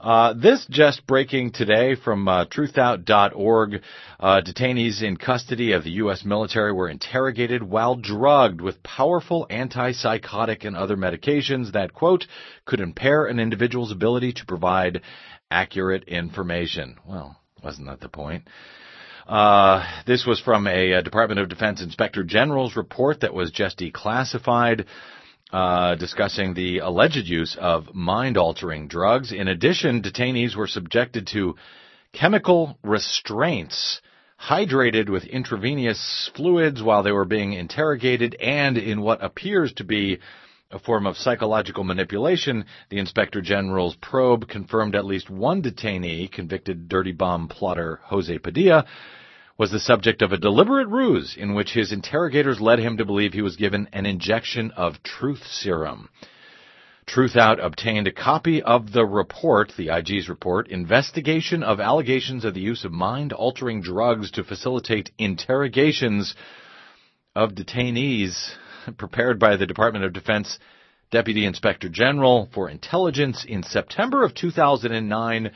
uh, 0.02 0.34
this 0.34 0.66
just 0.70 1.06
breaking 1.06 1.52
today 1.52 1.96
from 1.96 2.28
uh, 2.28 2.46
truthout.org. 2.46 3.82
Uh, 4.20 4.42
detainees 4.42 5.04
in 5.04 5.16
custody 5.16 5.74
of 5.74 5.84
the 5.84 5.92
U.S. 5.92 6.26
military 6.26 6.74
were 6.74 6.90
interrogated 6.90 7.62
while 7.62 7.96
drugged 7.96 8.62
with 8.62 8.82
powerful 8.82 9.46
antipsychotic 9.52 10.66
and 10.66 10.76
other 10.76 10.98
medications 10.98 11.74
that, 11.74 11.94
quote, 11.94 12.26
could 12.66 12.80
impair 12.80 13.26
an 13.26 13.40
individual's 13.40 13.92
ability 13.92 14.34
to 14.34 14.46
provide 14.46 15.02
accurate 15.52 16.06
information. 16.06 16.98
Well, 17.08 17.40
wasn't 17.64 17.88
that 17.88 18.00
the 18.00 18.10
point? 18.10 18.48
Uh, 19.28 19.86
this 20.08 20.26
was 20.26 20.40
from 20.40 20.66
a, 20.66 20.94
uh 20.96 21.02
Department 21.02 21.40
of 21.40 21.50
Defense 21.50 21.82
Inspector 21.82 22.24
General's 22.24 22.76
report 22.76 23.22
that 23.22 23.34
was 23.34 23.52
just 23.52 23.78
declassified, 23.78 24.86
uh, 25.52 25.96
discussing 25.96 26.54
the 26.54 26.80
alleged 26.80 27.28
use 27.28 27.58
of 27.60 27.94
mind-altering 27.94 28.88
drugs. 28.88 29.32
In 29.32 29.48
addition, 29.48 30.02
detainees 30.02 30.56
were 30.56 30.68
subjected 30.68 31.28
to 31.34 31.56
chemical 32.14 32.78
restraints, 32.84 34.02
hydrated 34.40 35.10
with 35.10 35.26
intravenous 35.26 36.32
fluids 36.36 36.82
while 36.82 37.04
they 37.04 37.12
were 37.12 37.26
being 37.26 37.54
interrogated, 37.54 38.36
and 38.36 38.78
in 38.78 39.02
what 39.02 39.24
appears 39.24 39.74
to 39.74 39.84
be 39.84 40.20
a 40.72 40.80
form 40.80 41.06
of 41.06 41.18
psychological 41.18 41.84
manipulation, 41.84 42.66
the 42.90 43.00
Inspector 43.00 43.40
General's 43.42 43.98
probe 44.02 44.48
confirmed 44.48 44.96
at 44.96 45.06
least 45.06 45.30
one 45.30 45.62
detainee, 45.62 46.32
convicted 46.32 46.88
dirty 46.88 47.12
bomb 47.12 47.50
plotter 47.50 48.00
Jose 48.06 48.38
Padilla, 48.40 48.86
was 49.62 49.70
the 49.70 49.80
subject 49.80 50.24
of 50.24 50.32
a 50.32 50.40
deliberate 50.40 50.88
ruse 50.88 51.38
in 51.38 51.54
which 51.54 51.74
his 51.74 51.92
interrogators 51.92 52.60
led 52.60 52.80
him 52.80 52.98
to 52.98 53.06
believe 53.06 53.32
he 53.32 53.44
was 53.44 53.58
given 53.58 53.88
an 53.94 54.08
injection 54.08 54.72
of 54.72 55.04
truth 55.04 55.44
serum. 55.46 56.10
Truth 57.06 57.36
Out 57.36 57.60
obtained 57.60 58.08
a 58.08 58.12
copy 58.12 58.64
of 58.64 58.92
the 58.92 59.06
report, 59.06 59.72
the 59.78 59.90
IG's 59.96 60.30
report, 60.30 60.68
Investigation 60.70 61.62
of 61.62 61.80
Allegations 61.80 62.44
of 62.44 62.56
the 62.56 62.60
Use 62.60 62.86
of 62.86 62.92
Mind 62.92 63.34
Altering 63.34 63.84
Drugs 63.84 64.32
to 64.32 64.44
Facilitate 64.44 65.12
Interrogations 65.20 66.34
of 67.36 67.52
Detainees, 67.52 68.56
prepared 68.98 69.38
by 69.38 69.58
the 69.58 69.68
Department 69.68 70.06
of 70.06 70.14
Defense 70.14 70.58
Deputy 71.12 71.46
Inspector 71.46 71.88
General 71.90 72.50
for 72.52 72.68
Intelligence 72.68 73.46
in 73.48 73.62
September 73.62 74.24
of 74.24 74.34
2009. 74.34 75.52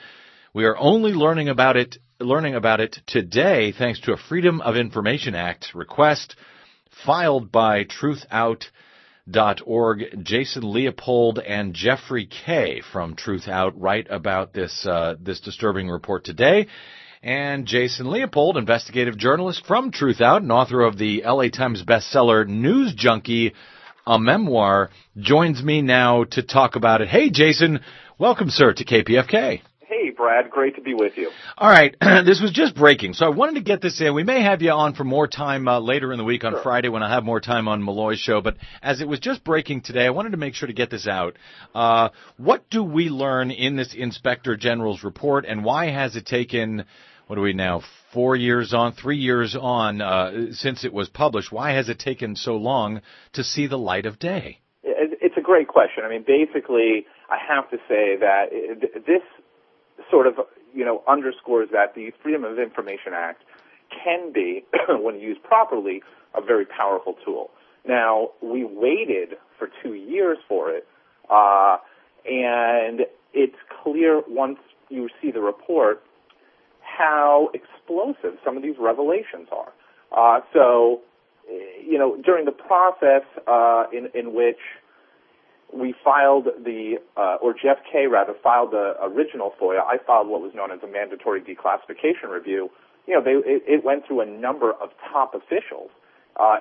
We 0.53 0.65
are 0.65 0.77
only 0.77 1.13
learning 1.13 1.49
about 1.49 1.75
it 1.75 1.97
learning 2.19 2.55
about 2.55 2.79
it 2.79 2.97
today 3.07 3.71
thanks 3.71 3.99
to 4.01 4.13
a 4.13 4.17
Freedom 4.17 4.61
of 4.61 4.75
Information 4.77 5.35
Act 5.35 5.73
request 5.75 6.35
filed 7.05 7.51
by 7.51 7.83
truthout.org. 7.83 8.69
Jason 10.23 10.71
Leopold 10.71 11.39
and 11.39 11.73
Jeffrey 11.73 12.25
Kaye 12.27 12.81
from 12.91 13.15
Truth 13.15 13.49
Out 13.49 13.79
write 13.79 14.07
about 14.09 14.53
this 14.53 14.85
uh, 14.85 15.15
this 15.19 15.41
disturbing 15.41 15.89
report 15.89 16.23
today. 16.23 16.67
And 17.21 17.65
Jason 17.65 18.09
Leopold, 18.11 18.55
investigative 18.55 19.17
journalist 19.17 19.65
from 19.65 19.91
Truth 19.91 20.21
Out 20.21 20.41
and 20.41 20.51
author 20.51 20.81
of 20.81 20.97
the 20.97 21.23
LA 21.25 21.49
Times 21.49 21.83
bestseller 21.83 22.47
News 22.47 22.93
Junkie, 22.95 23.53
a 24.07 24.17
memoir, 24.19 24.89
joins 25.17 25.61
me 25.61 25.81
now 25.81 26.23
to 26.23 26.43
talk 26.43 26.75
about 26.75 27.01
it. 27.01 27.09
Hey, 27.09 27.29
Jason, 27.31 27.81
welcome, 28.17 28.49
sir, 28.49 28.73
to 28.73 28.85
KPFK. 28.85 29.61
Hey, 29.87 30.09
Brad. 30.09 30.49
Great 30.49 30.75
to 30.75 30.81
be 30.81 30.95
with 30.95 31.13
you. 31.15 31.29
All 31.57 31.69
right, 31.69 31.95
this 32.25 32.41
was 32.41 32.51
just 32.51 32.75
breaking, 32.75 33.13
so 33.13 33.27
I 33.27 33.29
wanted 33.29 33.55
to 33.55 33.61
get 33.61 33.81
this 33.81 34.01
in. 34.01 34.15
We 34.15 34.23
may 34.23 34.41
have 34.41 34.63
you 34.63 34.71
on 34.71 34.95
for 34.95 35.03
more 35.03 35.27
time 35.27 35.67
uh, 35.67 35.79
later 35.79 36.11
in 36.11 36.17
the 36.17 36.23
week 36.23 36.43
on 36.43 36.53
Sure. 36.53 36.63
Friday 36.63 36.89
when 36.89 37.03
I 37.03 37.13
have 37.13 37.23
more 37.23 37.39
time 37.39 37.67
on 37.67 37.83
Malloy's 37.83 38.19
show. 38.19 38.41
But 38.41 38.57
as 38.81 39.01
it 39.01 39.07
was 39.07 39.19
just 39.19 39.43
breaking 39.43 39.81
today, 39.81 40.05
I 40.05 40.09
wanted 40.09 40.31
to 40.31 40.37
make 40.37 40.55
sure 40.55 40.67
to 40.67 40.73
get 40.73 40.89
this 40.89 41.07
out. 41.07 41.37
Uh, 41.75 42.09
what 42.37 42.67
do 42.71 42.83
we 42.83 43.09
learn 43.09 43.51
in 43.51 43.75
this 43.75 43.93
Inspector 43.93 44.55
General's 44.57 45.03
report, 45.03 45.45
and 45.45 45.63
why 45.63 45.91
has 45.91 46.15
it 46.15 46.25
taken? 46.25 46.85
What 47.27 47.37
are 47.37 47.43
we 47.43 47.53
now? 47.53 47.81
Four 48.11 48.35
years 48.35 48.73
on, 48.73 48.93
three 48.93 49.17
years 49.17 49.55
on 49.59 50.01
uh, 50.01 50.51
since 50.51 50.83
it 50.83 50.93
was 50.93 51.09
published. 51.09 51.51
Why 51.51 51.71
has 51.73 51.89
it 51.89 51.99
taken 51.99 52.35
so 52.35 52.55
long 52.55 53.01
to 53.33 53.43
see 53.43 53.67
the 53.67 53.77
light 53.77 54.05
of 54.05 54.17
day? 54.19 54.61
It's 54.83 55.37
a 55.37 55.41
great 55.41 55.67
question. 55.67 56.03
I 56.05 56.09
mean, 56.09 56.23
basically, 56.25 57.05
I 57.29 57.37
have 57.47 57.69
to 57.71 57.77
say 57.87 58.15
that 58.19 58.45
this 59.05 59.21
sort 60.09 60.27
of, 60.27 60.35
you 60.73 60.85
know, 60.85 61.03
underscores 61.07 61.69
that 61.71 61.95
the 61.95 62.11
Freedom 62.21 62.43
of 62.43 62.59
Information 62.59 63.13
Act 63.13 63.43
can 64.03 64.31
be, 64.31 64.65
when 64.89 65.19
used 65.19 65.43
properly, 65.43 66.01
a 66.35 66.41
very 66.41 66.65
powerful 66.65 67.15
tool. 67.25 67.51
Now, 67.87 68.29
we 68.41 68.63
waited 68.63 69.37
for 69.57 69.69
two 69.83 69.93
years 69.93 70.37
for 70.47 70.71
it, 70.71 70.87
uh, 71.29 71.77
and 72.25 73.01
it's 73.33 73.55
clear 73.83 74.21
once 74.27 74.57
you 74.89 75.09
see 75.21 75.31
the 75.31 75.41
report 75.41 76.03
how 76.81 77.49
explosive 77.53 78.37
some 78.43 78.57
of 78.57 78.63
these 78.63 78.75
revelations 78.79 79.47
are. 79.51 79.71
Uh, 80.11 80.41
so, 80.53 81.01
you 81.85 81.97
know, 81.97 82.17
during 82.23 82.45
the 82.45 82.51
process 82.51 83.23
uh, 83.47 83.85
in 83.91 84.09
in 84.13 84.33
which 84.33 84.59
we 85.73 85.93
filed 86.03 86.45
the, 86.63 86.95
uh, 87.17 87.37
or 87.41 87.53
Jeff 87.53 87.77
Kaye 87.91 88.07
rather 88.07 88.33
filed 88.41 88.71
the 88.71 88.95
original 89.01 89.53
FOIA. 89.59 89.79
I 89.79 89.97
filed 90.05 90.27
what 90.27 90.41
was 90.41 90.53
known 90.55 90.71
as 90.71 90.79
a 90.83 90.87
mandatory 90.87 91.41
declassification 91.41 92.29
review. 92.29 92.69
You 93.07 93.15
know, 93.15 93.21
they, 93.23 93.31
it, 93.31 93.63
it 93.67 93.83
went 93.83 94.07
through 94.07 94.21
a 94.21 94.25
number 94.25 94.71
of 94.71 94.89
top 95.11 95.33
officials 95.35 95.89
uh, 96.37 96.57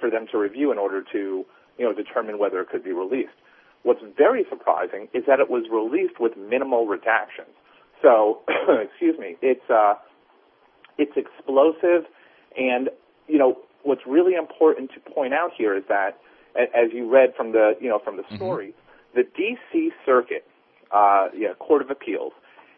for 0.00 0.10
them 0.10 0.26
to 0.32 0.38
review 0.38 0.72
in 0.72 0.78
order 0.78 1.02
to, 1.12 1.44
you 1.78 1.84
know, 1.84 1.92
determine 1.92 2.38
whether 2.38 2.60
it 2.60 2.68
could 2.68 2.84
be 2.84 2.92
released. 2.92 3.34
What's 3.82 4.00
very 4.16 4.46
surprising 4.48 5.08
is 5.12 5.24
that 5.26 5.40
it 5.40 5.50
was 5.50 5.64
released 5.70 6.18
with 6.18 6.36
minimal 6.36 6.86
redactions. 6.86 7.52
So, 8.02 8.40
excuse 8.82 9.18
me, 9.18 9.36
it's 9.42 9.68
uh, 9.70 9.94
it's 10.96 11.12
explosive, 11.16 12.04
and 12.56 12.88
you 13.28 13.38
know 13.38 13.58
what's 13.82 14.02
really 14.06 14.34
important 14.34 14.90
to 14.94 15.00
point 15.00 15.34
out 15.34 15.50
here 15.56 15.76
is 15.76 15.84
that 15.88 16.18
as 16.56 16.92
you 16.92 17.10
read 17.10 17.34
from 17.36 17.52
the 17.52 17.74
you 17.80 17.88
know 17.88 17.98
from 17.98 18.16
the 18.16 18.22
Mm-hmm. 18.24 18.36
story, 18.36 18.74
the 19.14 19.22
D.C. 19.36 19.90
Circuit, 20.06 20.46
uh, 20.90 21.28
yeah, 21.36 21.54
Court 21.58 21.82
of 21.82 21.90
Appeals, 21.90 22.32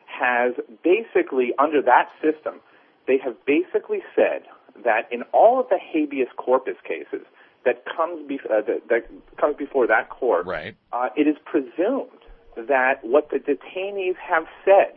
has 0.06 0.52
basically 0.82 1.52
under 1.58 1.82
that 1.82 2.08
system, 2.22 2.60
they 3.06 3.18
have 3.18 3.36
basically 3.46 4.00
said 4.14 4.42
that 4.84 5.10
in 5.10 5.22
all 5.32 5.60
of 5.60 5.68
the 5.68 5.78
habeas 5.78 6.28
corpus 6.36 6.76
cases 6.86 7.26
that 7.64 7.84
comes 7.84 8.26
be- 8.28 8.40
uh, 8.50 8.60
that, 8.62 8.82
that 8.88 9.06
comes 9.40 9.56
before 9.56 9.86
that 9.86 10.08
court, 10.10 10.46
right. 10.46 10.76
uh, 10.92 11.08
it 11.16 11.26
is 11.26 11.36
presumed 11.44 12.10
that 12.56 13.02
what 13.02 13.30
the 13.30 13.38
detainees 13.38 14.16
have 14.16 14.44
said 14.64 14.94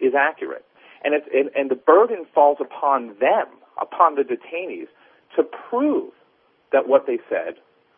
is 0.00 0.12
accurate, 0.18 0.64
and 1.04 1.14
it's 1.14 1.26
and, 1.32 1.50
and 1.56 1.70
the 1.70 1.76
burden 1.76 2.26
falls 2.34 2.58
upon 2.60 3.08
them, 3.20 3.46
upon 3.80 4.16
the 4.16 4.22
detainees, 4.22 4.88
to 5.36 5.42
prove 5.42 6.12
that 6.72 6.88
what 6.88 7.06
they 7.06 7.18
said 7.28 7.54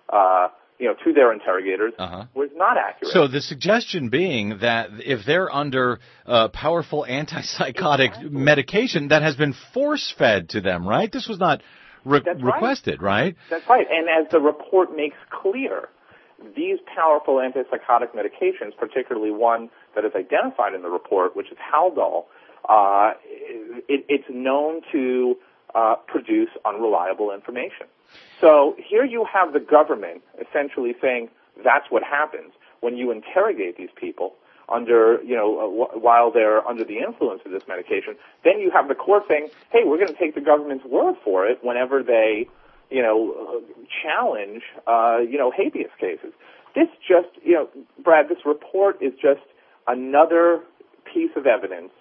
uh, 0.09 0.49
you 0.79 0.87
know, 0.89 0.95
to 1.05 1.13
their 1.13 1.33
interrogators 1.33 1.93
Uh-huh. 1.99 2.25
was 2.35 2.51
not 2.57 2.77
accurate. 2.77 3.13
So 3.13 3.29
the 3.29 3.41
suggestion 3.41 4.09
being 4.09 4.59
that 4.59 4.89
if 5.05 5.25
they're 5.25 5.51
under 5.55 6.01
uh, 6.27 6.49
powerful 6.49 7.07
antipsychotic 7.09 8.31
medication 8.31 9.09
that 9.09 9.23
has 9.23 9.37
been 9.37 9.55
force 9.73 10.13
fed 10.19 10.49
to 10.51 10.61
them, 10.61 10.87
right? 10.87 11.11
This 11.11 11.29
was 11.29 11.39
not 11.39 11.63
re- 12.05 12.21
That's 12.25 12.43
right. 12.43 12.55
requested, 12.55 13.01
right? 13.03 13.37
That's 13.51 13.65
right. 13.69 13.87
And 13.89 14.09
as 14.09 14.31
the 14.33 14.41
report 14.41 14.95
makes 14.97 15.17
clear, 15.31 15.89
these 16.57 16.79
powerful 16.95 17.37
antipsychotic 17.37 18.09
medications, 18.15 18.77
particularly 18.77 19.31
one 19.31 19.71
that 19.95 20.05
is 20.05 20.13
identified 20.17 20.75
in 20.75 20.83
the 20.83 20.91
report, 20.91 21.37
which 21.37 21.51
is 21.53 21.59
Haldol, 21.73 22.25
uh, 22.69 23.13
it, 23.89 24.05
it's 24.09 24.25
known 24.29 24.81
to 24.93 25.37
uh, 25.75 25.95
produce 26.09 26.49
unreliable 26.65 27.33
information. 27.33 27.87
So 28.41 28.77
here 28.79 29.05
you 29.05 29.25
have 29.33 29.53
the 29.53 29.61
government 29.61 30.23
essentially 30.41 30.95
saying 31.01 31.31
that's 31.63 31.91
what 31.91 32.03
happens 32.03 32.53
when 32.81 32.97
you 32.97 33.11
interrogate 33.11 33.77
these 33.77 33.91
people 33.95 34.35
under, 34.69 35.21
you 35.23 35.37
know, 35.37 35.91
uh, 35.95 35.99
while 35.99 36.31
they're 36.31 36.67
under 36.67 36.85
the 36.85 36.99
influence 36.99 37.43
of 37.45 37.53
this 37.53 37.63
medication. 37.69 38.17
Then 38.45 38.61
you 38.61 38.71
have 38.71 38.89
the 38.89 38.95
court 38.95 39.25
saying, 39.29 39.49
hey, 39.71 39.83
we're 39.85 39.99
going 39.99 40.13
to 40.13 40.19
take 40.19 40.35
the 40.35 40.41
government's 40.41 40.85
word 40.85 41.17
for 41.23 41.47
it 41.47 41.59
whenever 41.63 42.03
they, 42.03 42.49
you 42.91 43.03
know, 43.03 43.33
uh, 43.33 43.83
challenge, 44.03 44.63
uh, 44.87 45.19
you 45.19 45.39
know, 45.39 45.51
habeas 45.51 45.91
cases. 45.99 46.33
This 46.75 46.89
just, 47.07 47.29
you 47.43 47.55
know, 47.55 47.69
Brad, 48.03 48.29
this 48.29 48.39
report 48.45 49.01
is 49.03 49.13
just 49.21 49.43
another 49.87 50.61
piece 51.13 51.31
of 51.37 51.47
evidence, 51.47 51.93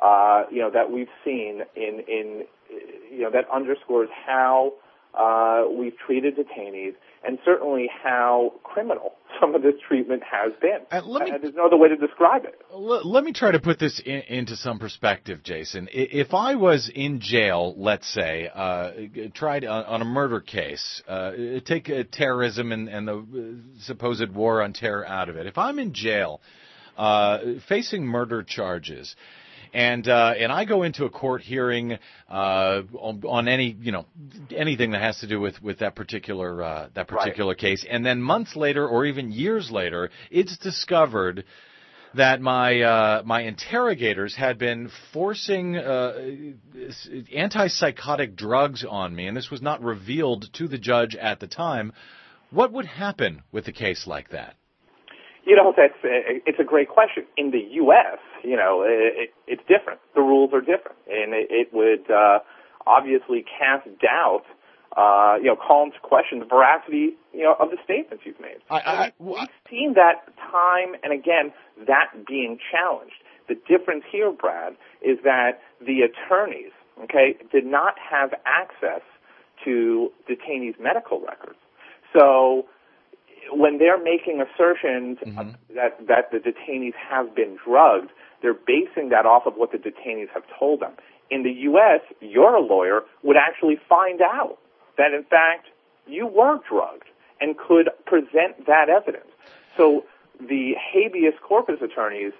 uh, 0.00 0.44
you 0.50 0.60
know, 0.60 0.70
that 0.70 0.90
we've 0.90 1.08
seen 1.24 1.62
in, 1.76 2.00
in, 2.06 2.44
you 3.10 3.22
know, 3.22 3.30
that 3.30 3.48
underscores 3.50 4.08
how 4.26 4.74
uh, 5.18 5.64
we've 5.70 5.96
treated 6.06 6.34
detainees 6.36 6.94
and 7.26 7.38
certainly 7.44 7.90
how 8.04 8.52
criminal 8.62 9.12
some 9.40 9.54
of 9.54 9.62
this 9.62 9.74
treatment 9.86 10.22
has 10.22 10.52
been. 10.60 10.78
Uh, 10.90 11.00
me- 11.02 11.32
Uh, 11.32 11.38
there's 11.42 11.54
no 11.54 11.66
other 11.66 11.76
way 11.76 11.88
to 11.88 11.96
describe 11.96 12.44
it. 12.44 12.54
L- 12.72 13.08
let 13.10 13.24
me 13.24 13.32
try 13.32 13.50
to 13.50 13.58
put 13.58 13.78
this 13.78 14.00
in, 14.04 14.22
into 14.28 14.56
some 14.56 14.78
perspective, 14.78 15.42
Jason. 15.42 15.88
If 15.92 16.32
I 16.34 16.54
was 16.54 16.90
in 16.94 17.20
jail, 17.20 17.74
let's 17.76 18.08
say, 18.12 18.48
uh, 18.54 18.92
tried 19.34 19.64
on, 19.64 19.84
on 19.84 20.02
a 20.02 20.04
murder 20.04 20.40
case, 20.40 21.02
uh, 21.08 21.32
take 21.64 21.90
uh, 21.90 22.04
terrorism 22.12 22.70
and, 22.72 22.88
and 22.88 23.08
the 23.08 23.16
uh, 23.18 23.80
supposed 23.82 24.32
war 24.32 24.62
on 24.62 24.72
terror 24.72 25.06
out 25.06 25.28
of 25.28 25.36
it. 25.36 25.46
If 25.46 25.58
I'm 25.58 25.78
in 25.78 25.92
jail, 25.92 26.40
uh, 26.96 27.38
facing 27.68 28.06
murder 28.06 28.42
charges, 28.42 29.14
and 29.72 30.06
uh, 30.08 30.34
and 30.38 30.52
I 30.52 30.64
go 30.64 30.82
into 30.82 31.04
a 31.04 31.10
court 31.10 31.42
hearing 31.42 31.98
uh, 32.28 32.82
on, 32.94 33.22
on 33.26 33.48
any 33.48 33.76
you 33.80 33.92
know 33.92 34.06
anything 34.54 34.92
that 34.92 35.02
has 35.02 35.18
to 35.20 35.26
do 35.26 35.40
with 35.40 35.62
with 35.62 35.80
that 35.80 35.94
particular 35.94 36.62
uh, 36.62 36.88
that 36.94 37.08
particular 37.08 37.54
case, 37.54 37.84
and 37.88 38.04
then 38.04 38.20
months 38.20 38.56
later 38.56 38.86
or 38.86 39.04
even 39.04 39.32
years 39.32 39.70
later, 39.70 40.10
it's 40.30 40.56
discovered 40.58 41.44
that 42.14 42.40
my 42.40 42.80
uh, 42.80 43.22
my 43.24 43.42
interrogators 43.42 44.34
had 44.34 44.58
been 44.58 44.90
forcing 45.12 45.76
uh, 45.76 46.14
antipsychotic 47.34 48.36
drugs 48.36 48.84
on 48.88 49.14
me, 49.14 49.26
and 49.26 49.36
this 49.36 49.50
was 49.50 49.62
not 49.62 49.82
revealed 49.82 50.52
to 50.54 50.68
the 50.68 50.78
judge 50.78 51.14
at 51.16 51.40
the 51.40 51.46
time. 51.46 51.92
What 52.50 52.72
would 52.72 52.86
happen 52.86 53.42
with 53.52 53.68
a 53.68 53.72
case 53.72 54.06
like 54.06 54.30
that? 54.30 54.56
You 55.44 55.56
know, 55.56 55.72
that's 55.76 55.94
uh, 56.04 56.40
it's 56.46 56.58
a 56.58 56.64
great 56.64 56.88
question. 56.88 57.24
In 57.36 57.50
the 57.50 57.62
U.S., 57.72 58.18
you 58.42 58.56
know, 58.56 58.84
it, 58.86 59.32
it's 59.46 59.62
different. 59.68 60.00
The 60.14 60.20
rules 60.22 60.50
are 60.52 60.60
different, 60.60 60.98
and 61.08 61.32
it, 61.34 61.48
it 61.50 61.68
would 61.72 62.10
uh, 62.10 62.40
obviously 62.86 63.44
cast 63.44 63.86
doubt. 64.00 64.44
Uh, 64.96 65.36
you 65.36 65.44
know, 65.44 65.54
call 65.54 65.84
into 65.84 65.98
question 66.00 66.38
the 66.40 66.44
veracity, 66.46 67.14
you 67.32 67.42
know, 67.42 67.54
of 67.60 67.70
the 67.70 67.76
statements 67.84 68.24
you've 68.26 68.40
made. 68.40 68.56
I, 68.70 68.76
I, 68.78 69.12
We've 69.18 69.46
seen 69.70 69.94
that 69.94 70.26
time 70.50 70.96
and 71.04 71.12
again, 71.12 71.52
that 71.86 72.26
being 72.26 72.58
challenged. 72.72 73.14
The 73.48 73.54
difference 73.68 74.04
here, 74.10 74.32
Brad, 74.32 74.72
is 75.02 75.18
that 75.24 75.60
the 75.78 76.00
attorneys, 76.00 76.72
okay, 77.04 77.36
did 77.52 77.66
not 77.66 77.94
have 77.98 78.32
access 78.46 79.02
to 79.64 80.10
detainees' 80.28 80.80
medical 80.80 81.20
records. 81.20 81.58
So 82.12 82.66
when 83.52 83.78
they're 83.78 84.02
making 84.02 84.42
assertions 84.42 85.18
uh, 85.36 85.44
that 85.74 86.06
that 86.06 86.30
the 86.30 86.38
detainees 86.38 86.94
have 86.94 87.34
been 87.34 87.58
drugged, 87.64 88.10
they're 88.42 88.54
basing 88.54 89.10
that 89.10 89.26
off 89.26 89.46
of 89.46 89.54
what 89.54 89.72
the 89.72 89.78
detainees 89.78 90.28
have 90.34 90.44
told 90.58 90.80
them. 90.80 90.92
In 91.30 91.42
the 91.42 91.50
U.S., 91.50 92.00
your 92.20 92.60
lawyer 92.60 93.02
would 93.22 93.36
actually 93.36 93.78
find 93.88 94.20
out 94.22 94.58
that 94.96 95.12
in 95.12 95.24
fact 95.24 95.66
you 96.06 96.26
were 96.26 96.58
drugged 96.68 97.08
and 97.40 97.56
could 97.56 97.90
present 98.06 98.66
that 98.66 98.88
evidence. 98.88 99.28
So 99.76 100.04
the 100.40 100.74
habeas 100.74 101.34
corpus 101.42 101.80
attorneys 101.82 102.32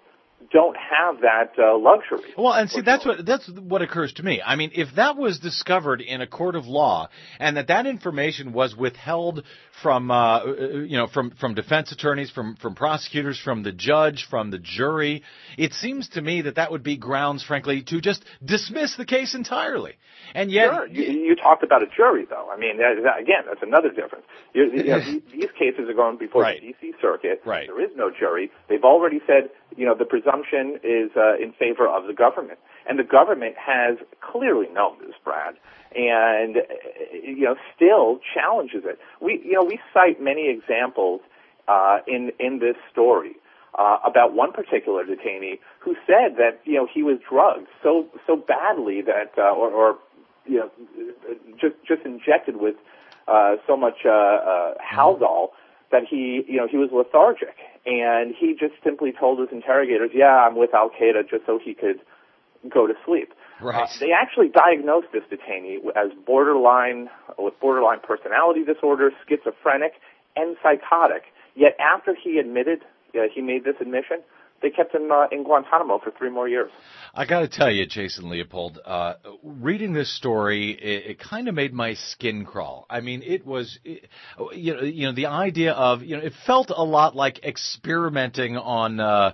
don't 0.50 0.76
have 0.76 1.20
that 1.20 1.52
uh, 1.58 1.76
luxury. 1.76 2.32
Well, 2.36 2.52
and 2.54 2.70
see, 2.70 2.80
that's 2.80 3.04
what 3.04 3.24
that's 3.26 3.48
what 3.50 3.82
occurs 3.82 4.12
to 4.14 4.22
me. 4.22 4.40
I 4.44 4.56
mean, 4.56 4.70
if 4.74 4.88
that 4.96 5.16
was 5.16 5.38
discovered 5.38 6.00
in 6.00 6.20
a 6.20 6.26
court 6.26 6.56
of 6.56 6.66
law, 6.66 7.08
and 7.38 7.56
that 7.56 7.66
that 7.68 7.86
information 7.86 8.52
was 8.52 8.74
withheld 8.74 9.42
from, 9.82 10.10
uh, 10.10 10.44
you 10.46 10.96
know, 10.96 11.06
from 11.06 11.32
from 11.32 11.54
defense 11.54 11.92
attorneys, 11.92 12.30
from 12.30 12.56
from 12.56 12.74
prosecutors, 12.74 13.38
from 13.38 13.62
the 13.62 13.72
judge, 13.72 14.26
from 14.30 14.50
the 14.50 14.58
jury, 14.58 15.22
it 15.58 15.72
seems 15.74 16.08
to 16.10 16.22
me 16.22 16.42
that 16.42 16.54
that 16.54 16.70
would 16.70 16.82
be 16.82 16.96
grounds, 16.96 17.42
frankly, 17.44 17.82
to 17.82 18.00
just 18.00 18.24
dismiss 18.44 18.96
the 18.96 19.04
case 19.04 19.34
entirely. 19.34 19.94
And 20.34 20.50
yet, 20.50 20.70
Sure. 20.72 20.86
You, 20.86 21.02
you 21.04 21.36
talked 21.36 21.62
about 21.62 21.82
a 21.82 21.86
jury, 21.94 22.26
though. 22.28 22.50
I 22.50 22.58
mean, 22.58 22.78
that, 22.78 23.02
that- 23.02 23.20
again, 23.20 23.44
that's 23.46 23.62
another 23.62 23.88
difference. 23.90 24.24
You, 24.54 24.70
you 24.74 24.84
know, 24.84 25.00
these, 25.04 25.22
these 25.32 25.50
cases 25.58 25.88
are 25.88 25.94
going 25.94 26.18
before 26.18 26.42
Right. 26.42 26.60
the 26.60 26.68
D.C. 26.68 26.92
Circuit. 27.00 27.40
Right. 27.46 27.66
There 27.66 27.82
is 27.82 27.90
no 27.96 28.10
jury. 28.10 28.50
They've 28.68 28.84
already 28.84 29.20
said, 29.26 29.50
you 29.76 29.86
know, 29.86 29.94
the 29.94 30.04
presumption 30.04 30.27
is 30.82 31.10
uh, 31.16 31.36
in 31.36 31.52
favor 31.52 31.88
of 31.88 32.06
the 32.06 32.12
government, 32.12 32.58
and 32.88 32.98
the 32.98 33.04
government 33.04 33.54
has 33.56 33.98
clearly 34.20 34.68
known 34.72 34.98
this, 35.00 35.14
Brad, 35.24 35.54
and 35.94 36.58
uh, 36.58 36.60
you 37.12 37.44
know, 37.44 37.56
still 37.74 38.20
challenges 38.34 38.82
it. 38.84 38.98
We, 39.20 39.40
you 39.44 39.52
know, 39.52 39.64
we 39.64 39.78
cite 39.92 40.20
many 40.20 40.48
examples 40.48 41.20
uh, 41.66 41.98
in 42.06 42.32
in 42.38 42.58
this 42.58 42.76
story. 42.90 43.36
Uh, 43.74 43.98
about 44.04 44.32
one 44.32 44.50
particular 44.50 45.04
detainee 45.04 45.58
who 45.78 45.94
said 46.06 46.36
that 46.36 46.58
you 46.64 46.74
know 46.74 46.88
he 46.92 47.02
was 47.02 47.18
drugged 47.28 47.68
so 47.82 48.06
so 48.26 48.34
badly 48.34 49.02
that 49.02 49.30
uh, 49.36 49.54
or, 49.54 49.70
or 49.70 49.98
you 50.46 50.58
know 50.58 50.70
just 51.60 51.76
just 51.86 52.02
injected 52.04 52.56
with 52.56 52.74
uh, 53.28 53.56
so 53.66 53.76
much 53.76 53.98
uh, 54.06 54.10
uh, 54.10 54.74
Haldol 54.82 55.50
that 55.92 56.02
he 56.08 56.44
you 56.48 56.56
know 56.56 56.66
he 56.66 56.76
was 56.76 56.88
lethargic 56.92 57.54
and 57.88 58.34
he 58.38 58.52
just 58.52 58.74
simply 58.84 59.12
told 59.12 59.40
his 59.40 59.48
interrogators, 59.50 60.10
"Yeah, 60.12 60.46
I'm 60.46 60.56
with 60.56 60.74
Al 60.74 60.90
Qaeda," 60.90 61.28
just 61.28 61.46
so 61.46 61.58
he 61.58 61.72
could 61.72 62.00
go 62.68 62.86
to 62.86 62.94
sleep. 63.06 63.32
Right. 63.60 63.82
Uh, 63.82 63.86
they 63.98 64.12
actually 64.12 64.48
diagnosed 64.48 65.08
this 65.12 65.24
detainee 65.30 65.78
as 65.96 66.12
borderline 66.26 67.08
with 67.38 67.58
borderline 67.60 68.00
personality 68.00 68.64
disorder, 68.64 69.10
schizophrenic, 69.26 69.94
and 70.36 70.56
psychotic. 70.62 71.24
Yet 71.54 71.76
after 71.80 72.14
he 72.14 72.38
admitted 72.38 72.84
uh, 73.14 73.22
he 73.34 73.40
made 73.40 73.64
this 73.64 73.76
admission, 73.80 74.18
they 74.62 74.70
kept 74.70 74.94
him 74.94 75.10
uh, 75.10 75.26
in 75.30 75.44
Guantanamo 75.44 75.98
for 75.98 76.10
three 76.10 76.30
more 76.30 76.48
years. 76.48 76.70
I 77.14 77.24
got 77.26 77.40
to 77.40 77.48
tell 77.48 77.70
you, 77.70 77.86
Jason 77.86 78.28
Leopold, 78.28 78.78
uh, 78.84 79.14
reading 79.42 79.92
this 79.92 80.14
story, 80.16 80.70
it, 80.72 81.10
it 81.12 81.18
kind 81.18 81.48
of 81.48 81.54
made 81.54 81.72
my 81.72 81.94
skin 81.94 82.44
crawl. 82.44 82.86
I 82.90 83.00
mean, 83.00 83.22
it 83.22 83.46
was, 83.46 83.78
it, 83.84 84.08
you 84.54 84.74
know, 84.74 84.82
you 84.82 85.06
know, 85.06 85.12
the 85.12 85.26
idea 85.26 85.72
of, 85.72 86.02
you 86.02 86.16
know, 86.16 86.22
it 86.22 86.32
felt 86.46 86.70
a 86.70 86.84
lot 86.84 87.16
like 87.16 87.44
experimenting 87.44 88.56
on, 88.56 89.00
uh, 89.00 89.32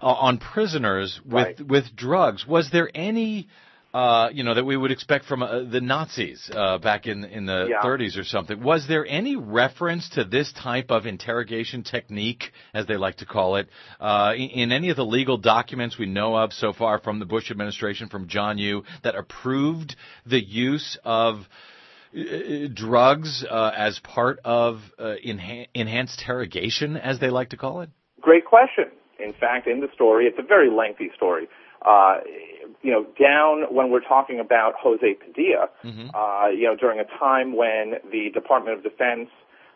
on 0.00 0.38
prisoners 0.38 1.20
with 1.24 1.32
Right. 1.34 1.60
with 1.60 1.94
drugs. 1.94 2.46
Was 2.46 2.70
there 2.70 2.90
any? 2.94 3.48
Uh, 3.92 4.28
you 4.32 4.44
know 4.44 4.54
that 4.54 4.64
we 4.64 4.76
would 4.76 4.92
expect 4.92 5.24
from 5.24 5.42
uh, 5.42 5.64
the 5.64 5.80
Nazis 5.80 6.48
uh, 6.54 6.78
back 6.78 7.08
in 7.08 7.24
in 7.24 7.44
the 7.44 7.66
Yeah. 7.68 7.80
30s 7.82 8.16
or 8.16 8.22
something. 8.22 8.62
Was 8.62 8.86
there 8.86 9.04
any 9.04 9.34
reference 9.34 10.08
to 10.10 10.22
this 10.22 10.52
type 10.52 10.92
of 10.92 11.06
interrogation 11.06 11.82
technique, 11.82 12.52
as 12.72 12.86
they 12.86 12.96
like 12.96 13.16
to 13.16 13.26
call 13.26 13.56
it, 13.56 13.68
uh, 13.98 14.32
in, 14.36 14.50
in 14.50 14.72
any 14.72 14.90
of 14.90 14.96
the 14.96 15.04
legal 15.04 15.38
documents 15.38 15.98
we 15.98 16.06
know 16.06 16.36
of 16.36 16.52
so 16.52 16.72
far 16.72 17.00
from 17.00 17.18
the 17.18 17.26
Bush 17.26 17.50
administration, 17.50 18.08
from 18.08 18.28
John 18.28 18.58
Yoo, 18.58 18.84
that 19.02 19.16
approved 19.16 19.96
the 20.24 20.40
use 20.40 20.96
of 21.04 21.48
uh, 22.16 22.68
drugs 22.72 23.44
uh, 23.48 23.72
as 23.76 23.98
part 23.98 24.38
of 24.44 24.82
uh, 25.00 25.14
enha- 25.26 25.66
enhanced 25.74 26.20
interrogation, 26.20 26.96
as 26.96 27.18
they 27.18 27.30
like 27.30 27.48
to 27.50 27.56
call 27.56 27.80
it? 27.80 27.90
Great 28.20 28.44
question. 28.44 28.84
In 29.18 29.32
fact, 29.32 29.66
in 29.66 29.80
the 29.80 29.88
story, 29.94 30.26
it's 30.26 30.38
a 30.38 30.46
very 30.46 30.70
lengthy 30.70 31.10
story. 31.16 31.48
Uh, 31.84 32.18
you 32.82 32.90
know, 32.90 33.04
down 33.20 33.74
when 33.74 33.90
we're 33.90 34.00
talking 34.00 34.40
about 34.40 34.74
Jose 34.78 35.14
Padilla, 35.14 35.68
uh, 36.14 36.48
you 36.48 36.64
know, 36.64 36.76
during 36.76 36.98
a 36.98 37.04
time 37.18 37.54
when 37.54 37.94
the 38.10 38.30
Department 38.32 38.78
of 38.78 38.82
Defense 38.82 39.28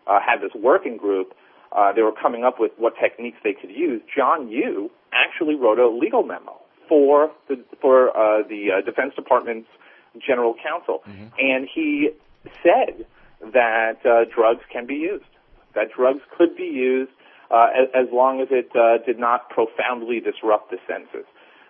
uh, 0.06 0.20
had 0.20 0.40
this 0.40 0.52
working 0.54 0.96
group, 0.96 1.34
uh, 1.72 1.92
they 1.92 2.02
were 2.02 2.12
coming 2.12 2.44
up 2.44 2.58
with 2.58 2.72
what 2.78 2.94
techniques 3.00 3.38
they 3.44 3.52
could 3.52 3.70
use. 3.70 4.00
John 4.14 4.48
Yoo 4.48 4.90
actually 5.12 5.54
wrote 5.54 5.78
a 5.78 5.88
legal 5.88 6.22
memo 6.22 6.60
for 6.88 7.30
the 7.48 7.62
for 7.80 8.10
uh, 8.16 8.42
the 8.48 8.68
uh, 8.78 8.84
Defense 8.84 9.14
Department's 9.14 9.68
general 10.24 10.54
counsel, 10.62 11.02
and 11.38 11.68
he 11.72 12.10
said 12.62 13.04
that 13.52 13.98
uh, 14.06 14.24
drugs 14.34 14.62
can 14.72 14.86
be 14.86 14.94
used. 14.94 15.24
That 15.74 15.88
drugs 15.96 16.20
could 16.38 16.56
be 16.56 16.64
used 16.64 17.10
uh, 17.50 17.66
as, 17.74 17.88
as 17.94 18.12
long 18.12 18.40
as 18.40 18.48
it 18.50 18.70
uh, 18.76 19.04
did 19.04 19.18
not 19.18 19.50
profoundly 19.50 20.20
disrupt 20.20 20.70
the 20.70 20.78
senses. 20.86 21.26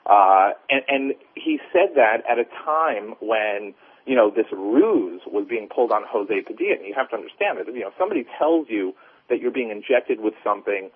Uh, 0.06 0.50
and, 0.68 0.82
and 0.88 1.14
he 1.34 1.58
said 1.72 1.96
that 1.96 2.18
at 2.28 2.38
a 2.38 2.44
time 2.64 3.14
when, 3.20 3.74
you 4.06 4.14
know, 4.14 4.30
this 4.30 4.46
ruse 4.52 5.22
was 5.26 5.46
being 5.48 5.68
pulled 5.68 5.92
on 5.92 6.02
Jose 6.06 6.42
Padilla. 6.42 6.76
And 6.76 6.86
you 6.86 6.94
have 6.94 7.08
to 7.10 7.16
understand 7.16 7.58
that, 7.58 7.66
you 7.72 7.80
know, 7.80 7.88
if 7.88 7.94
somebody 7.98 8.26
tells 8.38 8.68
you 8.68 8.92
that 9.30 9.40
you're 9.40 9.50
being 9.50 9.70
injected 9.70 10.20
with 10.20 10.34
something 10.44 10.90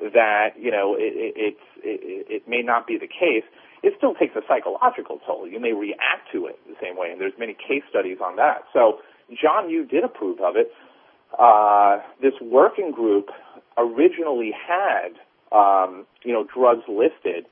that, 0.00 0.54
you 0.58 0.70
know, 0.70 0.96
it, 0.98 1.12
it, 1.36 1.56
it, 1.82 2.26
it 2.28 2.48
may 2.48 2.62
not 2.62 2.86
be 2.86 2.96
the 2.96 3.06
case, 3.06 3.44
it 3.82 3.92
still 3.98 4.14
takes 4.14 4.34
a 4.34 4.40
psychological 4.48 5.20
toll. 5.26 5.46
You 5.46 5.60
may 5.60 5.72
react 5.72 6.32
to 6.32 6.46
it 6.46 6.58
the 6.66 6.74
same 6.82 6.96
way, 6.96 7.10
and 7.10 7.20
there's 7.20 7.34
many 7.38 7.52
case 7.52 7.82
studies 7.90 8.18
on 8.24 8.36
that. 8.36 8.64
So 8.72 9.00
John 9.30 9.68
Yoo 9.68 9.84
did 9.84 10.04
approve 10.04 10.40
of 10.40 10.56
it. 10.56 10.72
Uh, 11.38 11.98
this 12.22 12.32
working 12.40 12.92
group 12.92 13.28
originally 13.76 14.52
had, 14.56 15.10
um, 15.52 16.06
you 16.24 16.32
know, 16.32 16.44
drugs 16.44 16.84
listed, 16.88 17.44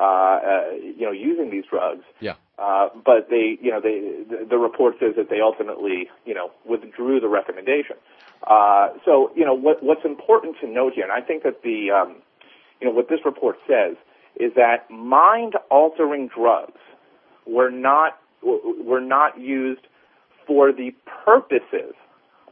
uh, 0.00 0.02
uh, 0.02 0.70
you 0.98 1.04
know, 1.06 1.12
using 1.12 1.50
these 1.50 1.64
drugs. 1.68 2.04
Yeah. 2.20 2.36
Uh, 2.58 2.88
but 3.04 3.28
they, 3.28 3.58
you 3.60 3.70
know, 3.70 3.80
they, 3.80 3.96
the, 4.30 4.46
the 4.48 4.58
report 4.58 4.94
says 5.00 5.14
that 5.16 5.28
they 5.28 5.40
ultimately, 5.40 6.08
you 6.24 6.34
know, 6.34 6.50
withdrew 6.64 7.20
the 7.20 7.28
recommendation. 7.28 7.96
Uh, 8.46 8.88
so, 9.04 9.30
you 9.36 9.44
know, 9.44 9.54
what, 9.54 9.82
what's 9.82 10.04
important 10.04 10.56
to 10.60 10.66
note 10.66 10.94
here, 10.94 11.04
and 11.04 11.12
I 11.12 11.20
think 11.20 11.42
that 11.42 11.62
the, 11.62 11.90
um, 11.90 12.16
you 12.80 12.86
know, 12.86 12.94
what 12.94 13.08
this 13.08 13.20
report 13.24 13.56
says 13.68 13.96
is 14.36 14.52
that 14.56 14.90
mind-altering 14.90 16.28
drugs 16.28 16.80
were 17.46 17.70
not 17.70 18.18
were 18.42 19.00
not 19.00 19.38
used 19.38 19.86
for 20.46 20.72
the 20.72 20.94
purposes, 21.26 21.94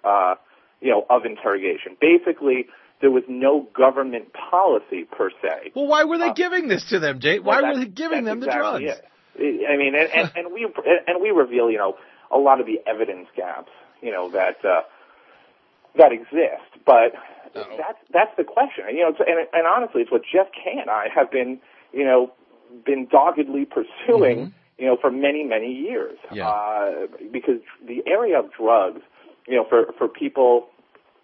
uh, 0.05 0.35
you 0.83 0.91
know, 0.91 1.07
of 1.09 1.25
interrogation. 1.25 1.97
Basically, 1.99 2.67
there 3.01 3.11
was 3.11 3.23
no 3.29 3.69
government 3.75 4.33
policy 4.33 5.05
per 5.05 5.31
se. 5.43 5.73
Well, 5.75 5.87
why 5.87 6.05
were 6.05 6.19
they 6.19 6.33
giving 6.33 6.69
this 6.69 6.89
to 6.91 6.99
them, 6.99 7.21
Jay? 7.21 7.39
Why 7.39 7.63
Well, 7.63 7.73
were 7.73 7.79
they 7.81 7.87
giving 7.87 8.25
them 8.25 8.41
that's 8.41 8.53
the 8.53 8.59
drugs? 8.59 8.85
it. 8.85 9.05
I 9.39 9.77
mean, 9.77 9.95
and, 9.95 10.11
and, 10.13 10.33
and 10.35 10.53
we 10.53 10.67
and 11.07 11.23
we 11.23 11.31
reveal, 11.31 11.71
you 11.71 11.79
know, 11.79 11.97
a 12.31 12.39
lot 12.39 12.61
of 12.61 12.67
the 12.67 12.81
evidence 12.87 13.29
gaps, 13.37 13.71
you 14.03 14.11
know, 14.11 14.31
that 14.31 14.65
uh, 14.65 14.83
that 15.97 16.13
exist. 16.13 16.85
But 16.85 17.15
that's 17.55 17.99
that's 18.13 18.37
the 18.37 18.45
question. 18.45 18.85
And, 18.89 18.97
you 18.97 19.05
know, 19.05 19.11
it's, 19.11 19.21
and 19.21 19.47
and 19.53 19.67
honestly, 19.67 20.03
it's 20.03 20.11
what 20.11 20.23
Jeff 20.23 20.49
Kaye 20.53 20.81
and 20.81 20.91
I 20.91 21.07
have 21.15 21.31
been, 21.31 21.61
you 21.93 22.05
know, 22.05 22.33
been 22.85 23.07
doggedly 23.07 23.65
pursuing, 23.65 24.53
you 24.77 24.87
know, 24.87 24.97
for 25.01 25.11
many 25.11 25.45
many 25.45 25.73
years. 25.73 26.19
Yeah. 26.33 26.49
Uh, 26.49 27.07
because 27.33 27.61
the 27.87 28.03
area 28.07 28.41
of 28.41 28.53
drugs, 28.53 29.03
you 29.47 29.57
know, 29.57 29.67
for 29.69 29.93
for 29.97 30.09
people, 30.09 30.67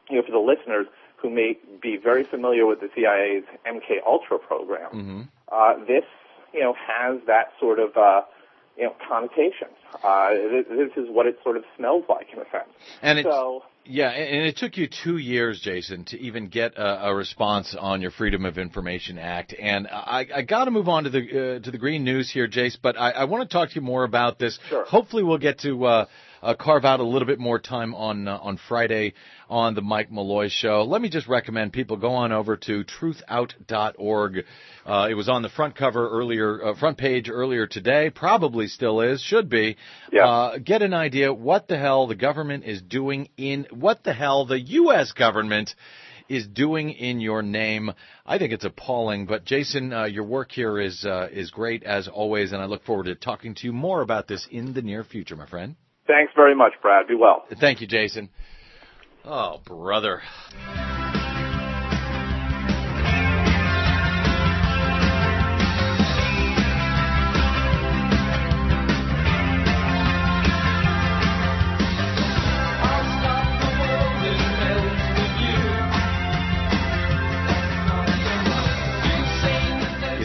you 0.09 0.17
know, 0.17 0.23
for 0.23 0.33
the 0.33 0.39
listeners 0.39 0.87
who 1.25 1.31
may 1.31 1.57
be 1.81 1.97
very 1.97 2.23
familiar 2.23 2.67
with 2.67 2.81
the 2.81 2.91
CIA's 2.95 3.45
MK 3.67 4.07
Ultra 4.07 4.39
program, 4.39 4.91
Mm-hmm. 4.93 5.21
uh, 5.51 5.85
this, 5.87 6.05
you 6.53 6.61
know, 6.61 6.75
has 6.75 7.19
that 7.27 7.47
sort 7.59 7.79
of, 7.79 7.97
uh, 7.97 8.21
you 8.77 8.85
know, 8.85 8.95
connotation. 9.09 9.69
Uh, 10.03 10.35
this, 10.69 10.91
is 10.97 11.07
what 11.09 11.25
it 11.27 11.39
sort 11.43 11.57
of 11.57 11.65
smells 11.79 12.05
like 12.11 12.27
in 12.31 12.41
a 12.41 12.45
sense. 12.51 12.69
And 13.01 13.21
so, 13.23 13.63
yeah, 13.87 14.11
and 14.11 14.47
it 14.47 14.59
took 14.59 14.77
you 14.77 14.87
two 14.87 15.17
years, 15.17 15.61
Jason, 15.61 16.05
to 16.07 16.21
even 16.21 16.49
get 16.49 16.75
a, 16.77 17.07
a 17.09 17.15
response 17.15 17.75
on 17.79 18.03
your 18.03 18.11
Freedom 18.11 18.45
of 18.45 18.59
Information 18.59 19.19
Act. 19.19 19.55
And 19.59 19.87
I, 19.89 20.27
I 20.35 20.43
got 20.43 20.67
to 20.67 20.71
move 20.71 20.89
on 20.89 21.05
to 21.05 21.11
the 21.11 21.21
uh, 21.21 21.65
to 21.65 21.71
the 21.71 21.79
green 21.79 22.05
news 22.05 22.31
here, 22.31 22.49
Jace. 22.49 22.77
But 22.81 22.99
I, 22.99 23.13
I 23.13 23.25
want 23.25 23.49
to 23.49 23.53
talk 23.53 23.71
to 23.71 23.75
you 23.77 23.81
more 23.83 24.05
about 24.05 24.39
this. 24.39 24.59
Sure. 24.69 24.85
Hopefully, 24.85 25.23
we'll 25.23 25.39
get 25.39 25.61
to 25.61 25.85
uh, 25.87 26.07
uh, 26.45 26.55
carve 26.55 26.85
out 26.85 27.01
a 27.01 27.05
little 27.05 27.27
bit 27.27 27.39
more 27.39 27.59
time 27.59 27.95
on 27.95 28.29
uh, 28.29 28.37
on 28.37 28.59
Friday 28.69 29.15
on 29.49 29.75
the 29.75 29.81
Mike 29.81 30.13
Malloy 30.13 30.49
Show. 30.49 30.83
Let 30.83 31.01
me 31.01 31.09
just 31.09 31.27
recommend 31.27 31.73
people 31.73 31.97
go 31.97 32.11
on 32.11 32.33
over 32.33 32.57
to 32.59 32.85
truthout.org. 32.85 34.45
Uh, 34.85 35.09
it 35.11 35.15
was 35.15 35.29
on 35.29 35.43
the 35.43 35.49
front 35.49 35.75
cover 35.75 36.09
earlier, 36.11 36.63
uh, 36.63 36.75
front 36.79 36.99
page 36.99 37.31
earlier 37.31 37.67
today. 37.67 38.11
Probably 38.11 38.67
still 38.69 39.01
is, 39.01 39.23
should 39.23 39.49
be. 39.49 39.77
Yeah. 40.13 40.29
Uh, 40.29 40.59
get 40.59 40.83
an 40.83 40.93
idea 40.93 41.33
what 41.33 41.67
the 41.67 41.79
hell 41.79 42.07
the 42.07 42.15
government 42.15 42.65
is 42.65 42.83
doing 42.83 43.29
in 43.39 43.67
what 43.71 44.05
the 44.05 44.13
hell 44.13 44.45
the 44.45 44.61
U.S. 44.61 45.13
government 45.13 45.75
is 46.29 46.47
doing 46.47 46.91
in 46.91 47.21
your 47.21 47.43
name. 47.43 47.91
I 48.27 48.39
think 48.39 48.53
it's 48.53 48.65
appalling. 48.65 49.27
But 49.27 49.45
Jason, 49.45 49.93
uh, 49.93 50.05
your 50.05 50.25
work 50.25 50.53
here 50.53 50.79
is 50.79 51.05
uh, 51.07 51.29
is 51.31 51.51
great 51.51 51.85
as 51.85 52.07
always, 52.07 52.53
and 52.53 52.61
I 52.61 52.67
look 52.67 52.85
forward 52.85 53.05
to 53.05 53.15
talking 53.15 53.55
to 53.55 53.67
you 53.67 53.73
more 53.73 54.03
about 54.03 54.29
this 54.29 54.47
in 54.51 54.75
the 54.75 54.83
near 54.83 55.05
future, 55.05 55.37
my 55.37 55.47
friend. 55.47 55.77
Thanks 56.07 56.33
very 56.35 56.55
much, 56.55 56.73
Brad. 56.83 57.07
Be 57.07 57.15
well. 57.15 57.45
Thank 57.61 57.81
you, 57.81 57.87
Jason. 57.87 58.29
Oh, 59.25 59.61
brother. 59.65 60.23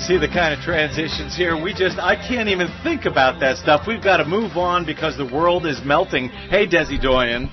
See 0.09 0.17
the 0.17 0.27
kind 0.27 0.55
of 0.55 0.65
transitions 0.65 1.37
here. 1.37 1.55
We 1.61 1.71
just, 1.71 1.99
I 1.99 2.15
can't 2.15 2.49
even 2.49 2.67
think 2.81 3.05
about 3.05 3.39
that 3.41 3.57
stuff. 3.57 3.85
We've 3.85 4.03
got 4.03 4.17
to 4.17 4.25
move 4.25 4.57
on 4.57 4.83
because 4.83 5.15
the 5.15 5.31
world 5.31 5.67
is 5.67 5.79
melting. 5.85 6.29
Hey, 6.29 6.65
Desi 6.65 6.99
Doyen. 6.99 7.45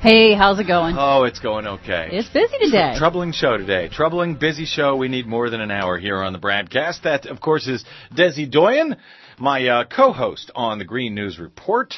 Hey, 0.00 0.34
how's 0.34 0.58
it 0.58 0.66
going? 0.66 0.96
Oh, 0.98 1.22
it's 1.22 1.38
going 1.38 1.68
okay. 1.68 2.08
It's 2.10 2.28
busy 2.28 2.58
today. 2.64 2.96
Troubling 2.98 3.30
show 3.30 3.56
today. 3.56 3.88
Troubling, 3.88 4.34
busy 4.34 4.64
show. 4.64 4.96
We 4.96 5.06
need 5.06 5.28
more 5.28 5.50
than 5.50 5.60
an 5.60 5.70
hour 5.70 5.98
here 5.98 6.16
on 6.16 6.32
the 6.32 6.40
BradCast. 6.40 7.02
That, 7.02 7.26
of 7.26 7.40
course, 7.40 7.68
is 7.68 7.84
Desi 8.12 8.50
Doyen, 8.50 8.96
my 9.38 9.64
uh, 9.68 9.84
co-host 9.84 10.50
on 10.56 10.80
the 10.80 10.84
Green 10.84 11.14
News 11.14 11.38
Report. 11.38 11.94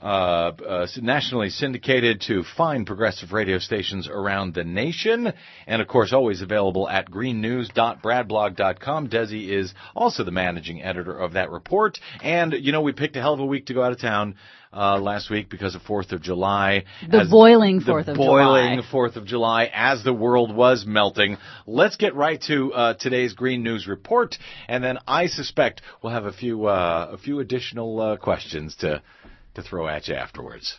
Uh, 0.00 0.52
uh, 0.68 0.86
nationally 1.00 1.48
syndicated 1.48 2.20
to 2.20 2.44
fine 2.54 2.84
progressive 2.84 3.32
radio 3.32 3.58
stations 3.58 4.06
around 4.06 4.52
the 4.52 4.62
nation, 4.62 5.32
and 5.66 5.80
of 5.80 5.88
course, 5.88 6.12
always 6.12 6.42
available 6.42 6.86
at 6.86 7.10
greennews.bradblog.com. 7.10 9.08
Desi 9.08 9.48
is 9.48 9.72
also 9.94 10.22
the 10.22 10.30
managing 10.30 10.82
editor 10.82 11.18
of 11.18 11.32
that 11.32 11.50
report, 11.50 11.98
and 12.22 12.52
you 12.52 12.72
know 12.72 12.82
we 12.82 12.92
picked 12.92 13.16
a 13.16 13.22
hell 13.22 13.32
of 13.32 13.40
a 13.40 13.46
week 13.46 13.64
to 13.66 13.74
go 13.74 13.82
out 13.82 13.90
of 13.90 13.98
town 13.98 14.34
uh, 14.70 15.00
last 15.00 15.30
week 15.30 15.48
because 15.48 15.74
of 15.74 15.80
Fourth 15.82 16.12
of 16.12 16.20
July. 16.20 16.84
The 17.08 17.26
boiling 17.30 17.80
4th 17.80 18.08
of 18.08 18.16
boiling 18.18 18.76
July. 18.76 18.90
Fourth 18.90 19.16
of 19.16 19.24
July 19.24 19.70
as 19.72 20.04
the 20.04 20.12
world 20.12 20.54
was 20.54 20.84
melting. 20.86 21.38
Let's 21.66 21.96
get 21.96 22.14
right 22.14 22.40
to 22.42 22.72
uh, 22.74 22.94
today's 22.94 23.32
Green 23.32 23.62
News 23.62 23.86
report, 23.86 24.36
and 24.68 24.84
then 24.84 24.98
I 25.08 25.28
suspect 25.28 25.80
we'll 26.02 26.12
have 26.12 26.26
a 26.26 26.32
few 26.32 26.66
uh, 26.66 27.12
a 27.12 27.18
few 27.18 27.40
additional 27.40 27.98
uh, 27.98 28.16
questions 28.18 28.76
to 28.80 29.00
to 29.56 29.62
throw 29.62 29.88
at 29.88 30.06
you 30.08 30.14
afterwards. 30.14 30.78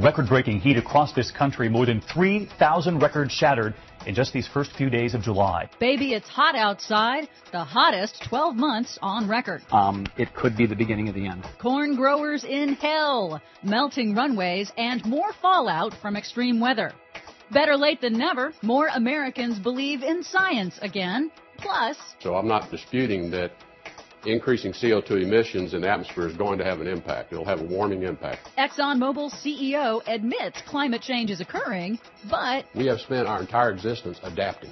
Record 0.00 0.28
breaking 0.28 0.60
heat 0.60 0.76
across 0.76 1.12
this 1.12 1.32
country, 1.32 1.68
more 1.68 1.84
than 1.84 2.00
3,000 2.00 3.00
records 3.00 3.32
shattered 3.32 3.74
in 4.06 4.14
just 4.14 4.32
these 4.32 4.46
first 4.46 4.70
few 4.76 4.88
days 4.90 5.12
of 5.14 5.22
July. 5.22 5.68
Baby, 5.80 6.14
it's 6.14 6.28
hot 6.28 6.54
outside. 6.54 7.28
The 7.50 7.64
hottest 7.64 8.22
12 8.28 8.54
months 8.54 8.96
on 9.02 9.28
record. 9.28 9.62
Um, 9.72 10.06
it 10.16 10.32
could 10.34 10.56
be 10.56 10.66
the 10.66 10.76
beginning 10.76 11.08
of 11.08 11.16
the 11.16 11.26
end. 11.26 11.44
Corn 11.60 11.96
growers 11.96 12.44
in 12.44 12.74
hell, 12.74 13.42
melting 13.64 14.14
runways, 14.14 14.70
and 14.76 15.04
more 15.04 15.32
fallout 15.42 15.94
from 16.00 16.16
extreme 16.16 16.60
weather. 16.60 16.92
Better 17.50 17.76
late 17.76 18.00
than 18.00 18.16
never, 18.16 18.52
more 18.62 18.88
Americans 18.94 19.58
believe 19.58 20.02
in 20.04 20.22
science 20.22 20.78
again. 20.80 21.32
Plus, 21.56 21.96
So 22.20 22.36
I'm 22.36 22.46
not 22.46 22.70
disputing 22.70 23.32
that 23.32 23.50
increasing 24.26 24.72
CO2 24.72 25.22
emissions 25.22 25.74
in 25.74 25.80
the 25.82 25.88
atmosphere 25.88 26.28
is 26.28 26.36
going 26.36 26.58
to 26.58 26.64
have 26.64 26.80
an 26.80 26.86
impact. 26.86 27.32
It'll 27.32 27.44
have 27.44 27.60
a 27.60 27.64
warming 27.64 28.02
impact. 28.02 28.48
ExxonMobil's 28.58 29.34
CEO 29.34 30.02
admits 30.06 30.60
climate 30.66 31.02
change 31.02 31.30
is 31.30 31.40
occurring, 31.40 31.98
but 32.30 32.64
We 32.74 32.86
have 32.86 33.00
spent 33.00 33.26
our 33.28 33.40
entire 33.40 33.70
existence 33.70 34.18
adapting. 34.22 34.70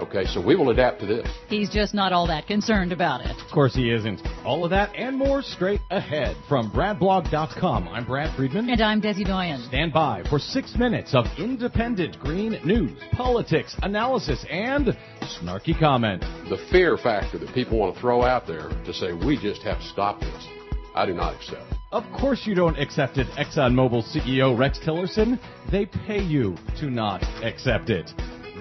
Okay, 0.00 0.24
so 0.24 0.40
we 0.40 0.56
will 0.56 0.70
adapt 0.70 1.00
to 1.00 1.06
this. 1.06 1.28
he's 1.50 1.68
just 1.68 1.92
not 1.92 2.10
all 2.10 2.26
that 2.26 2.46
concerned 2.46 2.90
about 2.90 3.20
it. 3.20 3.36
Of 3.44 3.52
course 3.52 3.74
he 3.74 3.90
isn't. 3.90 4.22
All 4.46 4.64
of 4.64 4.70
that 4.70 4.94
and 4.96 5.14
more 5.18 5.42
straight 5.42 5.82
ahead 5.90 6.36
from 6.48 6.70
BradBlog.com. 6.70 7.86
I'm 7.86 8.06
Brad 8.06 8.34
Friedman. 8.34 8.70
And 8.70 8.80
I'm 8.80 9.02
Desi 9.02 9.26
Doyen. 9.26 9.62
Stand 9.68 9.92
by 9.92 10.22
for 10.30 10.38
six 10.38 10.74
minutes 10.74 11.14
of 11.14 11.26
independent 11.36 12.18
green 12.18 12.58
news, 12.64 12.98
politics, 13.12 13.76
analysis, 13.82 14.42
and 14.50 14.96
snarky 15.38 15.78
comment. 15.78 16.22
The 16.48 16.66
fear 16.70 16.96
factor 16.96 17.36
that 17.36 17.52
people 17.52 17.78
want 17.78 17.94
to 17.94 18.00
throw 18.00 18.22
out 18.22 18.46
there 18.46 18.70
to 18.70 18.94
say 18.94 19.12
we 19.12 19.38
just 19.38 19.60
have 19.62 19.80
to 19.80 19.86
stop 19.88 20.20
this, 20.20 20.46
I 20.94 21.04
do 21.04 21.12
not 21.12 21.34
accept. 21.34 21.74
Of 21.92 22.04
course 22.18 22.46
you 22.46 22.54
don't 22.54 22.78
accept 22.78 23.18
it, 23.18 23.26
ExxonMobil 23.36 24.16
CEO 24.16 24.56
Rex 24.58 24.78
Tillerson. 24.78 25.38
They 25.70 25.84
pay 25.84 26.22
you 26.22 26.56
to 26.78 26.88
not 26.88 27.22
accept 27.42 27.90
it. 27.90 28.10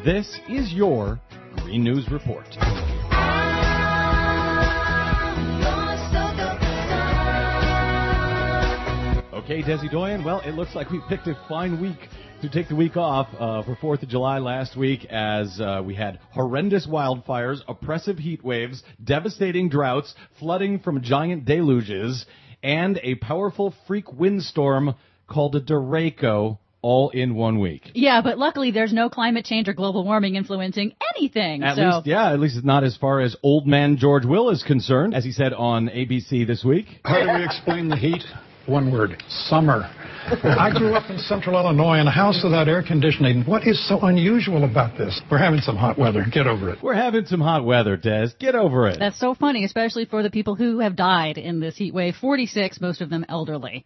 This 0.06 0.40
is 0.48 0.72
your 0.72 1.20
Green 1.58 1.84
News 1.84 2.10
Report. 2.10 2.48
Okay, 9.34 9.62
Desi 9.62 9.92
Doyen. 9.92 10.24
Well, 10.24 10.40
it 10.46 10.54
looks 10.54 10.74
like 10.74 10.90
we 10.90 11.02
picked 11.10 11.28
a 11.28 11.38
fine 11.50 11.82
week 11.82 11.98
to 12.42 12.50
take 12.50 12.70
the 12.70 12.78
week 12.78 12.96
off 12.96 13.28
uh, 13.38 13.62
for 13.64 13.76
Fourth 13.76 14.02
of 14.02 14.08
July 14.08 14.40
last 14.40 14.78
week, 14.78 15.04
as 15.10 15.60
uh, 15.60 15.82
we 15.86 15.96
had 15.96 16.20
horrendous 16.32 16.88
wildfires, 16.88 17.60
oppressive 17.68 18.18
heat 18.18 18.42
waves, 18.42 18.82
devastating 19.04 19.68
droughts, 19.68 20.16
flooding 20.40 20.80
from 20.80 21.02
giant 21.02 21.44
deluges, 21.44 22.26
and 22.64 23.02
a 23.04 23.16
powerful 23.16 23.74
freak 23.86 24.10
windstorm 24.14 24.96
called 25.28 25.58
a 25.58 25.62
Derecho, 25.62 26.58
all 26.82 27.10
in 27.10 27.36
one 27.36 27.60
week. 27.60 27.92
Yeah, 27.94 28.22
but 28.22 28.38
luckily 28.38 28.72
there's 28.72 28.94
no 28.94 29.10
climate 29.10 29.46
change 29.46 29.68
or 29.68 29.74
global 29.74 30.04
warming 30.04 30.36
influencing 30.36 30.94
anything. 31.16 31.64
At 31.64 31.76
so 31.76 31.82
least, 31.82 32.08
yeah, 32.08 32.32
at 32.32 32.40
least 32.40 32.58
it's 32.58 32.66
not 32.66 32.84
as 32.84 32.96
far 32.98 33.20
as 33.20 33.36
old 33.44 33.68
man 33.68 33.98
George 33.98 34.26
Will 34.26 34.50
is 34.50 34.64
concerned, 34.64 35.14
as 35.14 35.24
he 35.24 35.32
said 35.32 35.54
on 35.54 35.88
ABC 35.90 36.46
this 36.48 36.64
week. 36.64 36.86
How 37.04 37.22
do 37.22 37.40
we 37.40 37.44
explain 37.44 37.90
the 37.90 37.98
heat? 37.98 38.24
One 38.66 38.92
word, 38.92 39.22
summer. 39.28 39.90
I 40.28 40.70
grew 40.72 40.94
up 40.94 41.10
in 41.10 41.18
central 41.18 41.60
Illinois 41.60 42.00
in 42.00 42.06
a 42.06 42.12
house 42.12 42.42
without 42.44 42.68
air 42.68 42.84
conditioning. 42.84 43.44
What 43.46 43.66
is 43.66 43.88
so 43.88 44.00
unusual 44.02 44.64
about 44.64 44.96
this? 44.96 45.20
We're 45.32 45.40
having 45.40 45.62
some 45.62 45.76
hot 45.76 45.98
weather. 45.98 46.24
Get 46.32 46.46
over 46.46 46.70
it. 46.70 46.78
We're 46.84 46.94
having 46.94 47.26
some 47.26 47.42
hot 47.42 47.66
weather, 47.66 47.98
Des. 47.98 48.28
Get 48.40 48.54
over 48.54 48.88
it. 48.88 49.00
That's 49.00 49.20
so 49.20 49.34
funny, 49.34 49.64
especially 49.64 50.06
for 50.06 50.22
the 50.22 50.30
people 50.30 50.54
who 50.54 50.80
have 50.80 50.96
died 50.96 51.40
in 51.40 51.60
this 51.60 51.78
heat 51.78 51.96
wave. 51.96 52.14
46, 52.22 52.80
most 52.80 53.02
of 53.02 53.10
them 53.10 53.26
elderly. 53.28 53.86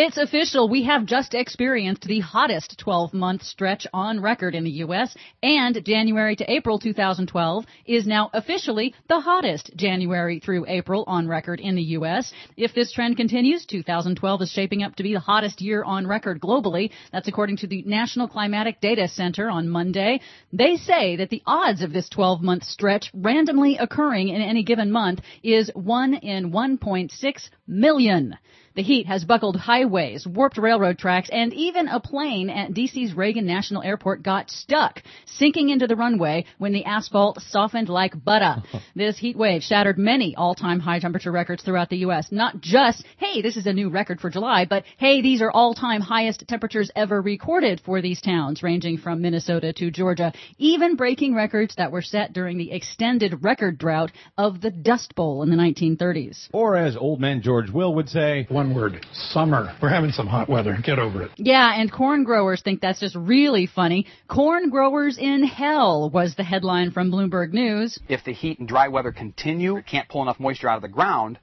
It's 0.00 0.16
official. 0.16 0.68
We 0.68 0.84
have 0.84 1.06
just 1.06 1.34
experienced 1.34 2.02
the 2.02 2.20
hottest 2.20 2.78
12 2.78 3.12
month 3.12 3.42
stretch 3.42 3.84
on 3.92 4.20
record 4.20 4.54
in 4.54 4.62
the 4.62 4.78
U.S. 4.86 5.12
and 5.42 5.84
January 5.84 6.36
to 6.36 6.48
April 6.48 6.78
2012 6.78 7.64
is 7.84 8.06
now 8.06 8.30
officially 8.32 8.94
the 9.08 9.18
hottest 9.18 9.72
January 9.74 10.38
through 10.38 10.66
April 10.68 11.02
on 11.08 11.26
record 11.26 11.58
in 11.58 11.74
the 11.74 11.82
U.S. 11.98 12.32
If 12.56 12.74
this 12.74 12.92
trend 12.92 13.16
continues, 13.16 13.66
2012 13.66 14.42
is 14.42 14.52
shaping 14.52 14.84
up 14.84 14.94
to 14.94 15.02
be 15.02 15.14
the 15.14 15.18
hottest 15.18 15.60
year 15.60 15.82
on 15.82 16.06
record 16.06 16.40
globally. 16.40 16.92
That's 17.10 17.26
according 17.26 17.56
to 17.56 17.66
the 17.66 17.82
National 17.82 18.28
Climatic 18.28 18.80
Data 18.80 19.08
Center 19.08 19.50
on 19.50 19.68
Monday. 19.68 20.20
They 20.52 20.76
say 20.76 21.16
that 21.16 21.30
the 21.30 21.42
odds 21.44 21.82
of 21.82 21.92
this 21.92 22.08
12 22.08 22.40
month 22.40 22.62
stretch 22.62 23.10
randomly 23.12 23.78
occurring 23.78 24.28
in 24.28 24.42
any 24.42 24.62
given 24.62 24.92
month 24.92 25.22
is 25.42 25.72
1 25.74 26.14
in 26.14 26.52
1.6 26.52 27.50
million. 27.66 28.36
The 28.78 28.84
heat 28.84 29.06
has 29.06 29.24
buckled 29.24 29.56
highways, 29.56 30.24
warped 30.24 30.56
railroad 30.56 30.98
tracks, 30.98 31.28
and 31.32 31.52
even 31.52 31.88
a 31.88 31.98
plane 31.98 32.48
at 32.48 32.70
DC's 32.70 33.12
Reagan 33.12 33.44
National 33.44 33.82
Airport 33.82 34.22
got 34.22 34.52
stuck, 34.52 35.02
sinking 35.26 35.70
into 35.70 35.88
the 35.88 35.96
runway 35.96 36.44
when 36.58 36.72
the 36.72 36.84
asphalt 36.84 37.42
softened 37.42 37.88
like 37.88 38.24
butter. 38.24 38.62
this 38.94 39.18
heat 39.18 39.36
wave 39.36 39.64
shattered 39.64 39.98
many 39.98 40.36
all-time 40.36 40.78
high 40.78 41.00
temperature 41.00 41.32
records 41.32 41.64
throughout 41.64 41.90
the 41.90 41.96
U.S. 42.06 42.28
Not 42.30 42.60
just, 42.60 43.04
hey, 43.16 43.42
this 43.42 43.56
is 43.56 43.66
a 43.66 43.72
new 43.72 43.88
record 43.88 44.20
for 44.20 44.30
July, 44.30 44.64
but 44.64 44.84
hey, 44.96 45.22
these 45.22 45.42
are 45.42 45.50
all-time 45.50 46.00
highest 46.00 46.46
temperatures 46.46 46.88
ever 46.94 47.20
recorded 47.20 47.80
for 47.84 48.00
these 48.00 48.20
towns, 48.20 48.62
ranging 48.62 48.96
from 48.96 49.20
Minnesota 49.20 49.72
to 49.72 49.90
Georgia, 49.90 50.32
even 50.56 50.94
breaking 50.94 51.34
records 51.34 51.74
that 51.78 51.90
were 51.90 52.00
set 52.00 52.32
during 52.32 52.58
the 52.58 52.70
extended 52.70 53.42
record 53.42 53.76
drought 53.76 54.12
of 54.36 54.60
the 54.60 54.70
Dust 54.70 55.16
Bowl 55.16 55.42
in 55.42 55.50
the 55.50 55.56
1930s. 55.56 56.48
Or 56.52 56.76
as 56.76 56.96
old 56.96 57.20
man 57.20 57.42
George 57.42 57.70
Will 57.70 57.92
would 57.96 58.08
say, 58.08 58.46
One 58.48 58.67
word, 58.74 59.04
summer. 59.12 59.74
We're 59.82 59.88
having 59.88 60.10
some 60.10 60.26
hot 60.26 60.48
weather. 60.48 60.76
Get 60.82 60.98
over 60.98 61.22
it. 61.22 61.30
Yeah, 61.36 61.72
and 61.74 61.92
corn 61.92 62.24
growers 62.24 62.62
think 62.62 62.80
that's 62.80 63.00
just 63.00 63.14
really 63.16 63.66
funny. 63.66 64.06
Corn 64.28 64.70
growers 64.70 65.18
in 65.18 65.44
hell 65.44 66.10
was 66.10 66.34
the 66.36 66.44
headline 66.44 66.90
from 66.90 67.10
Bloomberg 67.10 67.52
News. 67.52 67.98
If 68.08 68.24
the 68.24 68.32
heat 68.32 68.58
and 68.58 68.68
dry 68.68 68.88
weather 68.88 69.12
continue, 69.12 69.76
it 69.76 69.86
can't 69.86 70.08
pull 70.08 70.22
enough 70.22 70.40
moisture 70.40 70.68
out 70.68 70.76
of 70.76 70.82
the 70.82 70.88
ground, 70.88 71.38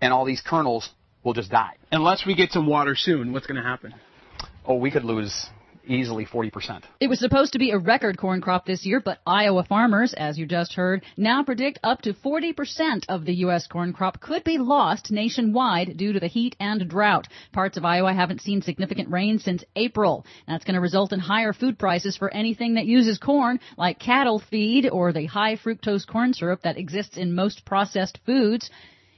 and 0.00 0.12
all 0.12 0.24
these 0.24 0.40
kernels 0.40 0.90
will 1.24 1.34
just 1.34 1.50
die. 1.50 1.74
Unless 1.92 2.26
we 2.26 2.34
get 2.34 2.52
some 2.52 2.66
water 2.66 2.94
soon, 2.96 3.32
what's 3.32 3.46
going 3.46 3.62
to 3.62 3.68
happen? 3.68 3.94
Oh, 4.64 4.76
we 4.76 4.90
could 4.90 5.04
lose 5.04 5.48
easily 5.88 6.26
40%. 6.26 6.82
It 7.00 7.08
was 7.08 7.18
supposed 7.18 7.52
to 7.52 7.58
be 7.58 7.70
a 7.70 7.78
record 7.78 8.18
corn 8.18 8.40
crop 8.40 8.66
this 8.66 8.84
year, 8.84 9.00
but 9.00 9.18
Iowa 9.26 9.64
farmers, 9.64 10.14
as 10.14 10.38
you 10.38 10.46
just 10.46 10.74
heard, 10.74 11.04
now 11.16 11.42
predict 11.42 11.78
up 11.82 12.02
to 12.02 12.14
40% 12.14 13.04
of 13.08 13.24
the 13.24 13.34
U.S. 13.36 13.66
corn 13.66 13.92
crop 13.92 14.20
could 14.20 14.44
be 14.44 14.58
lost 14.58 15.10
nationwide 15.10 15.96
due 15.96 16.12
to 16.12 16.20
the 16.20 16.26
heat 16.26 16.56
and 16.60 16.88
drought. 16.88 17.28
Parts 17.52 17.76
of 17.76 17.84
Iowa 17.84 18.12
haven't 18.12 18.42
seen 18.42 18.62
significant 18.62 19.10
rain 19.10 19.38
since 19.38 19.64
April. 19.76 20.24
That's 20.46 20.64
going 20.64 20.74
to 20.74 20.80
result 20.80 21.12
in 21.12 21.20
higher 21.20 21.52
food 21.52 21.78
prices 21.78 22.16
for 22.16 22.32
anything 22.32 22.74
that 22.74 22.86
uses 22.86 23.18
corn, 23.18 23.60
like 23.76 23.98
cattle 23.98 24.42
feed 24.50 24.88
or 24.88 25.12
the 25.12 25.26
high 25.26 25.56
fructose 25.56 26.06
corn 26.06 26.32
syrup 26.34 26.62
that 26.62 26.78
exists 26.78 27.16
in 27.16 27.34
most 27.34 27.64
processed 27.64 28.18
foods. 28.24 28.70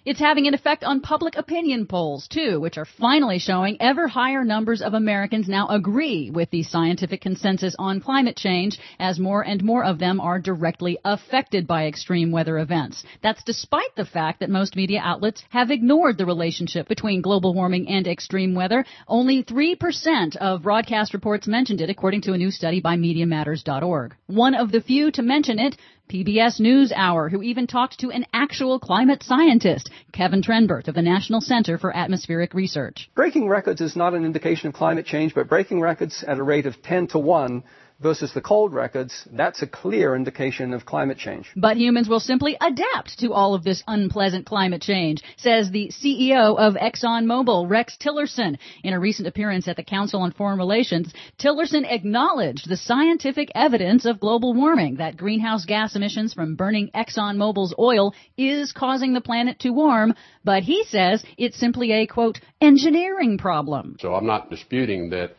It's 0.03 0.19
having 0.19 0.47
an 0.47 0.55
effect 0.55 0.83
on 0.83 1.03
public 1.03 1.37
opinion 1.37 1.85
polls, 1.87 2.27
too, 2.27 2.59
which 2.59 2.79
are 2.79 2.87
finally 2.87 3.39
showing 3.39 3.77
ever 3.81 4.09
higher 4.09 4.47
numbers 4.47 4.81
of 4.81 4.95
Americans 4.95 5.47
now 5.47 5.69
agree 5.69 6.31
with 6.31 6.49
the 6.49 6.63
scientific 6.63 7.21
consensus 7.21 7.77
on 7.79 8.01
climate 8.01 8.35
change, 8.35 8.79
as 8.99 9.19
more 9.19 9.45
and 9.47 9.63
more 9.63 9.85
of 9.85 9.99
them 9.99 10.19
are 10.19 10.41
directly 10.41 10.97
affected 11.05 11.67
by 11.67 11.85
extreme 11.87 12.33
weather 12.33 12.59
events. 12.59 13.05
That's 13.23 13.45
despite 13.45 13.95
the 13.95 14.07
fact 14.07 14.41
that 14.41 14.49
most 14.49 14.75
media 14.75 15.03
outlets 15.05 15.45
have 15.51 15.71
ignored 15.71 16.17
the 16.17 16.25
relationship 16.25 16.89
between 16.89 17.21
global 17.21 17.53
warming 17.53 17.87
and 17.87 18.09
extreme 18.09 18.55
weather. 18.55 18.87
Only 19.07 19.45
3% 19.45 20.35
of 20.37 20.63
broadcast 20.63 21.13
reports 21.13 21.47
mentioned 21.47 21.83
it, 21.83 21.91
according 21.91 22.23
to 22.23 22.33
a 22.33 22.39
new 22.39 22.51
study 22.51 22.81
by 22.81 22.97
MediaMatters.org. 22.97 24.15
One 24.29 24.55
of 24.55 24.73
the 24.73 24.81
few 24.81 25.11
to 25.11 25.23
mention 25.23 25.59
it 25.59 25.77
PBS 26.11 26.61
NewsHour, 26.61 27.31
who 27.31 27.41
even 27.41 27.69
talked 27.69 28.01
to 28.01 28.11
an 28.11 28.27
actual 28.33 28.81
climate 28.81 29.23
scientist, 29.23 29.91
Kevin 30.13 30.43
Trenberth 30.43 30.89
of 30.89 30.97
the 30.97 31.03
National 31.03 31.41
Center 31.41 31.79
for 31.79 31.97
Atmospheric 31.97 32.53
Research. 32.53 33.09
Breaking 33.15 33.49
records 33.49 33.81
is 33.81 33.95
not 33.95 34.15
an 34.15 34.25
indication 34.25 34.67
of 34.67 34.75
climate 34.75 35.07
change, 35.07 35.37
but 35.37 35.49
breaking 35.49 35.81
records 35.81 36.25
at 36.27 36.39
a 36.39 36.43
rate 36.43 36.67
of 36.67 36.83
10 36.83 37.07
to 37.09 37.21
1 37.21 37.63
versus 38.01 38.33
the 38.33 38.41
cold 38.41 38.73
records, 38.73 39.29
that's 39.33 39.63
a 39.63 39.67
clear 39.67 40.17
indication 40.17 40.73
of 40.73 40.87
climate 40.87 41.19
change. 41.19 41.51
But 41.55 41.77
humans 41.77 42.09
will 42.09 42.21
simply 42.21 42.57
adapt 42.61 43.19
to 43.21 43.33
all 43.33 43.55
of 43.55 43.63
this 43.63 43.83
unpleasant 43.87 44.47
climate 44.47 44.83
change, 44.83 45.23
says 45.37 45.71
the 45.71 45.93
CEO 46.03 46.59
of 46.59 46.75
ExxonMobil, 46.75 47.69
Rex 47.69 47.97
Tillerson. 48.01 48.59
In 48.83 48.95
a 48.95 49.01
recent 49.01 49.29
appearance 49.29 49.69
at 49.69 49.77
the 49.77 49.85
Council 49.85 50.23
on 50.23 50.33
Foreign 50.33 50.59
Relations, 50.59 51.13
Tillerson 51.39 51.85
acknowledged 51.91 52.69
the 52.69 52.77
scientific 52.77 53.51
evidence 53.55 54.07
of 54.07 54.21
global 54.21 54.55
warming, 54.55 54.97
that 54.97 55.17
greenhouse 55.17 55.65
gas 55.65 55.95
emissions 55.95 56.33
from 56.33 56.57
burning 56.57 56.91
ExxonMobil's 56.95 57.75
oil 57.79 58.15
is 58.37 58.73
causing 58.73 59.13
the 59.13 59.21
planet 59.21 59.59
to 59.61 59.71
warm, 59.71 60.15
but 60.45 60.63
he 60.63 60.85
says 60.85 61.23
it's 61.37 61.59
simply 61.59 61.93
a, 61.93 62.07
quote, 62.07 62.41
engineering 62.61 63.37
problem. 63.37 63.97
So 64.01 64.15
I'm 64.15 64.27
not 64.27 64.51
disputing 64.51 65.11
that 65.11 65.37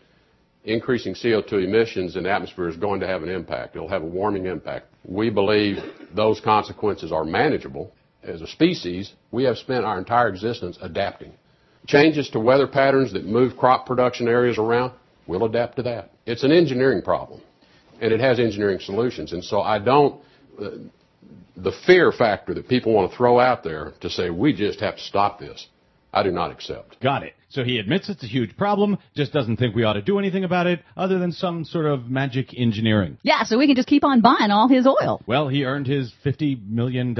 increasing 0.63 1.13
CO2 1.13 1.63
emissions 1.63 2.15
in 2.15 2.23
the 2.23 2.31
atmosphere 2.31 2.69
is 2.69 2.77
going 2.77 2.99
to 2.99 3.07
have 3.07 3.23
an 3.23 3.29
impact. 3.29 3.75
It'll 3.75 3.87
have 3.87 4.03
a 4.03 4.07
warming 4.07 4.45
impact. 4.45 4.87
We 5.03 5.29
believe 5.29 5.77
those 6.13 6.39
consequences 6.39 7.11
are 7.11 7.23
manageable. 7.23 7.91
As 8.23 8.41
a 8.41 8.47
species, 8.47 9.13
we 9.31 9.43
have 9.45 9.57
spent 9.57 9.85
our 9.85 9.97
entire 9.97 10.29
existence 10.29 10.77
adapting. 10.81 11.33
changes 11.87 12.29
to 12.29 12.39
weather 12.39 12.67
patterns 12.67 13.11
that 13.13 13.25
move 13.25 13.57
crop 13.57 13.87
production 13.87 14.27
areas 14.27 14.59
around, 14.59 14.91
we'll 15.25 15.43
adapt 15.45 15.77
to 15.77 15.81
that. 15.81 16.11
It's 16.27 16.43
an 16.43 16.51
engineering 16.51 17.01
problem, 17.01 17.41
and 17.99 18.13
it 18.13 18.19
has 18.19 18.39
engineering 18.39 18.79
solutions. 18.79 19.33
And 19.33 19.43
so 19.43 19.61
I 19.61 19.79
don't, 19.79 20.21
uh, 20.61 20.69
the 21.57 21.71
fear 21.87 22.11
factor 22.11 22.53
that 22.53 22.67
people 22.67 22.93
want 22.93 23.09
to 23.09 23.17
throw 23.17 23.39
out 23.39 23.63
there 23.63 23.93
to 24.01 24.11
say 24.11 24.29
we 24.29 24.53
just 24.53 24.79
have 24.79 24.97
to 24.97 25.01
stop 25.01 25.39
this, 25.39 25.65
I 26.13 26.23
do 26.23 26.31
not 26.31 26.51
accept. 26.51 26.99
Got 27.01 27.23
it. 27.23 27.33
So 27.49 27.63
he 27.63 27.77
admits 27.77 28.09
it's 28.09 28.23
a 28.23 28.27
huge 28.27 28.55
problem, 28.57 28.97
just 29.15 29.33
doesn't 29.33 29.57
think 29.57 29.75
we 29.75 29.83
ought 29.83 29.93
to 29.93 30.01
do 30.01 30.19
anything 30.19 30.43
about 30.43 30.67
it 30.67 30.81
other 30.95 31.19
than 31.19 31.31
some 31.31 31.65
sort 31.65 31.85
of 31.85 32.09
magic 32.09 32.57
engineering. 32.57 33.17
Yeah, 33.23 33.43
so 33.43 33.57
we 33.57 33.67
can 33.67 33.75
just 33.75 33.87
keep 33.87 34.03
on 34.03 34.21
buying 34.21 34.51
all 34.51 34.67
his 34.67 34.87
oil. 34.87 35.21
Well, 35.25 35.47
he 35.47 35.65
earned 35.65 35.87
his 35.87 36.13
$50 36.25 36.67
million 36.67 37.15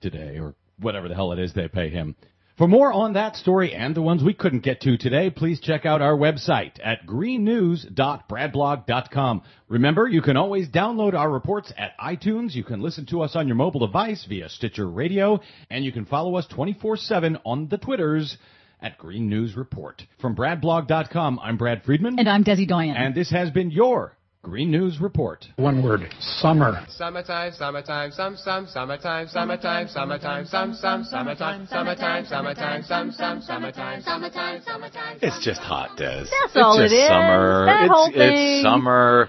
today, 0.00 0.38
or 0.38 0.54
whatever 0.80 1.08
the 1.08 1.14
hell 1.14 1.32
it 1.32 1.38
is 1.38 1.54
they 1.54 1.68
pay 1.68 1.90
him. 1.90 2.16
For 2.56 2.66
more 2.66 2.90
on 2.90 3.12
that 3.12 3.36
story 3.36 3.74
and 3.74 3.94
the 3.94 4.00
ones 4.00 4.24
we 4.24 4.32
couldn't 4.32 4.64
get 4.64 4.80
to 4.80 4.96
today, 4.96 5.28
please 5.28 5.60
check 5.60 5.84
out 5.84 6.00
our 6.00 6.16
website 6.16 6.80
at 6.82 7.06
greennews.bradblog.com. 7.06 9.42
Remember, 9.68 10.08
you 10.08 10.22
can 10.22 10.38
always 10.38 10.66
download 10.66 11.12
our 11.12 11.30
reports 11.30 11.70
at 11.76 11.92
iTunes. 11.98 12.54
You 12.54 12.64
can 12.64 12.80
listen 12.80 13.04
to 13.06 13.20
us 13.20 13.36
on 13.36 13.46
your 13.46 13.56
mobile 13.56 13.86
device 13.86 14.24
via 14.26 14.48
Stitcher 14.48 14.88
Radio, 14.88 15.40
and 15.68 15.84
you 15.84 15.92
can 15.92 16.06
follow 16.06 16.36
us 16.36 16.46
24-7 16.46 17.42
on 17.44 17.68
the 17.68 17.76
Twitters 17.76 18.38
at 18.80 18.96
Green 18.96 19.28
News 19.28 19.54
Report. 19.54 20.02
From 20.18 20.34
bradblog.com, 20.34 21.38
I'm 21.38 21.58
Brad 21.58 21.84
Friedman. 21.84 22.18
And 22.18 22.26
I'm 22.26 22.42
Desi 22.42 22.66
Doyen. 22.66 22.96
And 22.96 23.14
this 23.14 23.30
has 23.32 23.50
been 23.50 23.70
your 23.70 24.16
Green 24.46 24.70
News 24.70 25.00
Report. 25.00 25.44
One 25.56 25.82
word, 25.82 26.06
summer. 26.20 26.86
Summertime, 26.88 27.52
summertime, 27.52 28.12
some, 28.12 28.36
some, 28.36 28.68
summertime, 28.68 29.26
summertime, 29.26 29.88
summertime, 29.88 30.46
some, 30.46 30.72
some, 30.72 31.02
summertime, 31.02 31.66
summertime, 31.66 32.26
summertime, 32.26 32.84
some, 32.84 33.10
some, 33.10 33.42
summertime, 33.42 34.02
summertime, 34.02 34.62
summertime. 34.64 35.18
It's 35.20 35.44
just 35.44 35.60
hot, 35.60 35.96
Des. 35.96 36.04
That's 36.04 36.30
it's 36.30 36.56
all 36.62 36.78
just 36.78 36.94
it 36.94 36.96
is. 36.96 37.08
summer. 37.08 37.66
That 37.66 37.84
it's 37.86 37.92
whole 37.92 38.12
thing. 38.12 38.20
it's 38.20 38.62
summer. 38.62 39.28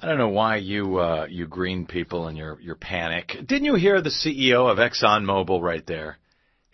I 0.00 0.06
don't 0.06 0.18
know 0.18 0.28
why 0.28 0.58
you 0.58 1.00
uh, 1.00 1.26
you 1.28 1.48
green 1.48 1.84
people 1.84 2.28
and 2.28 2.38
your 2.38 2.60
your 2.60 2.76
panic. 2.76 3.32
Didn't 3.48 3.64
you 3.64 3.74
hear 3.74 4.00
the 4.00 4.10
CEO 4.10 4.70
of 4.70 4.78
ExxonMobil 4.78 5.60
right 5.60 5.84
there? 5.88 6.18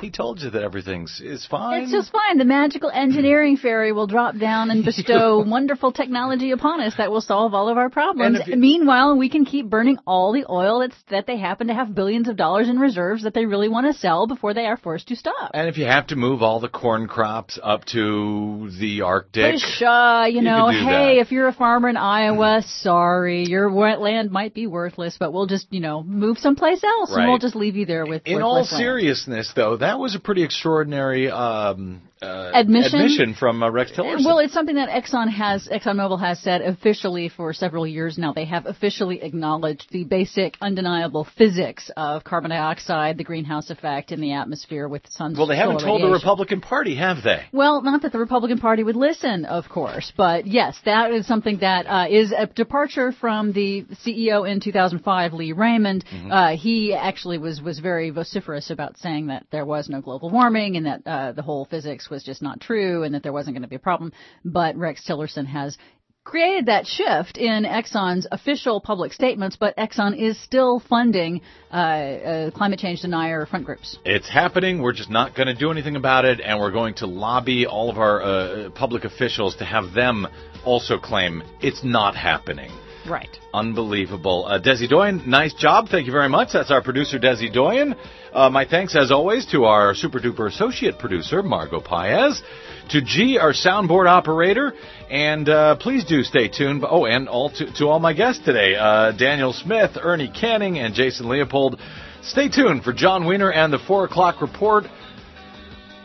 He 0.02 0.10
told 0.10 0.40
you 0.40 0.50
that 0.50 0.62
everything's 0.62 1.20
is 1.20 1.46
fine. 1.46 1.82
It's 1.84 1.92
just 1.92 2.12
fine. 2.12 2.38
The 2.38 2.44
magical 2.44 2.90
engineering 2.90 3.56
fairy 3.62 3.92
will 3.92 4.06
drop 4.06 4.36
down 4.36 4.70
and 4.70 4.84
bestow 4.84 5.38
wonderful 5.46 5.92
technology 5.92 6.50
upon 6.50 6.80
us 6.80 6.94
that 6.98 7.10
will 7.10 7.20
solve 7.20 7.54
all 7.54 7.68
of 7.68 7.78
our 7.78 7.88
problems. 7.88 8.40
You- 8.46 8.56
Meanwhile, 8.56 9.16
we 9.16 9.28
can 9.28 9.44
keep 9.44 9.66
burning 9.70 9.98
all 10.06 10.32
the 10.32 10.44
oil 10.50 10.80
that's, 10.80 10.96
that 11.10 11.26
they 11.26 11.38
happen 11.38 11.68
to 11.68 11.74
have 11.74 11.94
billions 11.94 12.28
of 12.28 12.36
dollars 12.36 12.68
in 12.68 12.78
reserves 12.78 13.22
that 13.22 13.32
they 13.32 13.46
really 13.46 13.68
want 13.68 13.86
to 13.86 13.92
sell 13.98 14.26
before 14.26 14.54
they 14.54 14.66
are 14.66 14.76
forced 14.76 15.08
to 15.08 15.16
stop. 15.16 15.52
and 15.54 15.68
if 15.68 15.78
you 15.78 15.84
have 15.84 16.08
to 16.08 16.16
move 16.16 16.42
all 16.42 16.58
the 16.60 16.68
corn 16.68 17.06
crops 17.06 17.58
up 17.62 17.84
to 17.84 18.70
the 18.80 19.02
Arctic, 19.02 19.54
Push, 19.54 19.82
uh, 19.82 20.24
you 20.28 20.36
You 20.36 20.42
know, 20.42 20.68
hey, 20.68 21.14
that. 21.16 21.20
if 21.20 21.30
you're 21.30 21.46
a 21.48 21.52
farmer 21.52 21.88
in 21.88 21.96
Iowa, 21.96 22.62
sorry, 22.66 23.44
your 23.44 23.70
wetland 23.70 24.30
might 24.30 24.52
be 24.54 24.66
worthless, 24.66 25.16
but 25.18 25.32
we'll 25.32 25.46
just, 25.46 25.66
you 25.70 25.80
know, 25.80 26.02
move 26.02 26.38
someplace 26.38 26.82
else 26.82 27.10
and 27.14 27.28
we'll 27.28 27.38
just 27.38 27.54
leave 27.54 27.76
you 27.76 27.86
there 27.86 28.04
with 28.04 28.22
in 28.26 28.42
all 28.42 28.54
land. 28.56 28.66
seriousness, 28.68 29.52
though, 29.54 29.76
that 29.76 29.91
was 29.98 30.14
a 30.14 30.20
pretty 30.20 30.42
extraordinary 30.42 31.30
um, 31.30 32.02
uh, 32.22 32.52
Admission? 32.54 33.00
admission 33.00 33.34
from 33.34 33.62
uh, 33.62 33.70
Rex 33.70 33.90
Tillerson. 33.92 34.24
Well, 34.24 34.38
it's 34.38 34.52
something 34.52 34.76
that 34.76 34.88
Exxon 34.88 35.28
has, 35.28 35.68
ExxonMobil 35.68 36.20
has 36.20 36.38
said 36.40 36.62
officially 36.62 37.28
for 37.28 37.52
several 37.52 37.86
years 37.86 38.16
now. 38.16 38.32
They 38.32 38.44
have 38.44 38.66
officially 38.66 39.22
acknowledged 39.22 39.90
the 39.90 40.04
basic, 40.04 40.56
undeniable 40.60 41.26
physics 41.36 41.90
of 41.96 42.22
carbon 42.22 42.50
dioxide, 42.50 43.18
the 43.18 43.24
greenhouse 43.24 43.70
effect 43.70 44.12
in 44.12 44.20
the 44.20 44.34
atmosphere 44.34 44.86
with 44.86 45.02
sun. 45.10 45.34
well, 45.36 45.46
they 45.46 45.56
haven't 45.56 45.80
told 45.80 46.02
the. 46.02 46.12
Republican 46.12 46.60
Party, 46.60 46.94
have 46.94 47.24
they? 47.24 47.42
Well, 47.52 47.82
not 47.82 48.02
that 48.02 48.12
the 48.12 48.18
Republican 48.18 48.58
Party 48.58 48.84
would 48.84 48.96
listen, 48.96 49.44
of 49.44 49.68
course, 49.68 50.12
but 50.16 50.46
yes, 50.46 50.78
that 50.84 51.10
is 51.10 51.26
something 51.26 51.58
that 51.58 51.86
uh, 51.86 52.06
is 52.08 52.32
a 52.36 52.46
departure 52.46 53.12
from 53.12 53.52
the 53.52 53.84
CEO 54.04 54.48
in 54.48 54.60
2005, 54.60 55.32
Lee 55.32 55.52
Raymond. 55.52 56.04
Mm-hmm. 56.04 56.30
Uh, 56.30 56.56
he 56.56 56.94
actually 56.94 57.38
was 57.38 57.60
was 57.60 57.80
very 57.80 58.10
vociferous 58.10 58.70
about 58.70 58.98
saying 58.98 59.28
that 59.28 59.46
there 59.50 59.64
was 59.64 59.81
no 59.88 60.00
global 60.00 60.30
warming 60.30 60.76
and 60.76 60.86
that 60.86 61.02
uh, 61.06 61.32
the 61.32 61.42
whole 61.42 61.64
physics 61.64 62.10
was 62.10 62.22
just 62.22 62.42
not 62.42 62.60
true 62.60 63.02
and 63.02 63.14
that 63.14 63.22
there 63.22 63.32
wasn't 63.32 63.54
going 63.54 63.62
to 63.62 63.68
be 63.68 63.76
a 63.76 63.80
problem. 63.80 64.12
But 64.44 64.76
Rex 64.76 65.04
Tillerson 65.06 65.46
has 65.46 65.76
created 66.24 66.66
that 66.66 66.86
shift 66.86 67.36
in 67.36 67.64
Exxon's 67.64 68.26
official 68.30 68.80
public 68.80 69.12
statements, 69.12 69.56
but 69.58 69.76
Exxon 69.76 70.16
is 70.16 70.40
still 70.40 70.80
funding 70.80 71.40
uh, 71.72 71.74
uh, 71.74 72.50
climate 72.52 72.78
change 72.78 73.00
denier 73.02 73.44
front 73.46 73.64
groups. 73.64 73.98
It's 74.04 74.28
happening. 74.28 74.82
We're 74.82 74.92
just 74.92 75.10
not 75.10 75.34
going 75.34 75.48
to 75.48 75.54
do 75.54 75.70
anything 75.70 75.96
about 75.96 76.24
it, 76.24 76.40
and 76.40 76.60
we're 76.60 76.70
going 76.70 76.94
to 76.96 77.06
lobby 77.06 77.66
all 77.66 77.90
of 77.90 77.98
our 77.98 78.22
uh, 78.22 78.70
public 78.70 79.04
officials 79.04 79.56
to 79.56 79.64
have 79.64 79.94
them 79.94 80.28
also 80.64 80.98
claim 80.98 81.42
it's 81.60 81.82
not 81.82 82.14
happening. 82.14 82.70
Right. 83.08 83.36
Unbelievable. 83.52 84.46
Uh, 84.46 84.60
Desi 84.60 84.88
Doyen, 84.88 85.22
nice 85.26 85.52
job. 85.54 85.88
Thank 85.88 86.06
you 86.06 86.12
very 86.12 86.28
much. 86.28 86.50
That's 86.52 86.70
our 86.70 86.82
producer, 86.82 87.18
Desi 87.18 87.52
Doyen. 87.52 87.94
Uh, 88.32 88.48
my 88.48 88.64
thanks, 88.64 88.94
as 88.96 89.10
always, 89.10 89.44
to 89.46 89.64
our 89.64 89.94
super 89.94 90.20
duper 90.20 90.46
associate 90.48 90.98
producer, 90.98 91.42
Margot 91.42 91.80
Paez. 91.80 92.42
To 92.90 93.02
G, 93.02 93.38
our 93.38 93.52
soundboard 93.52 94.08
operator. 94.08 94.72
And 95.10 95.48
uh, 95.48 95.76
please 95.76 96.04
do 96.04 96.22
stay 96.22 96.48
tuned. 96.48 96.84
Oh, 96.88 97.06
and 97.06 97.28
all 97.28 97.50
to, 97.50 97.72
to 97.74 97.86
all 97.86 97.98
my 97.98 98.12
guests 98.12 98.44
today 98.44 98.76
uh, 98.76 99.12
Daniel 99.12 99.52
Smith, 99.52 99.92
Ernie 100.00 100.30
Canning, 100.30 100.78
and 100.78 100.94
Jason 100.94 101.28
Leopold. 101.28 101.80
Stay 102.22 102.48
tuned 102.48 102.84
for 102.84 102.92
Jon 102.92 103.26
Wiener 103.26 103.50
and 103.50 103.72
the 103.72 103.80
4 103.80 104.04
o'clock 104.04 104.40
report. 104.40 104.84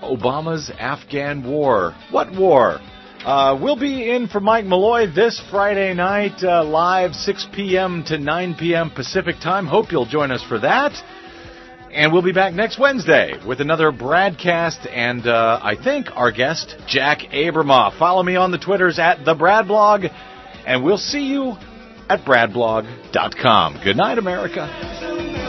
Obama's 0.01 0.71
Afghan 0.79 1.43
war. 1.43 1.95
What 2.11 2.31
war? 2.35 2.79
Uh, 3.25 3.57
we'll 3.61 3.79
be 3.79 4.09
in 4.09 4.27
for 4.27 4.39
Mike 4.39 4.65
Malloy 4.65 5.07
this 5.13 5.41
Friday 5.49 5.93
night, 5.93 6.41
uh, 6.43 6.63
live 6.63 7.13
6 7.13 7.47
p.m. 7.53 8.03
to 8.07 8.17
9 8.17 8.55
p.m. 8.55 8.89
Pacific 8.89 9.35
time. 9.43 9.65
Hope 9.65 9.91
you'll 9.91 10.05
join 10.05 10.31
us 10.31 10.43
for 10.47 10.59
that. 10.59 10.93
And 11.91 12.13
we'll 12.13 12.21
be 12.21 12.31
back 12.31 12.53
next 12.53 12.79
Wednesday 12.79 13.33
with 13.45 13.59
another 13.59 13.91
BradCast 13.91 14.87
and 14.93 15.25
uh, 15.25 15.59
I 15.61 15.75
think 15.81 16.07
our 16.13 16.31
guest, 16.31 16.75
Jack 16.87 17.19
Abramoff. 17.31 17.97
Follow 17.97 18.23
me 18.23 18.35
on 18.35 18.51
the 18.51 18.59
Twitters 18.59 18.99
at 18.99 19.25
the 19.25 19.33
Bradblog, 19.33 20.09
and 20.65 20.83
we'll 20.83 20.97
see 20.97 21.25
you 21.27 21.55
at 22.09 22.23
bradblog.com. 22.23 23.81
Good 23.83 23.97
night, 23.97 24.17
America. 24.17 25.46